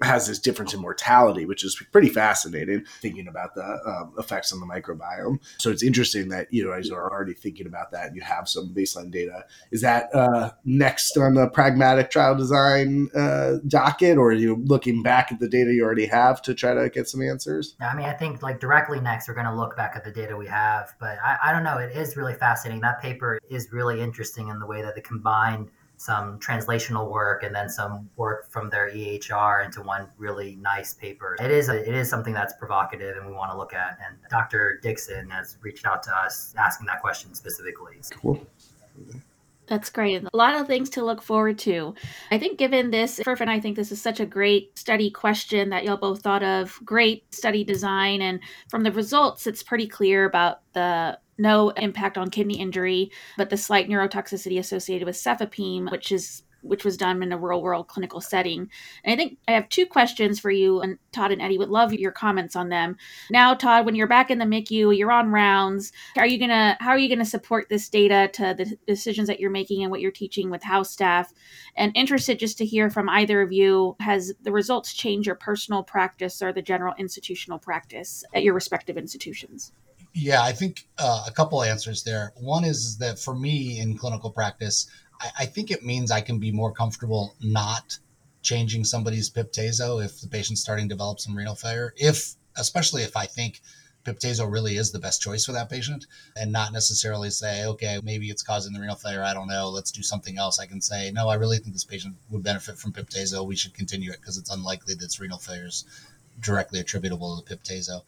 has 0.01 0.27
this 0.27 0.39
difference 0.39 0.73
in 0.73 0.81
mortality, 0.81 1.45
which 1.45 1.63
is 1.63 1.81
pretty 1.91 2.09
fascinating 2.09 2.85
thinking 3.01 3.27
about 3.27 3.53
the 3.55 3.63
um, 3.85 4.13
effects 4.17 4.53
on 4.53 4.59
the 4.59 4.65
microbiome. 4.65 5.39
So 5.57 5.69
it's 5.69 5.83
interesting 5.83 6.29
that 6.29 6.47
you 6.51 6.67
guys 6.69 6.89
are 6.89 7.11
already 7.11 7.33
thinking 7.33 7.67
about 7.67 7.91
that 7.91 8.07
and 8.07 8.15
you 8.15 8.21
have 8.21 8.47
some 8.47 8.73
baseline 8.73 9.11
data. 9.11 9.45
Is 9.71 9.81
that 9.81 10.13
uh, 10.15 10.51
next 10.63 11.17
on 11.17 11.33
the 11.33 11.47
pragmatic 11.47 12.11
trial 12.11 12.35
design 12.35 13.09
uh, 13.15 13.57
docket, 13.67 14.17
or 14.17 14.29
are 14.29 14.33
you 14.33 14.63
looking 14.65 15.03
back 15.03 15.31
at 15.31 15.39
the 15.39 15.49
data 15.49 15.73
you 15.73 15.83
already 15.83 16.05
have 16.05 16.41
to 16.43 16.53
try 16.53 16.73
to 16.73 16.89
get 16.89 17.09
some 17.09 17.21
answers? 17.21 17.75
I 17.81 17.95
mean, 17.95 18.05
I 18.05 18.13
think 18.13 18.41
like 18.41 18.59
directly 18.59 18.99
next, 18.99 19.27
we're 19.27 19.33
going 19.33 19.47
to 19.47 19.55
look 19.55 19.75
back 19.75 19.93
at 19.95 20.03
the 20.03 20.11
data 20.11 20.35
we 20.37 20.47
have, 20.47 20.93
but 20.99 21.17
I, 21.23 21.37
I 21.45 21.51
don't 21.51 21.63
know. 21.63 21.77
It 21.77 21.95
is 21.95 22.15
really 22.15 22.35
fascinating. 22.35 22.81
That 22.81 23.01
paper 23.01 23.39
is 23.49 23.71
really 23.71 24.01
interesting 24.01 24.47
in 24.47 24.59
the 24.59 24.65
way 24.65 24.81
that 24.81 24.95
the 24.95 25.01
combined 25.01 25.69
some 25.99 26.39
translational 26.39 27.11
work 27.11 27.43
and 27.43 27.53
then 27.53 27.69
some 27.69 28.09
work 28.15 28.49
from 28.49 28.69
their 28.69 28.89
EHR 28.89 29.65
into 29.65 29.81
one 29.81 30.07
really 30.17 30.55
nice 30.55 30.93
paper. 30.93 31.35
It 31.41 31.51
is 31.51 31.67
a, 31.67 31.77
it 31.77 31.93
is 31.93 32.09
something 32.09 32.33
that's 32.33 32.53
provocative 32.53 33.17
and 33.17 33.27
we 33.27 33.33
want 33.33 33.51
to 33.51 33.57
look 33.57 33.73
at. 33.73 33.99
And 34.07 34.17
Dr. 34.29 34.79
Dickson 34.81 35.29
has 35.29 35.57
reached 35.61 35.85
out 35.85 36.01
to 36.03 36.15
us 36.15 36.55
asking 36.57 36.87
that 36.87 37.01
question 37.01 37.35
specifically. 37.35 37.97
Cool. 38.11 38.47
That's 39.67 39.89
great. 39.89 40.23
A 40.23 40.37
lot 40.37 40.55
of 40.55 40.67
things 40.67 40.89
to 40.91 41.03
look 41.03 41.21
forward 41.21 41.59
to. 41.59 41.93
I 42.31 42.39
think, 42.39 42.57
given 42.57 42.91
this, 42.91 43.19
Furf 43.19 43.41
and 43.41 43.51
I 43.51 43.59
think 43.59 43.75
this 43.75 43.91
is 43.91 44.01
such 44.01 44.21
a 44.21 44.25
great 44.25 44.79
study 44.79 45.11
question 45.11 45.69
that 45.69 45.83
y'all 45.83 45.97
both 45.97 46.21
thought 46.21 46.43
of. 46.43 46.79
Great 46.85 47.35
study 47.35 47.65
design. 47.65 48.21
And 48.21 48.39
from 48.69 48.83
the 48.83 48.91
results, 48.91 49.45
it's 49.47 49.61
pretty 49.61 49.85
clear 49.85 50.23
about 50.25 50.61
the 50.73 51.19
no 51.39 51.69
impact 51.69 52.17
on 52.17 52.29
kidney 52.29 52.59
injury, 52.59 53.11
but 53.37 53.49
the 53.49 53.57
slight 53.57 53.89
neurotoxicity 53.89 54.59
associated 54.59 55.05
with 55.05 55.15
cefepime, 55.15 55.89
which 55.91 56.11
is 56.11 56.43
which 56.61 56.83
was 56.83 56.97
done 56.97 57.21
in 57.23 57.31
a 57.31 57.37
real 57.37 57.61
world 57.61 57.87
clinical 57.87 58.21
setting. 58.21 58.69
And 59.03 59.13
I 59.13 59.15
think 59.15 59.37
I 59.47 59.53
have 59.53 59.69
two 59.69 59.85
questions 59.85 60.39
for 60.39 60.51
you, 60.51 60.81
and 60.81 60.97
Todd 61.11 61.31
and 61.31 61.41
Eddie 61.41 61.57
would 61.57 61.69
love 61.69 61.93
your 61.93 62.11
comments 62.11 62.55
on 62.55 62.69
them. 62.69 62.97
Now, 63.31 63.53
Todd, 63.53 63.85
when 63.85 63.95
you're 63.95 64.07
back 64.07 64.29
in 64.29 64.39
the 64.39 64.45
MICU, 64.45 64.97
you're 64.97 65.11
on 65.11 65.31
rounds. 65.31 65.91
Are 66.17 66.27
you 66.27 66.37
gonna 66.37 66.77
how 66.79 66.89
are 66.89 66.97
you 66.97 67.09
gonna 67.09 67.25
support 67.25 67.69
this 67.69 67.89
data 67.89 68.29
to 68.33 68.53
the 68.57 68.77
decisions 68.87 69.27
that 69.27 69.39
you're 69.39 69.49
making 69.49 69.83
and 69.83 69.91
what 69.91 70.01
you're 70.01 70.11
teaching 70.11 70.49
with 70.49 70.63
house 70.63 70.89
staff? 70.89 71.33
And 71.75 71.91
interested 71.95 72.39
just 72.39 72.57
to 72.59 72.65
hear 72.65 72.89
from 72.89 73.09
either 73.09 73.41
of 73.41 73.51
you, 73.51 73.95
has 73.99 74.33
the 74.41 74.51
results 74.51 74.93
changed 74.93 75.27
your 75.27 75.35
personal 75.35 75.83
practice 75.83 76.41
or 76.41 76.51
the 76.51 76.61
general 76.61 76.93
institutional 76.97 77.59
practice 77.59 78.23
at 78.33 78.43
your 78.43 78.53
respective 78.53 78.97
institutions? 78.97 79.71
Yeah, 80.13 80.41
I 80.43 80.51
think 80.51 80.87
uh, 80.97 81.25
a 81.27 81.31
couple 81.31 81.63
answers 81.63 82.03
there. 82.03 82.33
One 82.35 82.63
is 82.63 82.97
that 82.97 83.19
for 83.19 83.35
me 83.35 83.79
in 83.79 83.97
clinical 83.97 84.31
practice, 84.31 84.89
I, 85.21 85.29
I, 85.39 85.45
think 85.45 85.69
it 85.69 85.83
means 85.83 86.09
I 86.09 86.21
can 86.21 86.39
be 86.39 86.51
more 86.51 86.71
comfortable 86.71 87.35
not 87.41 87.97
changing 88.41 88.85
somebody's 88.85 89.29
piptazo 89.29 90.03
if 90.03 90.19
the 90.19 90.27
patient's 90.27 90.61
starting 90.61 90.89
to 90.89 90.95
develop 90.95 91.19
some 91.19 91.37
renal 91.37 91.55
failure. 91.55 91.93
If, 91.95 92.33
especially 92.57 93.03
if 93.03 93.15
I 93.15 93.27
think 93.27 93.61
piptazo 94.03 94.51
really 94.51 94.77
is 94.77 94.91
the 94.91 94.99
best 94.99 95.21
choice 95.21 95.45
for 95.45 95.51
that 95.51 95.69
patient, 95.69 96.07
and 96.35 96.51
not 96.51 96.73
necessarily 96.73 97.29
say, 97.29 97.65
okay, 97.65 97.99
maybe 98.03 98.29
it's 98.29 98.41
causing 98.41 98.73
the 98.73 98.79
renal 98.79 98.95
failure. 98.95 99.23
I 99.23 99.33
don't 99.35 99.47
know. 99.47 99.69
Let's 99.69 99.91
do 99.91 100.01
something 100.01 100.39
else. 100.39 100.59
I 100.59 100.65
can 100.65 100.81
say, 100.81 101.11
no, 101.11 101.29
I 101.29 101.35
really 101.35 101.57
think 101.57 101.73
this 101.73 101.83
patient 101.83 102.15
would 102.31 102.43
benefit 102.43 102.79
from 102.79 102.93
piptazo. 102.93 103.45
We 103.45 103.55
should 103.55 103.75
continue 103.75 104.11
it 104.11 104.21
because 104.21 104.37
it's 104.37 104.51
unlikely 104.51 104.95
that 104.95 105.19
renal 105.19 105.37
failure 105.37 105.67
is 105.67 105.85
directly 106.39 106.79
attributable 106.79 107.37
to 107.37 107.45
the 107.45 107.55
piptazo 107.55 108.01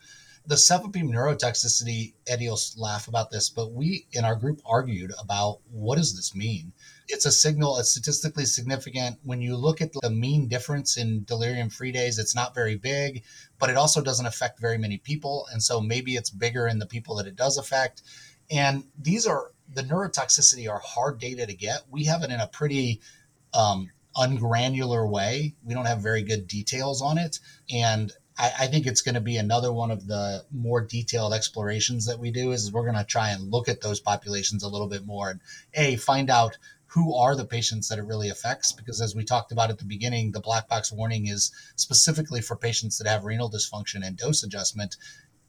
the 0.46 0.56
cefepime 0.58 1.12
neurotoxicity, 1.12 2.14
Eddie 2.28 2.50
will 2.50 2.60
laugh 2.76 3.08
about 3.08 3.30
this, 3.30 3.50
but 3.50 3.72
we 3.74 4.08
in 4.12 4.26
our 4.26 4.36
group 4.36 4.60
argued 4.66 5.12
about 5.20 5.60
what 5.72 5.98
does 5.98 6.16
this 6.16 6.36
mean? 6.36 6.74
It's 7.08 7.26
a 7.26 7.32
signal, 7.32 7.78
it's 7.78 7.92
statistically 7.92 8.46
significant. 8.46 9.18
When 9.24 9.42
you 9.42 9.56
look 9.56 9.82
at 9.82 9.92
the 9.94 10.10
mean 10.10 10.48
difference 10.48 10.98
in 10.98 11.24
delirium 11.26 11.70
free 11.70 11.92
days, 11.92 12.18
it's 12.18 12.36
not 12.36 12.56
very 12.56 12.76
big, 12.76 13.24
but 13.60 13.70
it 13.70 13.78
also 13.78 14.02
doesn't 14.02 14.26
affect 14.26 14.60
very 14.60 14.78
many 14.78 14.98
people. 14.98 15.48
And 15.52 15.62
so 15.62 15.80
maybe 15.80 16.16
it's 16.16 16.30
bigger 16.30 16.68
in 16.68 16.80
the 16.80 16.88
people 16.88 17.16
that 17.18 17.28
it 17.28 17.36
does 17.36 17.58
affect. 17.58 18.02
And 18.50 18.86
these 19.00 19.28
are 19.28 19.52
the 19.74 19.84
neurotoxicity 19.84 20.70
are 20.70 20.80
hard 20.80 21.20
data 21.20 21.46
to 21.46 21.54
get. 21.54 21.84
We 21.90 22.06
have 22.06 22.24
it 22.24 22.32
in 22.32 22.40
a 22.40 22.48
pretty 22.48 23.02
um, 23.54 23.90
ungranular 24.16 25.10
way. 25.10 25.56
We 25.64 25.74
don't 25.74 25.86
have 25.86 26.00
very 26.00 26.24
good 26.24 26.48
details 26.48 27.02
on 27.02 27.18
it. 27.18 27.40
And 27.72 28.12
I, 28.42 28.52
I 28.62 28.68
think 28.68 28.88
it's 28.88 29.02
going 29.02 29.16
to 29.16 29.22
be 29.22 29.38
another 29.38 29.72
one 29.72 29.92
of 29.92 30.08
the 30.08 30.44
more 30.52 30.82
detailed 30.82 31.34
explorations 31.34 32.08
that 32.08 32.20
we 32.20 32.32
do. 32.32 32.52
Is 32.52 32.72
we're 32.72 32.84
going 32.84 32.96
to 32.96 33.04
try 33.04 33.30
and 33.30 33.52
look 33.52 33.70
at 33.70 33.82
those 33.82 34.00
populations 34.00 34.64
a 34.64 34.68
little 34.68 34.88
bit 34.88 35.06
more 35.06 35.30
and 35.30 35.40
a 35.76 35.96
find 35.98 36.30
out 36.30 36.58
who 36.88 37.16
are 37.16 37.36
the 37.38 37.46
patients 37.46 37.88
that 37.88 38.00
it 38.00 38.06
really 38.06 38.30
affects 38.30 38.74
because 38.74 39.00
as 39.00 39.16
we 39.16 39.24
talked 39.24 39.52
about 39.52 39.70
at 39.70 39.78
the 39.78 39.86
beginning 39.86 40.32
the 40.32 40.42
black 40.42 40.68
box 40.68 40.92
warning 40.92 41.28
is 41.28 41.50
specifically 41.78 42.42
for 42.42 42.58
patients 42.58 42.98
that 42.98 43.08
have 43.08 43.24
renal 43.24 43.50
dysfunction 43.50 44.06
and 44.06 44.18
dose 44.18 44.44
adjustment 44.44 44.98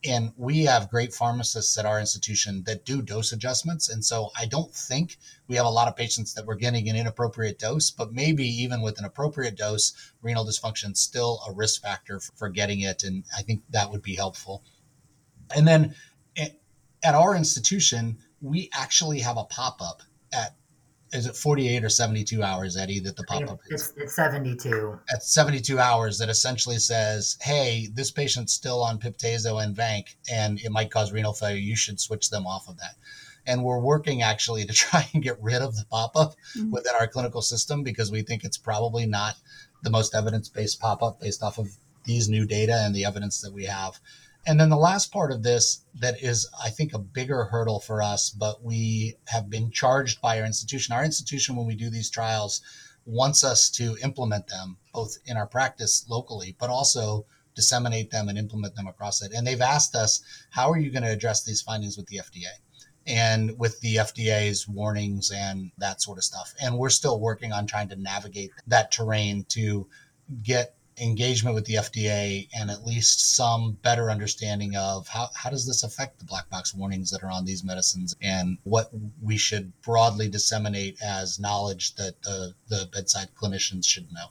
and 0.04 0.32
we 0.36 0.64
have 0.64 0.90
great 0.90 1.12
pharmacists 1.14 1.78
at 1.78 1.86
our 1.86 2.00
institution 2.00 2.64
that 2.66 2.84
do 2.84 3.02
dose 3.02 3.32
adjustments. 3.32 3.88
And 3.88 4.04
so 4.04 4.30
i 4.38 4.46
don't 4.46 4.74
think 4.74 5.18
we 5.46 5.56
have 5.56 5.66
a 5.66 5.70
lot 5.70 5.88
of 5.88 5.96
patients 5.96 6.34
that 6.34 6.46
we're 6.46 6.54
getting 6.54 6.88
an 6.88 6.96
inappropriate 6.96 7.58
dose 7.58 7.90
but 7.90 8.12
maybe 8.12 8.46
even 8.46 8.80
with 8.80 8.98
an 8.98 9.04
appropriate 9.04 9.56
dose 9.56 9.92
renal 10.22 10.44
dysfunction 10.44 10.92
is 10.92 11.00
still 11.00 11.40
a 11.48 11.52
risk 11.52 11.82
factor 11.82 12.20
for 12.20 12.48
getting 12.48 12.80
it. 12.80 13.02
And 13.04 13.24
i 13.36 13.42
think 13.42 13.62
that 13.70 13.90
would 13.90 14.02
be 14.02 14.14
helpful. 14.14 14.64
And 15.54 15.66
then 15.66 15.94
eh, 16.36 16.48
at 17.02 17.14
our 17.14 17.36
institution 17.36 18.18
we 18.40 18.70
actually 18.72 19.20
have 19.20 19.36
a 19.36 19.44
pop-up 19.44 20.02
at 20.32 20.56
is 21.12 21.26
it 21.26 21.36
48 21.36 21.84
or 21.84 21.88
72 21.88 22.42
hours, 22.42 22.76
Eddie, 22.76 23.00
that 23.00 23.16
the 23.16 23.24
pop 23.24 23.42
up 23.48 23.60
is? 23.68 23.88
It's, 23.88 23.98
it's 23.98 24.16
72. 24.16 24.98
At 25.12 25.22
72 25.22 25.78
hours, 25.78 26.18
that 26.18 26.28
essentially 26.28 26.78
says, 26.78 27.36
hey, 27.42 27.88
this 27.92 28.10
patient's 28.10 28.52
still 28.52 28.82
on 28.82 28.98
Piptazo 28.98 29.62
and 29.62 29.76
Vanc, 29.76 30.16
and 30.30 30.58
it 30.60 30.72
might 30.72 30.90
cause 30.90 31.12
renal 31.12 31.34
failure. 31.34 31.56
You 31.56 31.76
should 31.76 32.00
switch 32.00 32.30
them 32.30 32.46
off 32.46 32.68
of 32.68 32.78
that. 32.78 32.96
And 33.46 33.62
we're 33.62 33.80
working 33.80 34.22
actually 34.22 34.64
to 34.64 34.72
try 34.72 35.06
and 35.12 35.22
get 35.22 35.42
rid 35.42 35.60
of 35.60 35.76
the 35.76 35.84
pop 35.90 36.16
up 36.16 36.34
mm-hmm. 36.56 36.70
within 36.70 36.94
our 36.98 37.06
clinical 37.06 37.42
system 37.42 37.82
because 37.82 38.10
we 38.10 38.22
think 38.22 38.44
it's 38.44 38.58
probably 38.58 39.06
not 39.06 39.34
the 39.82 39.90
most 39.90 40.14
evidence 40.14 40.48
based 40.48 40.80
pop 40.80 41.02
up 41.02 41.20
based 41.20 41.42
off 41.42 41.58
of 41.58 41.76
these 42.04 42.28
new 42.28 42.46
data 42.46 42.82
and 42.84 42.94
the 42.94 43.04
evidence 43.04 43.40
that 43.42 43.52
we 43.52 43.64
have. 43.64 44.00
And 44.44 44.58
then 44.58 44.70
the 44.70 44.76
last 44.76 45.12
part 45.12 45.30
of 45.30 45.42
this 45.42 45.84
that 45.94 46.22
is, 46.22 46.48
I 46.62 46.70
think, 46.70 46.92
a 46.92 46.98
bigger 46.98 47.44
hurdle 47.44 47.78
for 47.78 48.02
us, 48.02 48.30
but 48.30 48.62
we 48.62 49.16
have 49.26 49.48
been 49.48 49.70
charged 49.70 50.20
by 50.20 50.40
our 50.40 50.46
institution. 50.46 50.94
Our 50.94 51.04
institution, 51.04 51.54
when 51.54 51.66
we 51.66 51.76
do 51.76 51.90
these 51.90 52.10
trials, 52.10 52.60
wants 53.04 53.44
us 53.44 53.70
to 53.70 53.96
implement 54.02 54.48
them 54.48 54.78
both 54.92 55.16
in 55.26 55.36
our 55.36 55.46
practice 55.46 56.04
locally, 56.08 56.56
but 56.58 56.70
also 56.70 57.24
disseminate 57.54 58.10
them 58.10 58.28
and 58.28 58.38
implement 58.38 58.74
them 58.74 58.86
across 58.86 59.22
it. 59.22 59.32
And 59.32 59.46
they've 59.46 59.60
asked 59.60 59.94
us, 59.94 60.22
how 60.50 60.70
are 60.70 60.78
you 60.78 60.90
going 60.90 61.02
to 61.04 61.10
address 61.10 61.44
these 61.44 61.62
findings 61.62 61.96
with 61.96 62.06
the 62.06 62.18
FDA? 62.18 62.50
And 63.06 63.58
with 63.58 63.80
the 63.80 63.96
FDA's 63.96 64.68
warnings 64.68 65.32
and 65.34 65.72
that 65.78 66.00
sort 66.00 66.18
of 66.18 66.24
stuff. 66.24 66.54
And 66.62 66.78
we're 66.78 66.88
still 66.88 67.18
working 67.18 67.52
on 67.52 67.66
trying 67.66 67.88
to 67.88 67.96
navigate 67.96 68.50
that 68.68 68.92
terrain 68.92 69.44
to 69.50 69.88
get 70.42 70.76
engagement 71.00 71.54
with 71.54 71.64
the 71.64 71.74
FDA 71.74 72.48
and 72.54 72.70
at 72.70 72.84
least 72.84 73.34
some 73.36 73.72
better 73.82 74.10
understanding 74.10 74.76
of 74.76 75.08
how, 75.08 75.28
how 75.34 75.50
does 75.50 75.66
this 75.66 75.82
affect 75.82 76.18
the 76.18 76.24
black 76.24 76.48
box 76.50 76.74
warnings 76.74 77.10
that 77.10 77.22
are 77.22 77.30
on 77.30 77.44
these 77.44 77.64
medicines 77.64 78.14
and 78.22 78.58
what 78.64 78.90
we 79.22 79.36
should 79.36 79.72
broadly 79.82 80.28
disseminate 80.28 80.96
as 81.02 81.38
knowledge 81.38 81.94
that 81.94 82.20
the, 82.22 82.54
the 82.68 82.88
bedside 82.92 83.28
clinicians 83.34 83.86
should 83.86 84.12
know. 84.12 84.26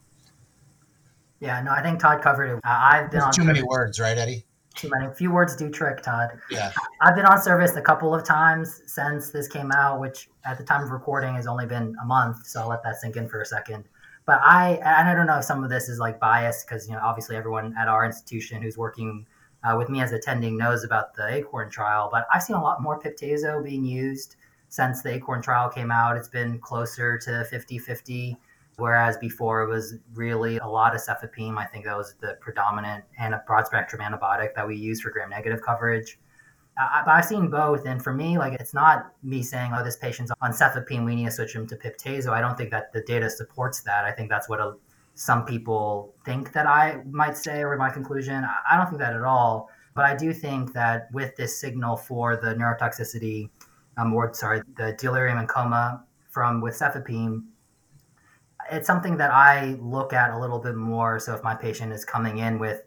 Yeah, 1.39 1.62
no, 1.62 1.72
I 1.72 1.82
think 1.82 1.99
Todd 1.99 2.22
covered 2.22 2.45
it. 2.45 2.55
Uh, 2.57 2.59
I've 2.64 3.12
been 3.12 3.22
on 3.22 3.34
too 3.34 3.43
many 3.43 3.64
words, 3.64 3.99
right, 3.99 4.18
Eddie? 4.18 4.45
Too 4.76 4.89
many. 4.89 5.14
Few 5.14 5.32
words 5.32 5.55
do 5.55 5.70
trick, 5.70 6.01
Todd. 6.01 6.30
Yeah. 6.49 6.72
I've 7.01 7.16
been 7.16 7.26
on 7.26 7.41
service 7.41 7.76
a 7.76 7.82
couple 7.82 8.14
of 8.16 8.24
times 8.24 8.82
since 8.86 9.32
this 9.32 9.47
came 9.47 9.72
out, 9.72 9.99
which 9.99 10.30
at 10.45 10.57
the 10.57 10.64
time 10.64 10.84
of 10.84 10.91
recording 10.91 11.36
has 11.36 11.47
only 11.47 11.66
been 11.66 11.95
a 12.01 12.05
month. 12.05 12.45
So 12.45 12.62
I'll 12.62 12.70
let 12.70 12.84
that 12.84 12.97
sink 12.97 13.18
in 13.18 13.28
for 13.28 13.41
a 13.41 13.45
second. 13.45 13.84
But 14.26 14.39
I 14.43 14.80
and 14.84 15.09
I 15.09 15.15
don't 15.15 15.28
know 15.28 15.39
if 15.39 15.45
some 15.45 15.63
of 15.63 15.69
this 15.69 15.89
is 15.89 15.99
like 15.99 16.19
biased 16.19 16.67
because 16.67 16.88
you 16.88 16.93
know 16.93 17.01
obviously 17.03 17.36
everyone 17.36 17.76
at 17.78 17.88
our 17.88 18.05
institution 18.05 18.61
who's 18.61 18.78
working 18.78 19.26
uh, 19.63 19.76
with 19.78 19.89
me 19.89 20.01
as 20.01 20.11
attending 20.11 20.57
knows 20.57 20.84
about 20.84 21.13
the 21.15 21.28
Acorn 21.28 21.69
trial. 21.69 22.09
But 22.11 22.28
I've 22.34 22.43
seen 22.43 22.55
a 22.55 22.61
lot 22.61 22.82
more 22.82 22.99
Piptazo 22.99 23.63
being 23.63 23.84
used 23.84 24.36
since 24.69 25.01
the 25.01 25.13
Acorn 25.13 25.41
trial 25.41 25.69
came 25.69 25.91
out. 25.91 26.17
It's 26.17 26.30
been 26.30 26.59
closer 26.59 27.17
to 27.17 27.45
50-50 27.51 28.38
whereas 28.78 29.17
before 29.17 29.61
it 29.61 29.69
was 29.69 29.95
really 30.15 30.57
a 30.57 30.67
lot 30.67 30.95
of 30.95 31.01
cefepime. 31.01 31.57
I 31.57 31.65
think 31.65 31.86
that 31.86 31.95
was 31.95 32.15
the 32.19 32.38
predominant 32.41 33.03
and 33.19 33.34
a 33.34 33.43
broad 33.45 33.67
spectrum 33.67 34.01
antibiotic 34.01 34.55
that 34.55 34.67
we 34.67 34.76
use 34.76 35.01
for 35.01 35.11
gram 35.11 35.30
negative 35.30 35.61
coverage. 35.61 36.19
I, 36.78 37.03
I've 37.05 37.26
seen 37.26 37.49
both, 37.49 37.86
and 37.86 38.01
for 38.01 38.13
me, 38.13 38.38
like 38.38 38.53
it's 38.53 38.74
not 38.74 39.13
me 39.24 39.43
saying, 39.43 39.72
"Oh, 39.76 39.84
this 39.84 39.97
patient's 39.97 40.32
on 40.41 40.51
cefepime, 40.51 41.05
we 41.05 41.15
need 41.15 41.26
to 41.26 41.32
switch 41.32 41.53
him 41.55 41.67
to 41.67 41.76
Piptazo." 41.76 42.32
I 42.32 42.41
don't 42.41 42.57
think 42.57 42.72
that 42.72 42.93
the 42.93 43.01
data 43.01 43.30
supports 43.30 43.82
that. 43.82 44.05
I 44.05 44.11
think 44.11 44.30
that's 44.30 44.47
what 44.49 44.59
a, 44.59 44.76
some 45.15 45.45
people 45.45 46.13
think 46.26 46.53
that 46.53 46.67
I 46.67 47.01
might 47.09 47.38
say, 47.38 47.61
or 47.61 47.76
my 47.78 47.89
conclusion. 47.89 48.45
I 48.69 48.78
don't 48.78 48.88
think 48.88 48.99
that 48.99 49.13
at 49.13 49.24
all. 49.24 49.69
But 49.93 50.05
I 50.05 50.15
do 50.15 50.34
think 50.34 50.74
that 50.74 51.09
with 51.11 51.36
this 51.36 51.59
signal 51.59 51.97
for 51.97 52.38
the 52.38 52.55
neurotoxicity, 52.55 53.49
um, 53.97 54.13
or 54.13 54.34
sorry, 54.34 54.61
the 54.78 54.93
delirium 54.97 55.38
and 55.38 55.49
coma 55.49 56.05
from 56.30 56.61
with 56.61 56.76
cefepime, 56.76 57.43
it's 58.72 58.88
something 58.88 59.17
that 59.17 59.32
I 59.32 59.78
look 59.82 60.13
at 60.13 60.32
a 60.32 60.39
little 60.39 60.59
bit 60.59 60.76
more. 60.76 61.19
So 61.19 61.36
if 61.36 61.43
my 61.43 61.55
patient 61.55 61.91
is 61.91 62.05
coming 62.05 62.38
in 62.38 62.57
with 62.57 62.84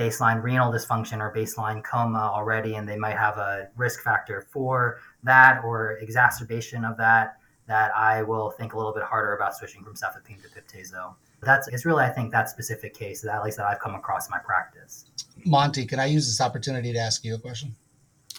baseline 0.00 0.42
renal 0.42 0.72
dysfunction 0.72 1.20
or 1.20 1.32
baseline 1.32 1.84
coma 1.84 2.30
already, 2.32 2.76
and 2.76 2.88
they 2.88 2.96
might 2.96 3.16
have 3.16 3.36
a 3.36 3.68
risk 3.76 4.02
factor 4.02 4.46
for 4.50 4.98
that 5.22 5.62
or 5.62 5.98
exacerbation 5.98 6.84
of 6.86 6.96
that, 6.96 7.36
that 7.66 7.94
I 7.94 8.22
will 8.22 8.50
think 8.50 8.72
a 8.72 8.76
little 8.78 8.94
bit 8.94 9.02
harder 9.02 9.34
about 9.34 9.54
switching 9.54 9.84
from 9.84 9.94
cefepime 9.94 10.40
to 10.42 10.48
Piptazo. 10.48 11.14
That's 11.42 11.68
it's 11.68 11.84
really 11.84 12.04
I 12.04 12.08
think 12.08 12.32
that 12.32 12.48
specific 12.48 12.94
case 12.94 13.20
that 13.22 13.34
at 13.34 13.44
least 13.44 13.58
that 13.58 13.66
I've 13.66 13.78
come 13.78 13.94
across 13.94 14.26
in 14.26 14.30
my 14.30 14.38
practice. 14.38 15.04
Monty, 15.44 15.86
can 15.86 16.00
I 16.00 16.06
use 16.06 16.26
this 16.26 16.40
opportunity 16.40 16.92
to 16.92 16.98
ask 16.98 17.24
you 17.24 17.34
a 17.34 17.38
question? 17.38 17.76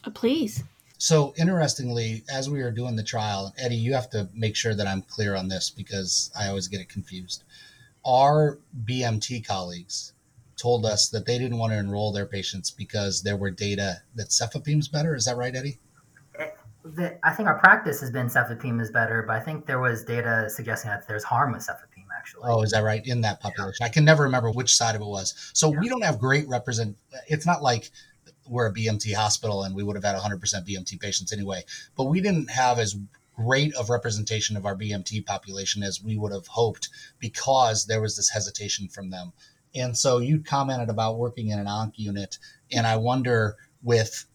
Uh, 0.03 0.09
please. 0.09 0.63
So 0.97 1.33
interestingly, 1.37 2.23
as 2.31 2.49
we 2.49 2.61
were 2.61 2.71
doing 2.71 2.95
the 2.95 3.03
trial, 3.03 3.53
Eddie, 3.57 3.75
you 3.75 3.93
have 3.93 4.09
to 4.11 4.29
make 4.33 4.55
sure 4.55 4.75
that 4.75 4.85
I'm 4.85 5.01
clear 5.03 5.35
on 5.35 5.47
this 5.47 5.69
because 5.69 6.31
I 6.37 6.47
always 6.47 6.67
get 6.67 6.81
it 6.81 6.89
confused. 6.89 7.43
Our 8.05 8.59
BMT 8.85 9.45
colleagues 9.45 10.10
told 10.61 10.85
us 10.85 11.09
that 11.09 11.25
they 11.25 11.37
didn't 11.37 11.57
want 11.57 11.73
to 11.73 11.79
enroll 11.79 12.11
their 12.11 12.25
patients 12.25 12.69
because 12.69 13.23
there 13.23 13.35
were 13.35 13.49
data 13.51 14.01
that 14.15 14.29
cefepime 14.29 14.79
is 14.79 14.87
better. 14.87 15.15
Is 15.15 15.25
that 15.25 15.37
right, 15.37 15.55
Eddie? 15.55 15.79
Uh, 16.39 16.45
the, 16.83 17.17
I 17.23 17.33
think 17.33 17.47
our 17.47 17.57
practice 17.57 17.99
has 18.01 18.11
been 18.11 18.27
cefepime 18.27 18.79
is 18.79 18.91
better, 18.91 19.23
but 19.23 19.35
I 19.35 19.39
think 19.39 19.65
there 19.65 19.79
was 19.79 20.03
data 20.03 20.49
suggesting 20.49 20.91
that 20.91 21.07
there's 21.07 21.23
harm 21.23 21.53
with 21.53 21.63
cefepime 21.63 22.05
actually. 22.15 22.43
Oh, 22.45 22.61
is 22.61 22.71
that 22.71 22.83
right? 22.83 23.05
In 23.05 23.21
that 23.21 23.39
population, 23.39 23.77
yeah. 23.81 23.87
I 23.87 23.89
can 23.89 24.05
never 24.05 24.23
remember 24.23 24.51
which 24.51 24.75
side 24.75 24.95
of 24.95 25.01
it 25.01 25.07
was. 25.07 25.33
So 25.53 25.73
yeah. 25.73 25.79
we 25.79 25.89
don't 25.89 26.03
have 26.03 26.19
great 26.19 26.47
represent. 26.47 26.95
It's 27.27 27.45
not 27.45 27.63
like 27.63 27.89
we're 28.47 28.67
a 28.67 28.73
BMT 28.73 29.15
hospital 29.15 29.63
and 29.63 29.75
we 29.75 29.83
would 29.83 29.95
have 29.95 30.03
had 30.03 30.15
100% 30.15 30.39
BMT 30.41 30.99
patients 30.99 31.33
anyway, 31.33 31.63
but 31.95 32.05
we 32.05 32.21
didn't 32.21 32.51
have 32.51 32.77
as 32.77 32.95
great 33.35 33.73
of 33.75 33.89
representation 33.89 34.57
of 34.57 34.65
our 34.65 34.75
BMT 34.75 35.25
population 35.25 35.81
as 35.81 36.03
we 36.03 36.17
would 36.17 36.31
have 36.31 36.47
hoped 36.47 36.89
because 37.19 37.85
there 37.85 38.01
was 38.01 38.15
this 38.15 38.29
hesitation 38.29 38.87
from 38.87 39.09
them. 39.09 39.31
And 39.73 39.97
so 39.97 40.17
you 40.17 40.41
commented 40.41 40.89
about 40.89 41.17
working 41.17 41.49
in 41.49 41.59
an 41.59 41.67
onc 41.67 41.97
unit, 41.97 42.37
and 42.71 42.85
I 42.85 42.97
wonder 42.97 43.55
with 43.81 44.25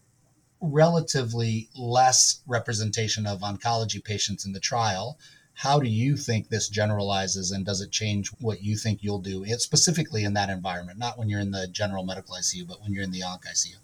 relatively 0.59 1.69
less 1.75 2.41
representation 2.47 3.27
of 3.27 3.41
oncology 3.41 4.03
patients 4.03 4.45
in 4.45 4.53
the 4.53 4.59
trial, 4.59 5.19
how 5.53 5.79
do 5.79 5.89
you 5.89 6.17
think 6.17 6.49
this 6.49 6.69
generalizes 6.69 7.51
and 7.51 7.65
does 7.65 7.81
it 7.81 7.91
change 7.91 8.29
what 8.39 8.63
you 8.63 8.75
think 8.75 8.99
you'll 9.01 9.19
do 9.19 9.45
specifically 9.57 10.23
in 10.23 10.33
that 10.33 10.49
environment? 10.49 10.99
Not 10.99 11.17
when 11.17 11.29
you're 11.29 11.39
in 11.39 11.51
the 11.51 11.67
general 11.67 12.03
medical 12.03 12.35
icu 12.35 12.67
but 12.67 12.81
when 12.81 12.93
you're 12.93 13.03
in 13.03 13.11
the 13.11 13.23
onc 13.23 13.43
icu 13.43 13.75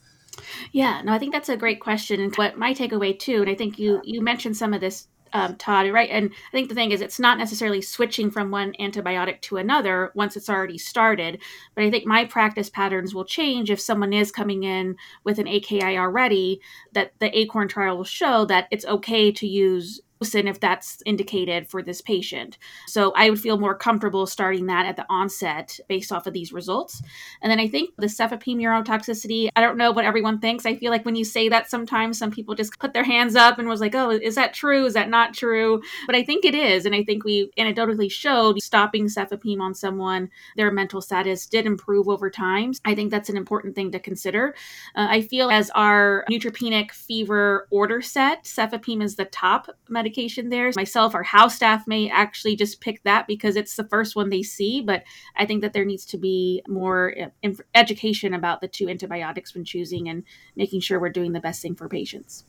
yeah 0.72 1.02
no 1.04 1.14
i 1.14 1.20
think 1.20 1.32
that's 1.32 1.50
a 1.50 1.58
great 1.58 1.80
question 1.80 2.20
and 2.20 2.36
what 2.36 2.58
my 2.58 2.74
takeaway 2.74 3.18
too 3.18 3.42
and 3.42 3.50
i 3.50 3.56
think 3.56 3.78
you 3.78 4.02
you 4.04 4.22
mentioned 4.22 4.58
some 4.58 4.74
of 4.74 4.82
this 4.82 5.08
um, 5.34 5.56
Todd, 5.56 5.92
right? 5.92 6.10
And 6.10 6.32
I 6.32 6.52
think 6.52 6.70
the 6.70 6.76
thing 6.76 6.92
is, 6.92 7.02
it's 7.02 7.20
not 7.20 7.38
necessarily 7.38 7.82
switching 7.82 8.30
from 8.32 8.52
one 8.52 8.74
antibiotic 8.80 9.42
to 9.42 9.58
another 9.58 10.12
once 10.16 10.38
it's 10.38 10.50
already 10.50 10.78
started. 10.78 11.42
But 11.76 11.84
I 11.84 11.92
think 11.92 12.06
my 12.06 12.26
practice 12.26 12.70
patterns 12.70 13.14
will 13.14 13.26
change 13.26 13.72
if 13.72 13.82
someone 13.82 14.14
is 14.14 14.32
coming 14.32 14.64
in 14.64 14.96
with 15.24 15.40
an 15.40 15.48
AKI 15.48 15.98
already, 15.98 16.62
that 16.94 17.14
the 17.20 17.36
ACORN 17.38 17.68
trial 17.68 17.98
will 17.98 18.04
show 18.04 18.46
that 18.46 18.68
it's 18.72 18.86
okay 18.86 19.32
to 19.32 19.48
use 19.48 20.02
if 20.24 20.60
that's 20.60 21.02
indicated 21.06 21.68
for 21.70 21.82
this 21.82 22.02
patient. 22.02 22.58
So 22.88 23.12
I 23.16 23.30
would 23.30 23.40
feel 23.40 23.58
more 23.58 23.76
comfortable 23.76 24.26
starting 24.26 24.68
that 24.68 24.86
at 24.86 24.96
the 24.96 25.06
onset 25.10 25.80
based 25.88 26.12
off 26.12 26.28
of 26.28 26.34
these 26.34 26.54
results. 26.54 27.02
And 27.42 27.52
then 27.52 27.60
I 27.60 27.68
think 27.68 27.92
the 27.98 28.08
cefepime 28.08 28.58
neurotoxicity, 28.58 29.50
I 29.56 29.62
don't 29.62 29.78
know 29.78 29.92
what 29.92 30.06
everyone 30.06 30.40
thinks. 30.40 30.66
I 30.66 30.76
feel 30.76 30.92
like 30.92 31.06
when 31.06 31.16
you 31.16 31.26
say 31.26 31.50
that 31.50 31.70
sometimes 31.70 32.18
some 32.18 32.32
people 32.32 32.56
just 32.56 32.80
put 32.80 32.94
their 32.94 33.04
hands 33.04 33.36
up 33.36 33.60
and 33.60 33.68
was 33.68 33.82
like, 33.82 33.96
oh, 33.96 34.10
is 34.10 34.36
that 34.36 34.54
true? 34.54 34.86
Is 34.86 34.94
that 34.94 35.10
not 35.10 35.34
true? 35.34 35.82
But 36.06 36.16
I 36.16 36.24
think 36.24 36.46
it 36.46 36.56
is. 36.56 36.86
And 36.86 36.96
I 36.96 37.04
think 37.04 37.24
we 37.24 37.52
anecdotally 37.58 38.12
showed 38.12 38.62
stopping 38.62 39.08
cefepime 39.08 39.62
on 39.62 39.74
someone, 39.74 40.30
their 40.56 40.72
mental 40.72 41.02
status 41.02 41.46
did 41.46 41.66
improve 41.66 42.08
over 42.08 42.30
time. 42.30 42.74
I 42.86 42.96
think 42.96 43.12
that's 43.12 43.30
an 43.30 43.38
important 43.38 43.76
thing 43.76 43.92
to 43.92 44.00
consider. 44.00 44.56
Uh, 44.96 45.08
I 45.10 45.22
feel 45.22 45.50
as 45.50 45.70
our 45.72 46.26
neutropenic 46.32 46.92
fever 46.92 47.68
order 47.70 48.02
set, 48.02 48.46
cefepime 48.46 49.02
is 49.02 49.16
the 49.16 49.26
top 49.26 49.70
medication 49.90 50.13
medication 50.14 50.50
there. 50.50 50.72
Myself, 50.76 51.16
our 51.16 51.24
house 51.24 51.56
staff 51.56 51.88
may 51.88 52.10
actually 52.10 52.56
just 52.56 52.82
pick 52.82 53.04
that 53.04 53.28
because 53.28 53.56
it's 53.56 53.76
the 53.76 53.84
first 53.84 54.16
one 54.16 54.30
they 54.30 54.44
see. 54.44 54.82
But 54.82 55.04
I 55.36 55.46
think 55.46 55.62
that 55.62 55.74
there 55.74 55.86
needs 55.86 56.06
to 56.06 56.18
be 56.18 56.62
more 56.68 57.14
uh, 57.44 57.50
education 57.74 58.34
about 58.34 58.62
the 58.62 58.68
two 58.68 58.90
antibiotics 58.90 59.54
when 59.54 59.66
choosing 59.66 60.08
and 60.10 60.24
making 60.56 60.82
sure 60.82 61.00
we're 61.00 61.10
doing 61.10 61.34
the 61.34 61.40
best 61.40 61.62
thing 61.62 61.76
for 61.76 61.90
patients. 61.90 62.46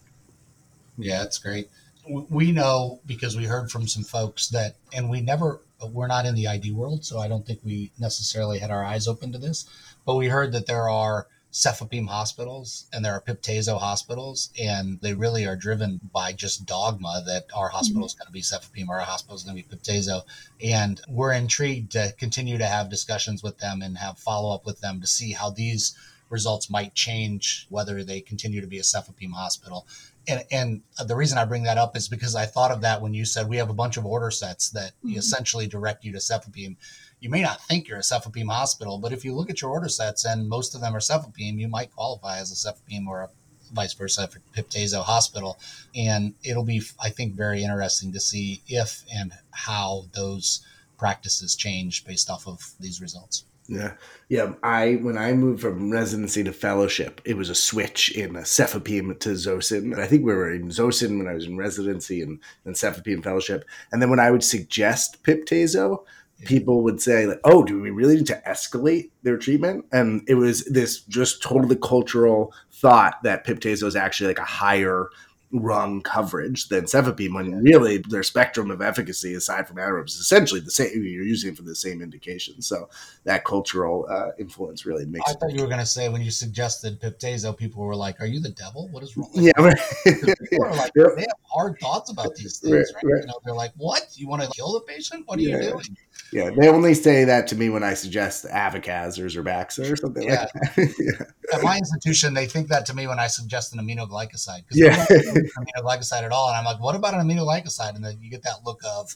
Yeah, 0.99 1.19
that's 1.19 1.39
great. 1.39 1.69
We 2.07 2.53
know 2.53 3.01
because 3.07 3.37
we 3.37 3.45
heard 3.45 3.71
from 3.71 3.89
some 3.89 4.05
folks 4.05 4.49
that, 4.49 4.77
and 4.93 5.09
we 5.09 5.23
never, 5.23 5.61
we're 5.91 6.07
not 6.07 6.27
in 6.27 6.35
the 6.35 6.47
ID 6.47 6.73
world, 6.73 7.05
so 7.05 7.19
I 7.19 7.29
don't 7.29 7.47
think 7.47 7.61
we 7.65 7.91
necessarily 7.99 8.59
had 8.59 8.71
our 8.71 8.85
eyes 8.85 9.09
open 9.09 9.33
to 9.33 9.39
this, 9.39 9.67
but 10.05 10.17
we 10.17 10.29
heard 10.29 10.53
that 10.53 10.67
there 10.67 10.89
are 10.91 11.27
cefepime 11.55 12.09
hospitals 12.09 12.89
and 12.93 13.05
there 13.05 13.13
are 13.13 13.21
piptazo 13.21 13.79
hospitals 13.79 14.51
and 14.61 15.01
they 15.03 15.15
really 15.15 15.47
are 15.47 15.55
driven 15.55 16.01
by 16.13 16.33
just 16.33 16.67
dogma 16.67 17.23
that 17.25 17.47
our 17.55 17.69
hospital 17.69 18.01
mm-hmm. 18.01 18.07
is 18.07 18.15
going 18.15 18.27
to 18.27 18.33
be 18.33 18.43
cefepime 18.43 18.89
or 18.89 18.99
our 18.99 19.07
hospital 19.07 19.37
is 19.37 19.45
going 19.45 19.57
to 19.57 19.63
be 19.63 19.77
piptazo 19.77 20.23
and 20.61 21.01
we're 21.09 21.33
intrigued 21.33 21.93
to 21.93 22.13
continue 22.19 22.59
to 22.59 22.67
have 22.67 22.91
discussions 22.91 23.41
with 23.41 23.57
them 23.59 23.83
and 23.83 23.97
have 23.97 24.19
follow 24.19 24.53
up 24.53 24.67
with 24.67 24.81
them 24.81 25.01
to 25.01 25.07
see 25.07 25.31
how 25.31 25.49
these 25.49 25.97
results 26.29 26.69
might 26.69 26.93
change 26.93 27.69
whether 27.71 28.03
they 28.03 28.21
continue 28.21 28.61
to 28.61 28.67
be 28.67 28.81
a 28.81 28.83
cefepime 28.83 29.31
hospital 29.31 29.87
and, 30.27 30.43
and 30.51 30.81
the 31.07 31.15
reason 31.15 31.39
I 31.39 31.45
bring 31.45 31.63
that 31.65 31.79
up 31.79 31.97
is 31.97 32.09
because 32.09 32.35
I 32.35 32.47
thought 32.47 32.73
of 32.73 32.81
that 32.81 33.01
when 33.01 33.15
you 33.15 33.25
said 33.25 33.49
we 33.49 33.59
have 33.59 33.71
a 33.71 33.75
bunch 33.75 33.97
of 33.97 34.05
order 34.05 34.33
sets 34.33 34.71
that 34.71 34.91
mm-hmm. 35.05 35.19
essentially 35.19 35.69
direct 35.69 36.05
you 36.05 36.11
to 36.11 36.19
cefepime 36.19 36.77
you 37.25 37.31
may 37.31 37.41
not 37.41 37.63
think 37.63 37.89
you're 37.89 37.99
a 37.99 38.03
cefepime 38.03 38.49
hospital, 38.49 38.99
but 38.99 39.11
if 39.11 39.25
you 39.25 39.35
look 39.35 39.49
at 39.49 39.63
your 39.63 39.71
order 39.71 39.89
sets 39.89 40.27
and 40.27 40.47
most 40.47 40.75
of 40.75 40.83
them 40.83 40.95
are 40.95 41.01
cefepime, 41.01 41.59
you 41.59 41.69
might 41.69 41.91
qualify 41.91 42.39
as 42.39 42.53
a 42.53 42.55
cefepime 42.55 43.09
or 43.09 43.23
a 43.23 43.31
vice 43.73 43.95
versa 43.95 44.29
for 44.29 44.41
Piptazo 44.55 45.03
hospital. 45.03 45.59
And 45.97 46.35
it'll 46.45 46.65
be, 46.65 46.83
I 47.03 47.09
think, 47.09 47.35
very 47.35 47.65
interesting 47.65 48.13
to 48.13 48.21
see 48.21 48.63
if 48.69 49.05
and 49.13 49.33
how 49.53 50.05
those 50.15 50.67
practices 50.99 51.57
change 51.57 52.05
based 52.05 52.29
off 52.29 52.47
of 52.47 52.75
these 52.79 53.01
results. 53.01 53.45
Yeah. 53.69 53.95
Yeah. 54.29 54.53
I, 54.63 54.97
when 54.97 55.17
I 55.17 55.33
moved 55.33 55.63
from 55.63 55.91
residency 55.91 56.45
to 56.45 56.53
fellowship, 56.53 57.23
it 57.25 57.39
was 57.39 57.49
a 57.49 57.55
switch 57.55 58.11
in 58.15 58.35
cefepime 58.35 59.19
to 59.21 59.31
Zosyn. 59.31 59.99
I 59.99 60.07
think 60.07 60.27
we 60.27 60.35
were 60.35 60.53
in 60.53 60.69
Zosyn 60.69 61.17
when 61.17 61.27
I 61.27 61.33
was 61.33 61.47
in 61.47 61.57
residency 61.57 62.21
and 62.21 62.39
then 62.65 62.75
cefepime 62.75 63.23
fellowship. 63.23 63.65
And 63.91 64.03
then 64.03 64.11
when 64.11 64.21
I 64.21 64.31
would 64.31 64.45
suggest 64.45 65.23
Piptazo, 65.23 66.05
people 66.45 66.83
would 66.83 67.01
say 67.01 67.27
like 67.27 67.41
oh 67.45 67.63
do 67.65 67.81
we 67.81 67.91
really 67.91 68.17
need 68.17 68.27
to 68.27 68.43
escalate 68.47 69.11
their 69.23 69.37
treatment? 69.37 69.85
And 69.93 70.23
it 70.29 70.35
was 70.35 70.65
this 70.65 71.01
just 71.03 71.43
totally 71.43 71.77
cultural 71.77 72.53
thought 72.73 73.23
that 73.23 73.47
piptazo 73.47 73.85
is 73.85 73.97
actually 73.97 74.29
like 74.29 74.39
a 74.39 74.45
higher 74.45 75.09
rung 75.55 76.03
coverage 76.03 76.69
than 76.69 76.85
cefepime 76.85 77.33
when 77.33 77.63
really 77.63 77.99
their 78.09 78.25
spectrum 78.25 78.73
of 78.73 78.83
efficacy 78.83 79.35
aside 79.35 79.69
from 79.69 79.77
anaerobes 79.77 80.09
is 80.09 80.17
essentially 80.17 80.61
the 80.61 80.71
same 80.71 80.91
you're 80.95 81.25
using 81.25 81.55
for 81.55 81.63
the 81.63 81.77
same 81.77 82.03
indication. 82.03 82.61
So 82.61 82.89
that 83.23 83.45
cultural 83.45 84.07
uh, 84.11 84.31
influence 84.39 84.85
really 84.85 85.07
makes 85.07 85.31
i 85.31 85.35
thought 85.35 85.53
you 85.53 85.63
were 85.63 85.69
going 85.69 85.79
to 85.79 85.87
say 85.87 86.09
when 86.09 86.23
you 86.23 86.31
suggested 86.31 87.01
piptazo 87.01 87.57
people 87.57 87.85
were 87.85 87.95
like 87.95 88.21
are 88.21 88.27
you 88.27 88.41
the 88.41 88.51
devil? 88.51 88.89
What 88.89 89.03
is 89.05 89.17
wrong 89.17 89.31
yeah, 89.35 89.53
right. 89.59 89.79
people 90.05 90.65
are 90.65 90.75
like 90.75 90.93
they 90.95 91.03
have 91.03 91.41
hard 91.45 91.79
thoughts 91.81 92.11
about 92.11 92.35
these 92.35 92.59
things 92.59 92.73
right, 92.73 93.05
right? 93.05 93.13
right. 93.13 93.21
You 93.23 93.27
know, 93.29 93.39
they're 93.45 93.55
like 93.55 93.73
what? 93.77 94.03
You 94.17 94.29
want 94.29 94.43
to 94.43 94.49
kill 94.49 94.73
the 94.73 94.81
patient? 94.81 95.23
What 95.27 95.39
are 95.39 95.43
yeah. 95.43 95.57
you 95.57 95.71
doing 95.71 95.97
yeah, 96.35 96.51
they 96.51 96.69
only 96.69 96.95
say 96.95 97.25
that 97.25 97.47
to 97.49 97.57
me 97.57 97.69
when 97.69 97.85
I 97.85 97.95
suggest 97.95 98.45
avocazers 98.47 99.21
or 99.21 99.43
Zerbaxa 99.43 99.91
or 99.91 99.97
something 99.97 100.25
yeah. 100.25 100.49
like 100.65 100.75
that. 100.75 100.95
yeah. 100.99 101.57
At 101.57 101.63
my 101.63 101.77
institution, 101.77 102.35
they 102.35 102.47
think 102.47 102.69
that 102.69 102.87
to 102.87 102.95
me 102.95 103.07
when 103.07 103.21
I 103.21 103.29
suggest 103.29 103.73
an 103.73 103.79
aminoglycoside. 103.79 104.65
Yeah. 104.73 105.07
aminoglycoside 105.07 106.23
at 106.23 106.33
all. 106.33 106.49
And 106.49 106.57
I'm 106.57 106.65
like, 106.65 106.81
what 106.81 106.97
about 106.97 107.15
an 107.15 107.21
aminoglycoside? 107.21 107.95
And 107.95 108.05
then 108.05 108.19
you 108.21 108.31
get 108.31 108.43
that 108.43 108.65
look 108.65 108.81
of, 108.85 109.15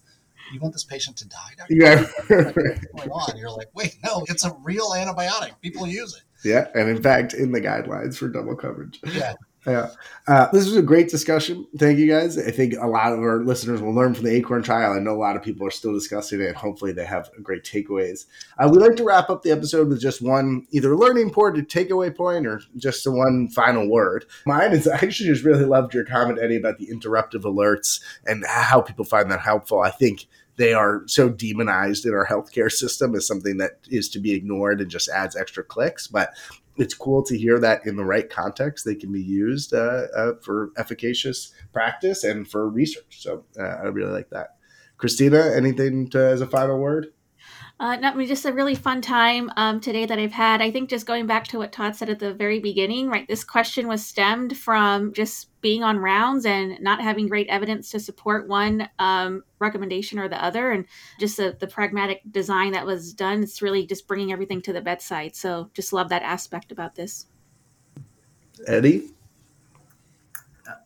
you 0.53 0.61
want 0.61 0.75
this 0.75 0.85
patient 0.85 1.17
to 1.19 1.29
die? 1.29 1.51
Doctor? 1.57 1.75
Yeah. 1.75 2.03
What's 2.03 2.29
going 3.09 3.11
on? 3.11 3.37
You're 3.37 3.51
like, 3.51 3.69
wait, 3.75 3.97
no, 4.05 4.25
it's 4.29 4.45
a 4.45 4.57
real 4.63 4.91
antibiotic. 4.91 5.61
People 5.61 5.89
use 5.89 6.15
it. 6.15 6.23
Yeah. 6.49 6.69
And 6.75 6.89
in 6.89 7.03
fact, 7.03 7.35
in 7.35 7.51
the 7.51 7.61
guidelines 7.61 8.17
for 8.17 8.29
double 8.29 8.55
coverage. 8.55 9.01
Yeah. 9.05 9.35
Yeah. 9.69 9.91
Uh, 10.27 10.51
this 10.51 10.67
was 10.67 10.77
a 10.77 10.83
great 10.83 11.09
discussion. 11.09 11.67
Thank 11.79 11.99
you 11.99 12.07
guys. 12.07 12.39
I 12.39 12.51
think 12.51 12.75
a 12.75 12.87
lot 12.87 13.13
of 13.13 13.19
our 13.19 13.41
listeners 13.45 13.81
will 13.81 13.95
learn 13.95 14.15
from 14.15 14.25
the 14.25 14.35
Acorn 14.35 14.63
trial. 14.63 14.93
I 14.93 14.99
know 14.99 15.13
a 15.13 15.17
lot 15.17 15.37
of 15.37 15.43
people 15.43 15.67
are 15.67 15.71
still 15.71 15.93
discussing 15.93 16.41
it, 16.41 16.49
and 16.49 16.57
hopefully 16.57 16.93
they 16.93 17.05
have 17.05 17.31
great 17.43 17.65
takeaways. 17.65 18.27
Uh, 18.59 18.69
we 18.71 18.79
like 18.79 18.97
to 18.97 19.05
wrap 19.05 19.31
up 19.31 19.43
the 19.43 19.51
episode 19.51 19.89
with 19.89 20.01
just 20.01 20.23
one 20.23 20.67
either 20.71 20.97
learning 20.97 21.31
point 21.31 21.59
or 21.59 21.63
takeaway 21.63 22.15
point 22.15 22.47
or 22.47 22.61
just 22.77 23.05
the 23.05 23.13
one 23.13 23.49
final 23.49 23.89
word. 23.91 24.27
Mine 24.47 24.73
is 24.73 24.89
I 24.89 24.97
actually 24.97 25.29
just 25.29 25.45
really 25.45 25.65
loved 25.65 25.95
your 25.95 26.05
comment, 26.05 26.39
Eddie, 26.43 26.57
about 26.57 26.79
the 26.79 26.89
interruptive 26.89 27.43
alerts 27.43 28.01
and 28.27 28.45
how 28.47 28.81
people 28.81 29.05
find 29.05 29.31
that 29.31 29.41
helpful. 29.41 29.81
I 29.81 29.91
think 29.91 30.27
they 30.57 30.75
are 30.75 31.03
so 31.07 31.29
demonized 31.29 32.05
in 32.05 32.13
our 32.13 32.27
healthcare 32.27 32.71
system 32.71 33.15
as 33.15 33.27
something 33.27 33.59
that 33.59 33.79
is 33.89 34.09
to 34.11 34.19
be 34.19 34.33
ignored 34.33 34.81
and 34.81 34.91
just 34.91 35.09
adds 35.09 35.37
extra 35.37 35.63
clicks. 35.63 36.09
But 36.09 36.35
it's 36.79 36.95
cool 36.95 37.23
to 37.25 37.37
hear 37.37 37.59
that 37.59 37.87
in 37.87 37.97
the 37.97 38.05
right 38.05 38.31
context 38.31 38.85
they 38.85 38.95
can 38.95 39.13
be 39.13 39.23
used 39.23 39.75
uh, 39.75 40.07
uh, 40.17 40.33
for 40.43 40.71
efficacious 40.77 41.53
practice 41.73 42.25
and 42.25 42.49
for 42.49 42.69
research. 42.69 43.21
So 43.21 43.45
uh, 43.59 43.63
I 43.63 43.87
really 43.87 44.13
like 44.13 44.31
that. 44.31 44.57
Kristina, 44.99 45.57
anything 45.57 46.09
to, 46.11 46.19
as 46.19 46.41
a 46.41 46.47
final 46.47 46.79
word? 46.79 47.09
Uh, 47.81 47.97
no, 47.97 48.09
I 48.09 48.15
mean, 48.15 48.27
just 48.27 48.45
a 48.45 48.53
really 48.53 48.75
fun 48.75 49.01
time 49.01 49.53
um, 49.57 49.81
today 49.81 50.05
that 50.05 50.19
I've 50.19 50.33
had. 50.33 50.61
I 50.61 50.73
think 50.73 50.91
just 50.91 51.07
going 51.07 51.27
back 51.27 51.45
to 51.49 51.59
what 51.59 51.71
Todd 51.71 51.95
said 51.95 52.11
at 52.11 52.19
the 52.19 52.35
very 52.35 52.59
beginning, 52.59 53.09
right? 53.09 53.29
This 53.29 53.45
question 53.45 53.87
was 53.87 54.05
stemmed 54.05 54.57
from 54.57 55.13
just 55.13 55.48
being 55.61 55.83
on 55.83 55.99
rounds 55.99 56.47
and 56.47 56.81
not 56.81 57.01
having 57.01 57.29
great 57.29 57.49
evidence 57.49 57.91
to 57.91 58.01
support 58.01 58.49
one 58.49 58.89
um, 58.99 59.43
recommendation 59.59 60.19
or 60.19 60.29
the 60.29 60.43
other, 60.43 60.71
and 60.71 60.85
just 61.19 61.37
the, 61.37 61.57
the 61.59 61.67
pragmatic 61.67 62.21
design 62.31 62.73
that 62.73 62.87
was 62.87 63.13
done. 63.13 63.43
It's 63.43 63.63
really 63.63 63.87
just 63.87 64.07
bringing 64.07 64.33
everything 64.33 64.63
to 64.63 64.73
the 64.73 64.81
bedside. 64.81 65.35
So 65.35 65.71
just 65.75 65.93
love 65.93 66.09
that 66.11 66.23
aspect 66.23 66.73
about 66.73 66.95
this. 66.95 67.27
Eddie? 68.67 69.11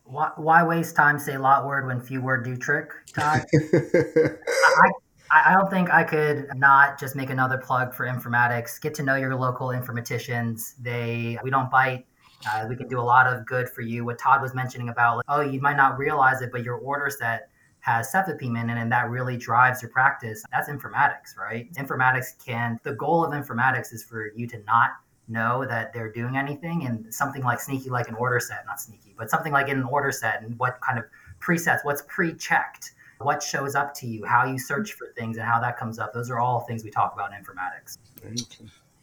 why, 0.05 0.31
why, 0.35 0.63
waste 0.63 0.95
time 0.95 1.19
say 1.19 1.37
lot 1.37 1.65
word 1.65 1.87
when 1.87 1.99
few 1.99 2.21
word 2.21 2.45
do 2.45 2.55
trick 2.55 2.91
Todd? 3.13 3.41
I, 3.73 4.91
I 5.31 5.53
don't 5.53 5.69
think 5.69 5.89
I 5.91 6.03
could 6.03 6.47
not 6.55 6.99
just 6.99 7.15
make 7.15 7.29
another 7.29 7.57
plug 7.57 7.93
for 7.93 8.05
informatics. 8.05 8.79
Get 8.79 8.93
to 8.95 9.03
know 9.03 9.15
your 9.15 9.35
local 9.35 9.69
informaticians. 9.69 10.73
They 10.79 11.37
we 11.43 11.49
don't 11.49 11.71
bite. 11.71 12.05
Uh, 12.49 12.65
we 12.67 12.75
can 12.75 12.87
do 12.87 12.99
a 12.99 13.01
lot 13.01 13.27
of 13.27 13.45
good 13.45 13.69
for 13.69 13.81
you. 13.81 14.05
What 14.05 14.19
Todd 14.19 14.41
was 14.41 14.53
mentioning 14.53 14.89
about, 14.89 15.17
like, 15.17 15.25
oh, 15.29 15.41
you 15.41 15.61
might 15.61 15.77
not 15.77 15.97
realize 15.97 16.41
it, 16.41 16.51
but 16.51 16.63
your 16.63 16.75
order 16.75 17.09
set 17.09 17.49
has 17.79 18.11
cefepime 18.11 18.55
in 18.55 18.69
and 18.69 18.91
that 18.91 19.09
really 19.09 19.35
drives 19.37 19.81
your 19.81 19.91
practice. 19.91 20.43
That's 20.51 20.69
informatics, 20.69 21.37
right? 21.37 21.71
Informatics 21.73 22.43
can. 22.43 22.79
The 22.83 22.93
goal 22.93 23.25
of 23.25 23.31
informatics 23.31 23.93
is 23.93 24.03
for 24.03 24.31
you 24.35 24.47
to 24.47 24.59
not 24.65 24.91
know 25.27 25.65
that 25.65 25.93
they're 25.93 26.11
doing 26.11 26.35
anything, 26.35 26.85
and 26.85 27.13
something 27.13 27.43
like 27.43 27.59
sneaky, 27.61 27.89
like 27.89 28.09
an 28.09 28.15
order 28.15 28.39
set, 28.39 28.65
not 28.65 28.79
sneaky, 28.79 29.15
but 29.17 29.29
something 29.29 29.53
like 29.53 29.69
in 29.69 29.77
an 29.77 29.83
order 29.83 30.11
set, 30.11 30.41
and 30.43 30.57
what 30.59 30.79
kind 30.81 30.99
of 30.99 31.05
presets, 31.41 31.79
what's 31.83 32.03
pre-checked 32.07 32.91
what 33.23 33.41
shows 33.41 33.75
up 33.75 33.93
to 33.95 34.07
you, 34.07 34.25
how 34.25 34.45
you 34.45 34.59
search 34.59 34.93
for 34.93 35.07
things, 35.15 35.37
and 35.37 35.45
how 35.45 35.59
that 35.59 35.77
comes 35.77 35.99
up. 35.99 36.13
Those 36.13 36.29
are 36.29 36.39
all 36.39 36.61
things 36.61 36.83
we 36.83 36.91
talk 36.91 37.13
about 37.13 37.31
in 37.31 37.43
informatics. 37.43 37.97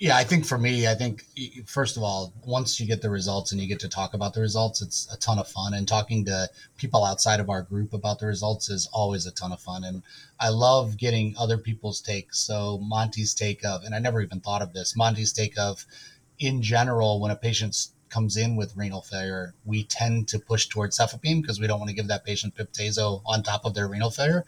Yeah, 0.01 0.17
I 0.17 0.25
think 0.25 0.47
for 0.47 0.57
me, 0.57 0.89
I 0.89 0.95
think 0.95 1.27
first 1.67 1.99
of 1.99 2.03
all, 2.03 2.33
once 2.43 2.81
you 2.81 2.87
get 2.87 3.03
the 3.03 3.11
results 3.11 3.53
and 3.53 3.61
you 3.61 3.69
get 3.69 3.81
to 3.81 3.89
talk 3.89 4.15
about 4.15 4.33
the 4.33 4.41
results, 4.41 4.81
it's 4.81 5.07
a 5.13 5.19
ton 5.19 5.39
of 5.39 5.47
fun. 5.47 5.75
And 5.75 5.87
talking 5.87 6.25
to 6.25 6.49
people 6.79 7.05
outside 7.05 7.39
of 7.39 7.51
our 7.51 7.61
group 7.61 7.93
about 7.93 8.19
the 8.19 8.25
results 8.25 8.71
is 8.71 8.89
always 8.95 9.27
a 9.27 9.31
ton 9.31 9.53
of 9.53 9.61
fun. 9.61 9.85
And 9.85 10.03
I 10.41 10.49
love 10.49 10.97
getting 10.97 11.35
other 11.39 11.59
people's 11.59 12.01
takes. 12.01 12.39
So 12.39 12.79
Monty's 12.79 13.35
take 13.35 13.63
of, 13.63 13.85
and 13.85 13.95
I 13.95 13.99
never 13.99 14.23
even 14.23 14.41
thought 14.41 14.63
of 14.63 14.73
this, 14.73 14.97
Monty's 14.97 15.35
take 15.35 15.59
of, 15.59 15.85
in 16.39 16.63
general, 16.63 17.21
when 17.21 17.31
a 17.31 17.37
patient 17.37 17.77
comes 18.09 18.39
in 18.39 18.57
with 18.57 18.75
renal 18.75 19.03
failure, 19.03 19.55
we 19.67 19.85
tend 19.85 20.29
to 20.29 20.39
push 20.39 20.67
towards 20.67 20.99
cefepime 20.99 21.43
because 21.43 21.61
we 21.61 21.67
don't 21.67 21.79
want 21.79 21.91
to 21.91 21.95
give 21.95 22.09
that 22.09 22.25
patient 22.25 22.55
piptazo 22.57 23.21
on 23.27 23.43
top 23.43 23.67
of 23.67 23.75
their 23.75 23.87
renal 23.87 24.11
failure. 24.11 24.47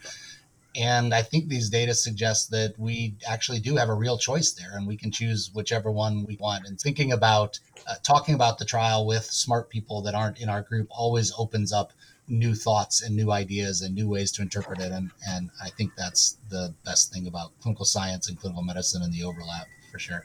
And 0.75 1.13
I 1.13 1.23
think 1.23 1.49
these 1.49 1.69
data 1.69 1.95
suggest 1.95 2.51
that 2.51 2.75
we 2.79 3.15
actually 3.29 3.61
do 3.61 3.77
have 3.77 3.89
a 3.89 3.95
real 3.95 4.17
choice 4.17 4.53
there 4.53 4.77
and 4.77 4.87
we 4.87 4.97
can 4.97 5.11
choose 5.11 5.51
whichever 5.53 5.91
one 5.91 6.25
we 6.27 6.37
want. 6.41 6.67
And 6.67 6.81
thinking 6.81 7.13
about 7.13 7.59
uh, 7.87 7.95
talking 8.03 8.35
about 8.35 8.59
the 8.59 8.65
trial 8.65 9.07
with 9.07 9.25
smart 9.25 9.69
people 9.69 10.03
that 10.03 10.15
aren't 10.15 10.41
in 10.41 10.49
our 10.49 10.63
group 10.63 10.89
always 10.91 11.33
opens 11.37 11.73
up 11.73 11.93
new 12.29 12.55
thoughts 12.55 13.03
and 13.03 13.15
new 13.15 13.33
ideas 13.33 13.83
and 13.83 13.95
new 13.95 14.09
ways 14.09 14.33
to 14.33 14.43
interpret 14.43 14.81
it. 14.81 14.93
And, 14.93 15.11
and 15.29 15.51
I 15.63 15.69
think 15.71 15.93
that's 15.97 16.39
the 16.49 16.75
best 16.85 17.13
thing 17.13 17.27
about 17.27 17.53
clinical 17.61 17.85
science 17.85 18.29
and 18.29 18.39
clinical 18.39 18.63
medicine 18.63 19.03
and 19.03 19.13
the 19.13 19.25
overlap 19.25 19.67
for 19.91 19.99
sure. 19.99 20.25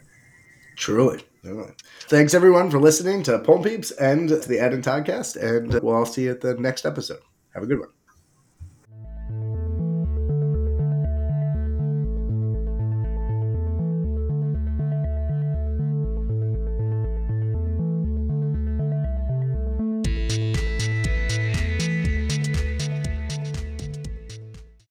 Truly. 0.76 1.22
Thanks 2.02 2.34
everyone 2.34 2.70
for 2.70 2.78
listening 2.78 3.22
to 3.24 3.38
Pulm 3.40 3.62
Peeps 3.62 3.90
and 3.90 4.28
the 4.28 4.60
Ed 4.60 4.72
and 4.72 4.84
Toddcast, 4.84 5.36
and 5.36 5.72
we'll 5.82 5.94
all 5.94 6.06
see 6.06 6.24
you 6.24 6.30
at 6.30 6.40
the 6.40 6.54
next 6.54 6.86
episode. 6.86 7.20
Have 7.54 7.62
a 7.62 7.66
good 7.66 7.80
one. 7.80 7.97